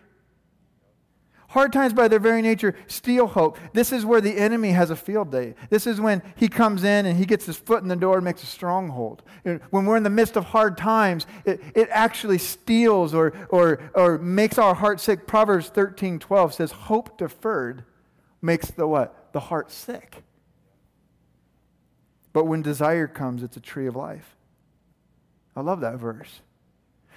Hard 1.52 1.70
times, 1.70 1.92
by 1.92 2.08
their 2.08 2.18
very 2.18 2.40
nature, 2.40 2.74
steal 2.86 3.26
hope. 3.26 3.58
This 3.74 3.92
is 3.92 4.06
where 4.06 4.22
the 4.22 4.38
enemy 4.38 4.70
has 4.70 4.88
a 4.88 4.96
field 4.96 5.30
day. 5.30 5.54
This 5.68 5.86
is 5.86 6.00
when 6.00 6.22
he 6.34 6.48
comes 6.48 6.82
in 6.82 7.04
and 7.04 7.18
he 7.18 7.26
gets 7.26 7.44
his 7.44 7.58
foot 7.58 7.82
in 7.82 7.90
the 7.90 7.96
door 7.96 8.16
and 8.16 8.24
makes 8.24 8.42
a 8.42 8.46
stronghold. 8.46 9.22
When 9.68 9.84
we're 9.84 9.98
in 9.98 10.02
the 10.02 10.08
midst 10.08 10.38
of 10.38 10.46
hard 10.46 10.78
times, 10.78 11.26
it, 11.44 11.60
it 11.74 11.90
actually 11.90 12.38
steals 12.38 13.12
or, 13.12 13.34
or, 13.50 13.82
or 13.92 14.16
makes 14.16 14.56
our 14.56 14.74
heart 14.74 14.98
sick. 14.98 15.26
Proverbs 15.26 15.68
13 15.68 16.18
12 16.18 16.54
says, 16.54 16.72
Hope 16.72 17.18
deferred 17.18 17.84
makes 18.40 18.70
the 18.70 18.86
what? 18.86 19.34
The 19.34 19.40
heart 19.40 19.70
sick. 19.70 20.22
But 22.32 22.46
when 22.46 22.62
desire 22.62 23.06
comes, 23.06 23.42
it's 23.42 23.58
a 23.58 23.60
tree 23.60 23.86
of 23.86 23.94
life. 23.94 24.36
I 25.54 25.60
love 25.60 25.80
that 25.80 25.96
verse. 25.98 26.40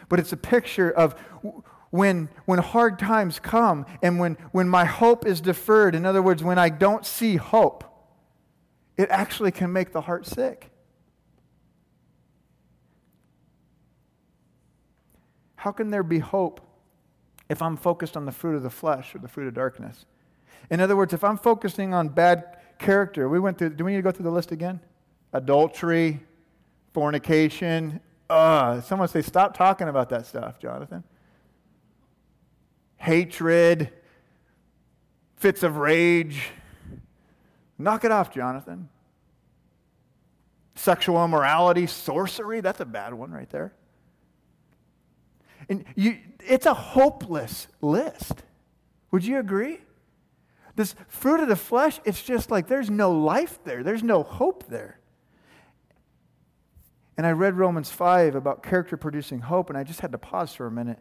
But 0.09 0.19
it's 0.19 0.33
a 0.33 0.37
picture 0.37 0.91
of 0.91 1.15
when, 1.95 2.29
when 2.45 2.59
hard 2.59 2.99
times 2.99 3.39
come 3.39 3.85
and 4.01 4.19
when, 4.19 4.37
when 4.51 4.67
my 4.67 4.85
hope 4.85 5.25
is 5.25 5.41
deferred, 5.41 5.95
in 5.95 6.05
other 6.05 6.21
words, 6.21 6.43
when 6.43 6.57
I 6.57 6.69
don't 6.69 7.05
see 7.05 7.37
hope, 7.37 7.83
it 8.97 9.09
actually 9.09 9.51
can 9.51 9.71
make 9.71 9.91
the 9.91 10.01
heart 10.01 10.25
sick. 10.25 10.69
How 15.55 15.71
can 15.71 15.89
there 15.89 16.03
be 16.03 16.19
hope 16.19 16.61
if 17.49 17.61
I'm 17.61 17.77
focused 17.77 18.15
on 18.15 18.25
the 18.25 18.31
fruit 18.31 18.55
of 18.55 18.63
the 18.63 18.69
flesh 18.69 19.15
or 19.15 19.19
the 19.19 19.27
fruit 19.27 19.47
of 19.47 19.53
darkness? 19.53 20.05
In 20.69 20.79
other 20.79 20.95
words, 20.95 21.13
if 21.13 21.23
I'm 21.23 21.37
focusing 21.37 21.93
on 21.93 22.09
bad 22.09 22.57
character, 22.77 23.29
we 23.29 23.39
went 23.39 23.57
through, 23.57 23.71
do 23.71 23.85
we 23.85 23.91
need 23.91 23.97
to 23.97 24.03
go 24.03 24.11
through 24.11 24.25
the 24.25 24.31
list 24.31 24.51
again? 24.51 24.79
Adultery, 25.33 26.19
fornication. 26.93 27.99
Uh, 28.29 28.81
someone 28.81 29.07
say, 29.07 29.21
stop 29.21 29.55
talking 29.57 29.87
about 29.87 30.09
that 30.09 30.25
stuff, 30.25 30.59
Jonathan 30.59 31.03
hatred, 32.97 33.91
fits 35.35 35.63
of 35.63 35.77
rage. 35.77 36.49
Knock 37.77 38.03
it 38.03 38.11
off, 38.11 38.33
Jonathan. 38.33 38.89
Sexual 40.75 41.23
immorality, 41.23 41.87
sorcery, 41.87 42.61
that's 42.61 42.79
a 42.79 42.85
bad 42.85 43.13
one 43.13 43.31
right 43.31 43.49
there. 43.49 43.73
And 45.69 45.85
you, 45.95 46.17
it's 46.45 46.65
a 46.65 46.73
hopeless 46.73 47.67
list. 47.81 48.43
Would 49.11 49.25
you 49.25 49.39
agree? 49.39 49.79
This 50.75 50.95
fruit 51.07 51.39
of 51.39 51.47
the 51.47 51.55
flesh, 51.55 51.99
it's 52.03 52.21
just 52.21 52.51
like 52.51 52.67
there's 52.67 52.89
no 52.89 53.11
life 53.11 53.59
there, 53.63 53.83
there's 53.83 54.03
no 54.03 54.23
hope 54.23 54.67
there. 54.67 54.99
And 57.17 57.25
I 57.25 57.31
read 57.31 57.55
Romans 57.55 57.89
5 57.89 58.35
about 58.35 58.61
character 58.61 58.97
producing 58.97 59.39
hope, 59.39 59.69
and 59.69 59.77
I 59.77 59.83
just 59.83 60.01
had 60.01 60.11
to 60.11 60.17
pause 60.17 60.53
for 60.53 60.67
a 60.67 60.71
minute 60.71 60.99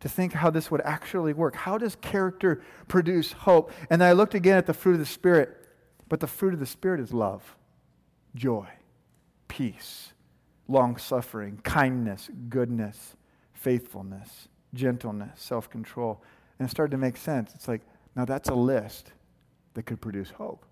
to 0.00 0.08
think 0.08 0.32
how 0.32 0.50
this 0.50 0.70
would 0.70 0.80
actually 0.82 1.32
work. 1.32 1.54
How 1.54 1.78
does 1.78 1.96
character 1.96 2.62
produce 2.88 3.32
hope? 3.32 3.70
And 3.90 4.02
I 4.02 4.12
looked 4.12 4.34
again 4.34 4.56
at 4.56 4.66
the 4.66 4.74
fruit 4.74 4.94
of 4.94 4.98
the 4.98 5.06
Spirit, 5.06 5.56
but 6.08 6.20
the 6.20 6.26
fruit 6.26 6.54
of 6.54 6.60
the 6.60 6.66
Spirit 6.66 7.00
is 7.00 7.12
love, 7.12 7.56
joy, 8.34 8.66
peace, 9.48 10.12
long 10.68 10.96
suffering, 10.96 11.60
kindness, 11.62 12.30
goodness, 12.48 13.14
faithfulness, 13.52 14.48
gentleness, 14.72 15.40
self 15.40 15.68
control. 15.68 16.22
And 16.58 16.66
it 16.66 16.70
started 16.70 16.92
to 16.92 16.98
make 16.98 17.16
sense. 17.16 17.54
It's 17.54 17.68
like, 17.68 17.82
now 18.16 18.24
that's 18.24 18.48
a 18.48 18.54
list 18.54 19.12
that 19.74 19.84
could 19.84 20.00
produce 20.00 20.30
hope. 20.30 20.64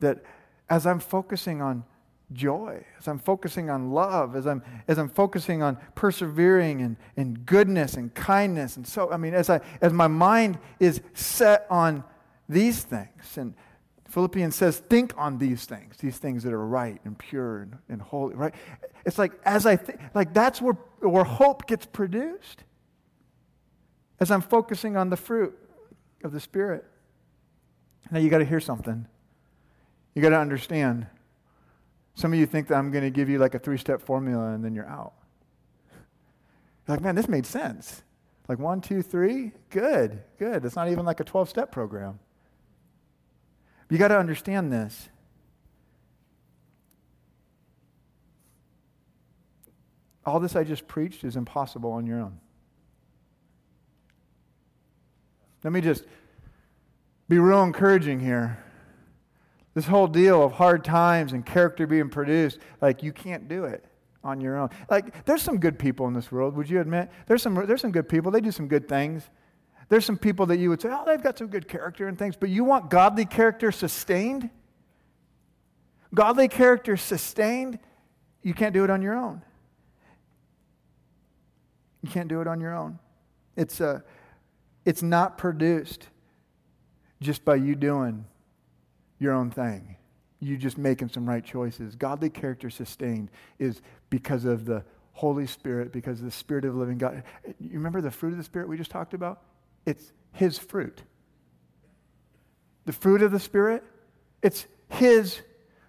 That 0.00 0.22
as 0.68 0.86
I'm 0.86 0.98
focusing 0.98 1.60
on 1.60 1.84
joy, 2.34 2.84
as 2.98 3.08
I'm 3.08 3.18
focusing 3.18 3.70
on 3.70 3.92
love, 3.92 4.36
as 4.36 4.46
I'm, 4.46 4.62
as 4.88 4.98
I'm 4.98 5.08
focusing 5.08 5.62
on 5.62 5.78
persevering 5.94 6.82
and, 6.82 6.96
and 7.16 7.46
goodness 7.46 7.94
and 7.94 8.12
kindness. 8.14 8.76
And 8.76 8.86
so, 8.86 9.10
I 9.10 9.16
mean, 9.16 9.32
as, 9.32 9.48
I, 9.48 9.60
as 9.80 9.92
my 9.92 10.08
mind 10.08 10.58
is 10.80 11.00
set 11.14 11.66
on 11.70 12.04
these 12.48 12.82
things, 12.82 13.38
and 13.38 13.54
Philippians 14.08 14.54
says, 14.54 14.78
think 14.78 15.12
on 15.16 15.38
these 15.38 15.64
things, 15.64 15.96
these 15.96 16.18
things 16.18 16.42
that 16.42 16.52
are 16.52 16.66
right 16.66 17.00
and 17.04 17.18
pure 17.18 17.62
and, 17.62 17.76
and 17.88 18.02
holy, 18.02 18.34
right? 18.34 18.54
It's 19.06 19.18
like, 19.18 19.32
as 19.44 19.66
I 19.66 19.76
think, 19.76 19.98
like 20.14 20.34
that's 20.34 20.60
where, 20.60 20.74
where 21.00 21.24
hope 21.24 21.66
gets 21.66 21.86
produced. 21.86 22.64
As 24.20 24.30
I'm 24.30 24.42
focusing 24.42 24.96
on 24.96 25.10
the 25.10 25.16
fruit 25.16 25.58
of 26.22 26.32
the 26.32 26.40
Spirit. 26.40 26.84
Now, 28.10 28.18
you 28.18 28.30
got 28.30 28.38
to 28.38 28.44
hear 28.44 28.60
something. 28.60 29.06
You 30.14 30.22
got 30.22 30.30
to 30.30 30.38
understand 30.38 31.06
some 32.14 32.32
of 32.32 32.38
you 32.38 32.46
think 32.46 32.68
that 32.68 32.76
I'm 32.76 32.90
going 32.90 33.04
to 33.04 33.10
give 33.10 33.28
you 33.28 33.38
like 33.38 33.54
a 33.54 33.58
three 33.58 33.78
step 33.78 34.00
formula 34.00 34.52
and 34.52 34.64
then 34.64 34.74
you're 34.74 34.88
out. 34.88 35.14
You're 36.86 36.96
like, 36.96 37.00
man, 37.00 37.14
this 37.14 37.28
made 37.28 37.46
sense. 37.46 38.02
Like 38.48 38.58
one, 38.58 38.80
two, 38.80 39.02
three, 39.02 39.52
good, 39.70 40.22
good. 40.38 40.64
It's 40.64 40.76
not 40.76 40.90
even 40.90 41.04
like 41.04 41.20
a 41.20 41.24
12 41.24 41.48
step 41.48 41.72
program. 41.72 42.18
You 43.90 43.98
got 43.98 44.08
to 44.08 44.18
understand 44.18 44.72
this. 44.72 45.08
All 50.26 50.40
this 50.40 50.56
I 50.56 50.64
just 50.64 50.88
preached 50.88 51.24
is 51.24 51.36
impossible 51.36 51.92
on 51.92 52.06
your 52.06 52.20
own. 52.20 52.40
Let 55.62 55.72
me 55.72 55.80
just 55.80 56.04
be 57.28 57.38
real 57.38 57.62
encouraging 57.62 58.20
here. 58.20 58.62
This 59.74 59.86
whole 59.86 60.06
deal 60.06 60.42
of 60.42 60.52
hard 60.52 60.84
times 60.84 61.32
and 61.32 61.44
character 61.44 61.86
being 61.86 62.08
produced, 62.08 62.60
like 62.80 63.02
you 63.02 63.12
can't 63.12 63.48
do 63.48 63.64
it 63.64 63.84
on 64.22 64.40
your 64.40 64.56
own. 64.56 64.70
Like 64.88 65.24
there's 65.24 65.42
some 65.42 65.58
good 65.58 65.78
people 65.78 66.06
in 66.06 66.14
this 66.14 66.30
world, 66.30 66.56
would 66.56 66.70
you 66.70 66.80
admit? 66.80 67.10
There's 67.26 67.42
some 67.42 67.54
there's 67.66 67.80
some 67.80 67.92
good 67.92 68.08
people. 68.08 68.30
They 68.30 68.40
do 68.40 68.52
some 68.52 68.68
good 68.68 68.88
things. 68.88 69.28
There's 69.88 70.04
some 70.04 70.16
people 70.16 70.46
that 70.46 70.58
you 70.58 70.70
would 70.70 70.80
say, 70.80 70.88
"Oh, 70.90 71.02
they've 71.04 71.22
got 71.22 71.36
some 71.36 71.48
good 71.48 71.68
character 71.68 72.08
and 72.08 72.18
things," 72.18 72.36
but 72.36 72.48
you 72.48 72.64
want 72.64 72.88
godly 72.88 73.26
character 73.26 73.70
sustained? 73.72 74.48
Godly 76.14 76.46
character 76.46 76.96
sustained, 76.96 77.80
you 78.42 78.54
can't 78.54 78.72
do 78.72 78.84
it 78.84 78.90
on 78.90 79.02
your 79.02 79.14
own. 79.14 79.42
You 82.02 82.08
can't 82.08 82.28
do 82.28 82.40
it 82.40 82.46
on 82.46 82.60
your 82.60 82.74
own. 82.74 83.00
It's 83.56 83.80
uh, 83.80 84.00
it's 84.84 85.02
not 85.02 85.36
produced 85.36 86.08
just 87.20 87.44
by 87.44 87.56
you 87.56 87.74
doing 87.74 88.24
your 89.24 89.34
own 89.34 89.50
thing. 89.50 89.96
You 90.38 90.56
just 90.56 90.78
making 90.78 91.08
some 91.08 91.28
right 91.28 91.44
choices. 91.44 91.96
Godly 91.96 92.30
character 92.30 92.70
sustained 92.70 93.30
is 93.58 93.80
because 94.10 94.44
of 94.44 94.66
the 94.66 94.84
Holy 95.12 95.46
Spirit, 95.46 95.92
because 95.92 96.20
the 96.20 96.30
Spirit 96.30 96.64
of 96.64 96.76
living 96.76 96.98
God. 96.98 97.24
You 97.58 97.70
remember 97.72 98.00
the 98.00 98.10
fruit 98.10 98.32
of 98.32 98.38
the 98.38 98.44
Spirit 98.44 98.68
we 98.68 98.76
just 98.76 98.90
talked 98.90 99.14
about? 99.14 99.42
It's 99.86 100.12
His 100.32 100.58
fruit. 100.58 101.02
The 102.84 102.92
fruit 102.92 103.22
of 103.22 103.32
the 103.32 103.40
Spirit, 103.40 103.82
it's 104.42 104.66
His 104.88 105.40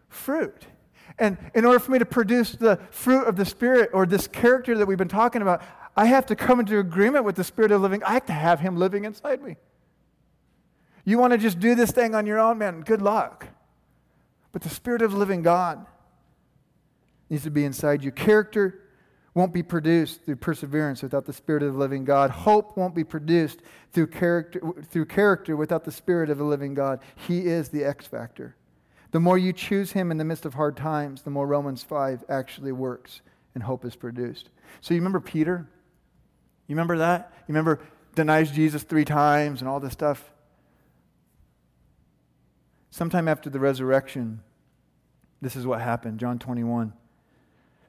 fruit. 0.07 0.65
And 1.19 1.37
in 1.53 1.65
order 1.65 1.79
for 1.79 1.91
me 1.91 1.99
to 1.99 2.05
produce 2.05 2.53
the 2.53 2.79
fruit 2.91 3.25
of 3.25 3.35
the 3.35 3.45
Spirit 3.45 3.89
or 3.93 4.05
this 4.05 4.27
character 4.27 4.77
that 4.77 4.85
we've 4.85 4.97
been 4.97 5.07
talking 5.07 5.41
about, 5.41 5.61
I 5.97 6.05
have 6.05 6.25
to 6.27 6.35
come 6.35 6.59
into 6.59 6.79
agreement 6.79 7.25
with 7.25 7.35
the 7.35 7.43
Spirit 7.43 7.71
of 7.71 7.81
living. 7.81 8.03
I 8.03 8.13
have 8.13 8.25
to 8.27 8.33
have 8.33 8.59
Him 8.59 8.77
living 8.77 9.05
inside 9.05 9.41
me. 9.41 9.57
You 11.05 11.19
want 11.19 11.33
to 11.33 11.37
just 11.37 11.59
do 11.59 11.75
this 11.75 11.91
thing 11.91 12.15
on 12.15 12.25
your 12.25 12.39
own, 12.39 12.57
man, 12.57 12.81
good 12.81 13.01
luck. 13.01 13.47
But 14.51 14.63
the 14.63 14.69
Spirit 14.69 15.01
of 15.01 15.11
the 15.11 15.17
living 15.17 15.43
God 15.43 15.85
needs 17.29 17.43
to 17.43 17.51
be 17.51 17.63
inside 17.63 18.03
you. 18.03 18.11
Character 18.11 18.81
won't 19.35 19.53
be 19.53 19.61
produced 19.61 20.23
through 20.25 20.37
perseverance 20.37 21.03
without 21.03 21.25
the 21.25 21.33
Spirit 21.33 21.61
of 21.61 21.73
the 21.73 21.79
living 21.79 22.05
God. 22.05 22.31
Hope 22.31 22.75
won't 22.77 22.95
be 22.95 23.03
produced 23.03 23.59
through 23.91 24.07
character, 24.07 24.61
through 24.89 25.05
character 25.05 25.55
without 25.55 25.83
the 25.83 25.91
Spirit 25.91 26.29
of 26.29 26.37
the 26.37 26.43
living 26.43 26.73
God. 26.73 27.01
He 27.15 27.45
is 27.45 27.69
the 27.69 27.83
X 27.83 28.07
factor. 28.07 28.55
The 29.11 29.19
more 29.19 29.37
you 29.37 29.53
choose 29.53 29.91
Him 29.91 30.09
in 30.09 30.17
the 30.17 30.25
midst 30.25 30.45
of 30.45 30.55
hard 30.55 30.75
times, 30.75 31.21
the 31.21 31.29
more 31.29 31.45
Romans 31.45 31.83
5 31.83 32.23
actually 32.29 32.71
works 32.71 33.21
and 33.53 33.63
hope 33.63 33.85
is 33.85 33.95
produced. 33.95 34.49
So 34.81 34.93
you 34.93 35.01
remember 35.01 35.19
Peter? 35.19 35.67
You 36.67 36.75
remember 36.75 36.97
that? 36.97 37.31
You 37.39 37.53
remember 37.53 37.81
denies 38.15 38.51
Jesus 38.51 38.83
three 38.83 39.05
times 39.05 39.61
and 39.61 39.69
all 39.69 39.79
this 39.79 39.93
stuff? 39.93 40.31
Sometime 42.95 43.27
after 43.27 43.49
the 43.49 43.59
resurrection, 43.59 44.39
this 45.41 45.57
is 45.57 45.67
what 45.67 45.81
happened, 45.81 46.17
John 46.17 46.39
21. 46.39 46.93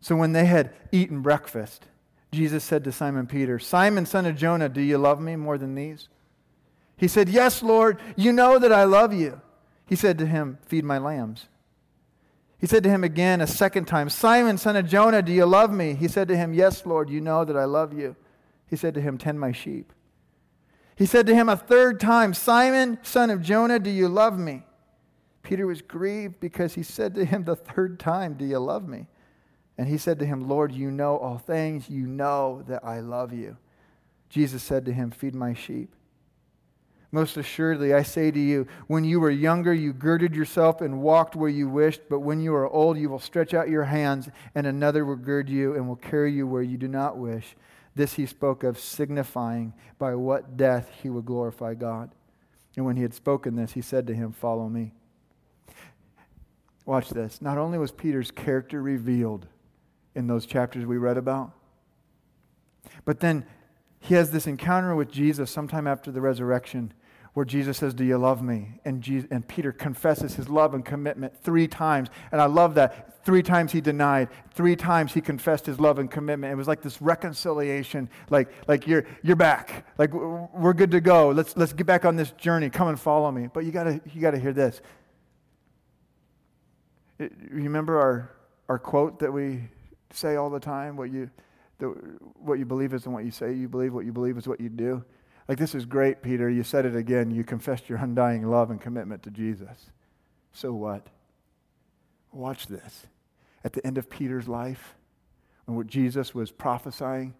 So 0.01 0.17
when 0.17 0.33
they 0.33 0.47
had 0.47 0.75
eaten 0.91 1.21
breakfast, 1.21 1.85
Jesus 2.33 2.65
said 2.65 2.83
to 2.83 2.91
Simon 2.91 3.29
Peter, 3.29 3.61
Simon, 3.61 4.05
son 4.05 4.27
of 4.27 4.35
Jonah, 4.35 4.69
do 4.69 4.81
you 4.81 4.99
love 4.99 5.21
me 5.21 5.37
more 5.37 5.59
than 5.59 5.77
these? 5.77 6.09
He 6.97 7.07
said, 7.07 7.29
Yes, 7.29 7.63
Lord, 7.63 8.01
you 8.17 8.33
know 8.33 8.59
that 8.59 8.73
I 8.73 8.83
love 8.83 9.15
you. 9.15 9.41
He 9.87 9.95
said 9.95 10.19
to 10.19 10.27
him, 10.27 10.59
Feed 10.63 10.85
my 10.85 10.99
lambs. 10.99 11.47
He 12.59 12.67
said 12.67 12.83
to 12.83 12.91
him 12.91 13.05
again 13.05 13.41
a 13.41 13.47
second 13.47 13.85
time, 13.85 14.09
Simon, 14.09 14.59
son 14.59 14.75
of 14.75 14.89
Jonah, 14.89 15.23
do 15.23 15.31
you 15.31 15.47
love 15.47 15.71
me? 15.73 15.95
He 15.95 16.09
said 16.09 16.27
to 16.27 16.37
him, 16.37 16.53
Yes, 16.53 16.85
Lord, 16.85 17.11
you 17.11 17.21
know 17.21 17.45
that 17.45 17.57
I 17.57 17.65
love 17.67 17.97
you. 17.97 18.17
He 18.67 18.75
said 18.75 18.95
to 18.95 19.01
him, 19.01 19.19
Tend 19.19 19.39
my 19.39 19.53
sheep. 19.53 19.93
He 20.97 21.07
said 21.07 21.29
to 21.29 21.35
him 21.37 21.49
a 21.49 21.57
third 21.57 22.01
time, 22.01 22.35
Simon, 22.35 22.99
son 23.05 23.31
of 23.31 23.41
Jonah, 23.41 23.79
do 23.79 23.91
you 23.91 24.09
love 24.09 24.37
me? 24.37 24.65
Peter 25.47 25.65
was 25.65 25.81
grieved 25.81 26.41
because 26.41 26.75
he 26.75 26.83
said 26.83 27.15
to 27.15 27.25
him 27.25 27.45
the 27.45 27.55
third 27.55 28.01
time, 28.01 28.35
Do 28.35 28.45
you 28.45 28.59
love 28.59 28.89
me? 28.89 29.07
And 29.79 29.87
he 29.87 29.97
said 29.97 30.19
to 30.19 30.27
him, 30.27 30.49
Lord, 30.49 30.73
you 30.73 30.91
know 30.91 31.19
all 31.19 31.39
things. 31.39 31.89
You 31.89 32.05
know 32.05 32.65
that 32.67 32.85
I 32.85 32.99
love 32.99 33.33
you. 33.33 33.57
Jesus 34.29 34.65
said 34.65 34.85
to 34.87 34.93
him, 34.93 35.13
Feed 35.13 35.37
my 35.37 35.55
sheep. 35.55 35.95
Most 37.13 37.37
assuredly, 37.37 37.95
I 37.95 38.03
say 38.03 38.33
to 38.33 38.41
you, 38.41 38.67
when 38.89 39.05
you 39.05 39.21
were 39.21 39.31
younger, 39.31 39.73
you 39.73 39.93
girded 39.93 40.35
yourself 40.35 40.81
and 40.81 41.01
walked 41.01 41.37
where 41.37 41.49
you 41.49 41.69
wished, 41.69 42.01
but 42.11 42.21
when 42.21 42.41
you 42.41 42.53
are 42.53 42.69
old, 42.69 42.99
you 42.99 43.09
will 43.09 43.21
stretch 43.21 43.55
out 43.55 43.69
your 43.69 43.85
hands, 43.85 44.29
and 44.57 44.67
another 44.67 45.05
will 45.05 45.15
gird 45.15 45.49
you 45.49 45.77
and 45.77 45.87
will 45.87 45.95
carry 45.95 46.33
you 46.33 46.49
where 46.49 46.63
you 46.63 46.77
do 46.77 46.89
not 46.89 47.19
wish. 47.19 47.55
This 47.95 48.15
he 48.15 48.27
spoke 48.27 48.65
of, 48.65 48.81
signifying 48.81 49.75
by 49.97 50.17
what 50.17 50.57
death 50.57 50.91
he 51.05 51.09
would 51.09 51.25
glorify 51.25 51.75
God. 51.75 52.11
And 52.75 52.85
when 52.85 52.97
he 52.97 53.03
had 53.03 53.15
spoken 53.15 53.55
this, 53.55 53.75
he 53.75 53.81
said 53.81 54.09
to 54.09 54.15
him, 54.15 54.33
Follow 54.33 54.69
me. 54.69 54.93
Watch 56.87 57.11
this. 57.11 57.43
Not 57.43 57.59
only 57.59 57.77
was 57.79 57.93
Peter's 57.93 58.31
character 58.31 58.81
revealed, 58.81 59.47
in 60.17 60.27
those 60.27 60.47
chapters 60.47 60.85
we 60.85 60.97
read 60.97 61.19
about. 61.19 61.53
But 63.05 63.21
then 63.21 63.45
he 64.01 64.15
has 64.15 64.31
this 64.31 64.47
encounter 64.47 64.97
with 64.97 65.11
Jesus 65.13 65.51
sometime 65.51 65.87
after 65.87 66.11
the 66.11 66.21
resurrection 66.21 66.93
where 67.35 67.45
Jesus 67.45 67.77
says, 67.77 67.93
Do 67.93 68.03
you 68.03 68.17
love 68.17 68.43
me? 68.43 68.81
And, 68.85 69.03
Jesus, 69.03 69.29
and 69.31 69.47
Peter 69.47 69.71
confesses 69.71 70.35
his 70.35 70.49
love 70.49 70.73
and 70.73 70.85
commitment 70.85 71.37
three 71.43 71.69
times. 71.69 72.09
And 72.33 72.41
I 72.41 72.47
love 72.47 72.75
that. 72.77 73.25
Three 73.27 73.43
times 73.43 73.73
he 73.73 73.81
denied, 73.81 74.29
three 74.55 74.77
times 74.77 75.13
he 75.13 75.21
confessed 75.21 75.67
his 75.67 75.79
love 75.79 75.99
and 75.99 76.09
commitment. 76.09 76.53
It 76.53 76.57
was 76.57 76.69
like 76.69 76.81
this 76.81 77.03
reconciliation, 77.03 78.09
like, 78.31 78.49
like 78.69 78.87
you're, 78.87 79.05
you're 79.23 79.37
back. 79.37 79.85
Like 79.99 80.15
we're 80.15 80.73
good 80.73 80.93
to 80.93 81.01
go. 81.01 81.31
Let's, 81.31 81.57
let's 81.57 81.73
get 81.73 81.87
back 81.87 82.05
on 82.05 82.17
this 82.17 82.31
journey. 82.31 82.71
Come 82.71 82.89
and 82.89 82.99
follow 82.99 83.31
me. 83.33 83.49
But 83.53 83.65
you 83.65 83.73
gotta, 83.73 84.01
you 84.15 84.23
gotta 84.23 84.39
hear 84.39 84.53
this. 84.53 84.81
It, 87.19 87.33
remember 87.51 87.99
our, 88.01 88.31
our 88.69 88.79
quote 88.79 89.19
that 89.21 89.33
we 89.33 89.69
say 90.13 90.37
all 90.37 90.51
the 90.51 90.61
time. 90.61 90.97
What 90.97 91.11
you, 91.11 91.31
the, 91.79 91.87
what 92.39 92.59
you 92.59 92.65
believe 92.65 92.95
isn't 92.95 93.11
what 93.11 93.25
you 93.25 93.31
say. 93.31 93.53
You 93.53 93.69
believe 93.69 93.93
what 93.93 94.05
you 94.05 94.13
believe 94.13 94.37
is 94.37 94.47
what 94.47 94.61
you 94.61 94.69
do. 94.69 95.05
Like, 95.49 95.59
this 95.59 95.75
is 95.75 95.87
great, 95.87 96.23
Peter. 96.23 96.51
You 96.51 96.63
said 96.63 96.87
it 96.87 96.97
again. 96.97 97.31
You 97.31 97.45
confessed 97.45 97.89
your 97.89 97.99
undying 97.99 98.49
love 98.49 98.71
and 98.71 98.81
commitment 98.81 99.23
to 99.25 99.31
Jesus. 99.31 99.91
So 100.53 100.73
what? 100.73 101.07
Watch 102.33 102.67
this. 102.67 103.07
At 103.65 103.73
the 103.73 103.87
end 103.87 103.99
of 103.99 104.11
Peter's 104.11 104.49
life, 104.49 104.95
when 105.65 105.77
what 105.77 105.87
Jesus 105.87 106.35
was 106.35 106.51
prophesying, 106.51 107.35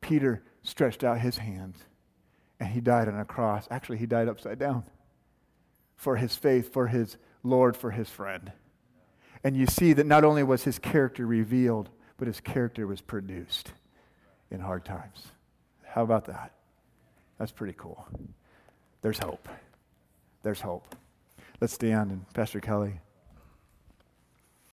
Peter 0.00 0.42
stretched 0.62 1.04
out 1.04 1.20
his 1.20 1.38
hands 1.38 1.78
and 2.58 2.68
he 2.70 2.80
died 2.80 3.08
on 3.08 3.18
a 3.18 3.24
cross. 3.24 3.66
Actually, 3.70 3.98
he 3.98 4.06
died 4.06 4.28
upside 4.28 4.58
down 4.58 4.84
for 5.96 6.16
his 6.16 6.36
faith, 6.36 6.72
for 6.72 6.86
his 6.86 7.16
Lord, 7.42 7.76
for 7.76 7.90
his 7.90 8.08
friend. 8.08 8.52
And 9.44 9.56
you 9.56 9.66
see 9.66 9.92
that 9.92 10.06
not 10.06 10.24
only 10.24 10.42
was 10.42 10.64
his 10.64 10.78
character 10.78 11.26
revealed, 11.26 11.90
but 12.18 12.26
his 12.26 12.40
character 12.40 12.86
was 12.86 13.00
produced 13.00 13.72
in 14.50 14.60
hard 14.60 14.84
times. 14.84 15.28
How 15.84 16.02
about 16.02 16.26
that? 16.26 16.52
That's 17.38 17.52
pretty 17.52 17.74
cool. 17.76 18.06
There's 19.02 19.18
hope. 19.18 19.48
There's 20.42 20.60
hope. 20.60 20.94
Let's 21.60 21.74
stand 21.74 22.10
and 22.10 22.32
Pastor 22.32 22.60
Kelly. 22.60 23.00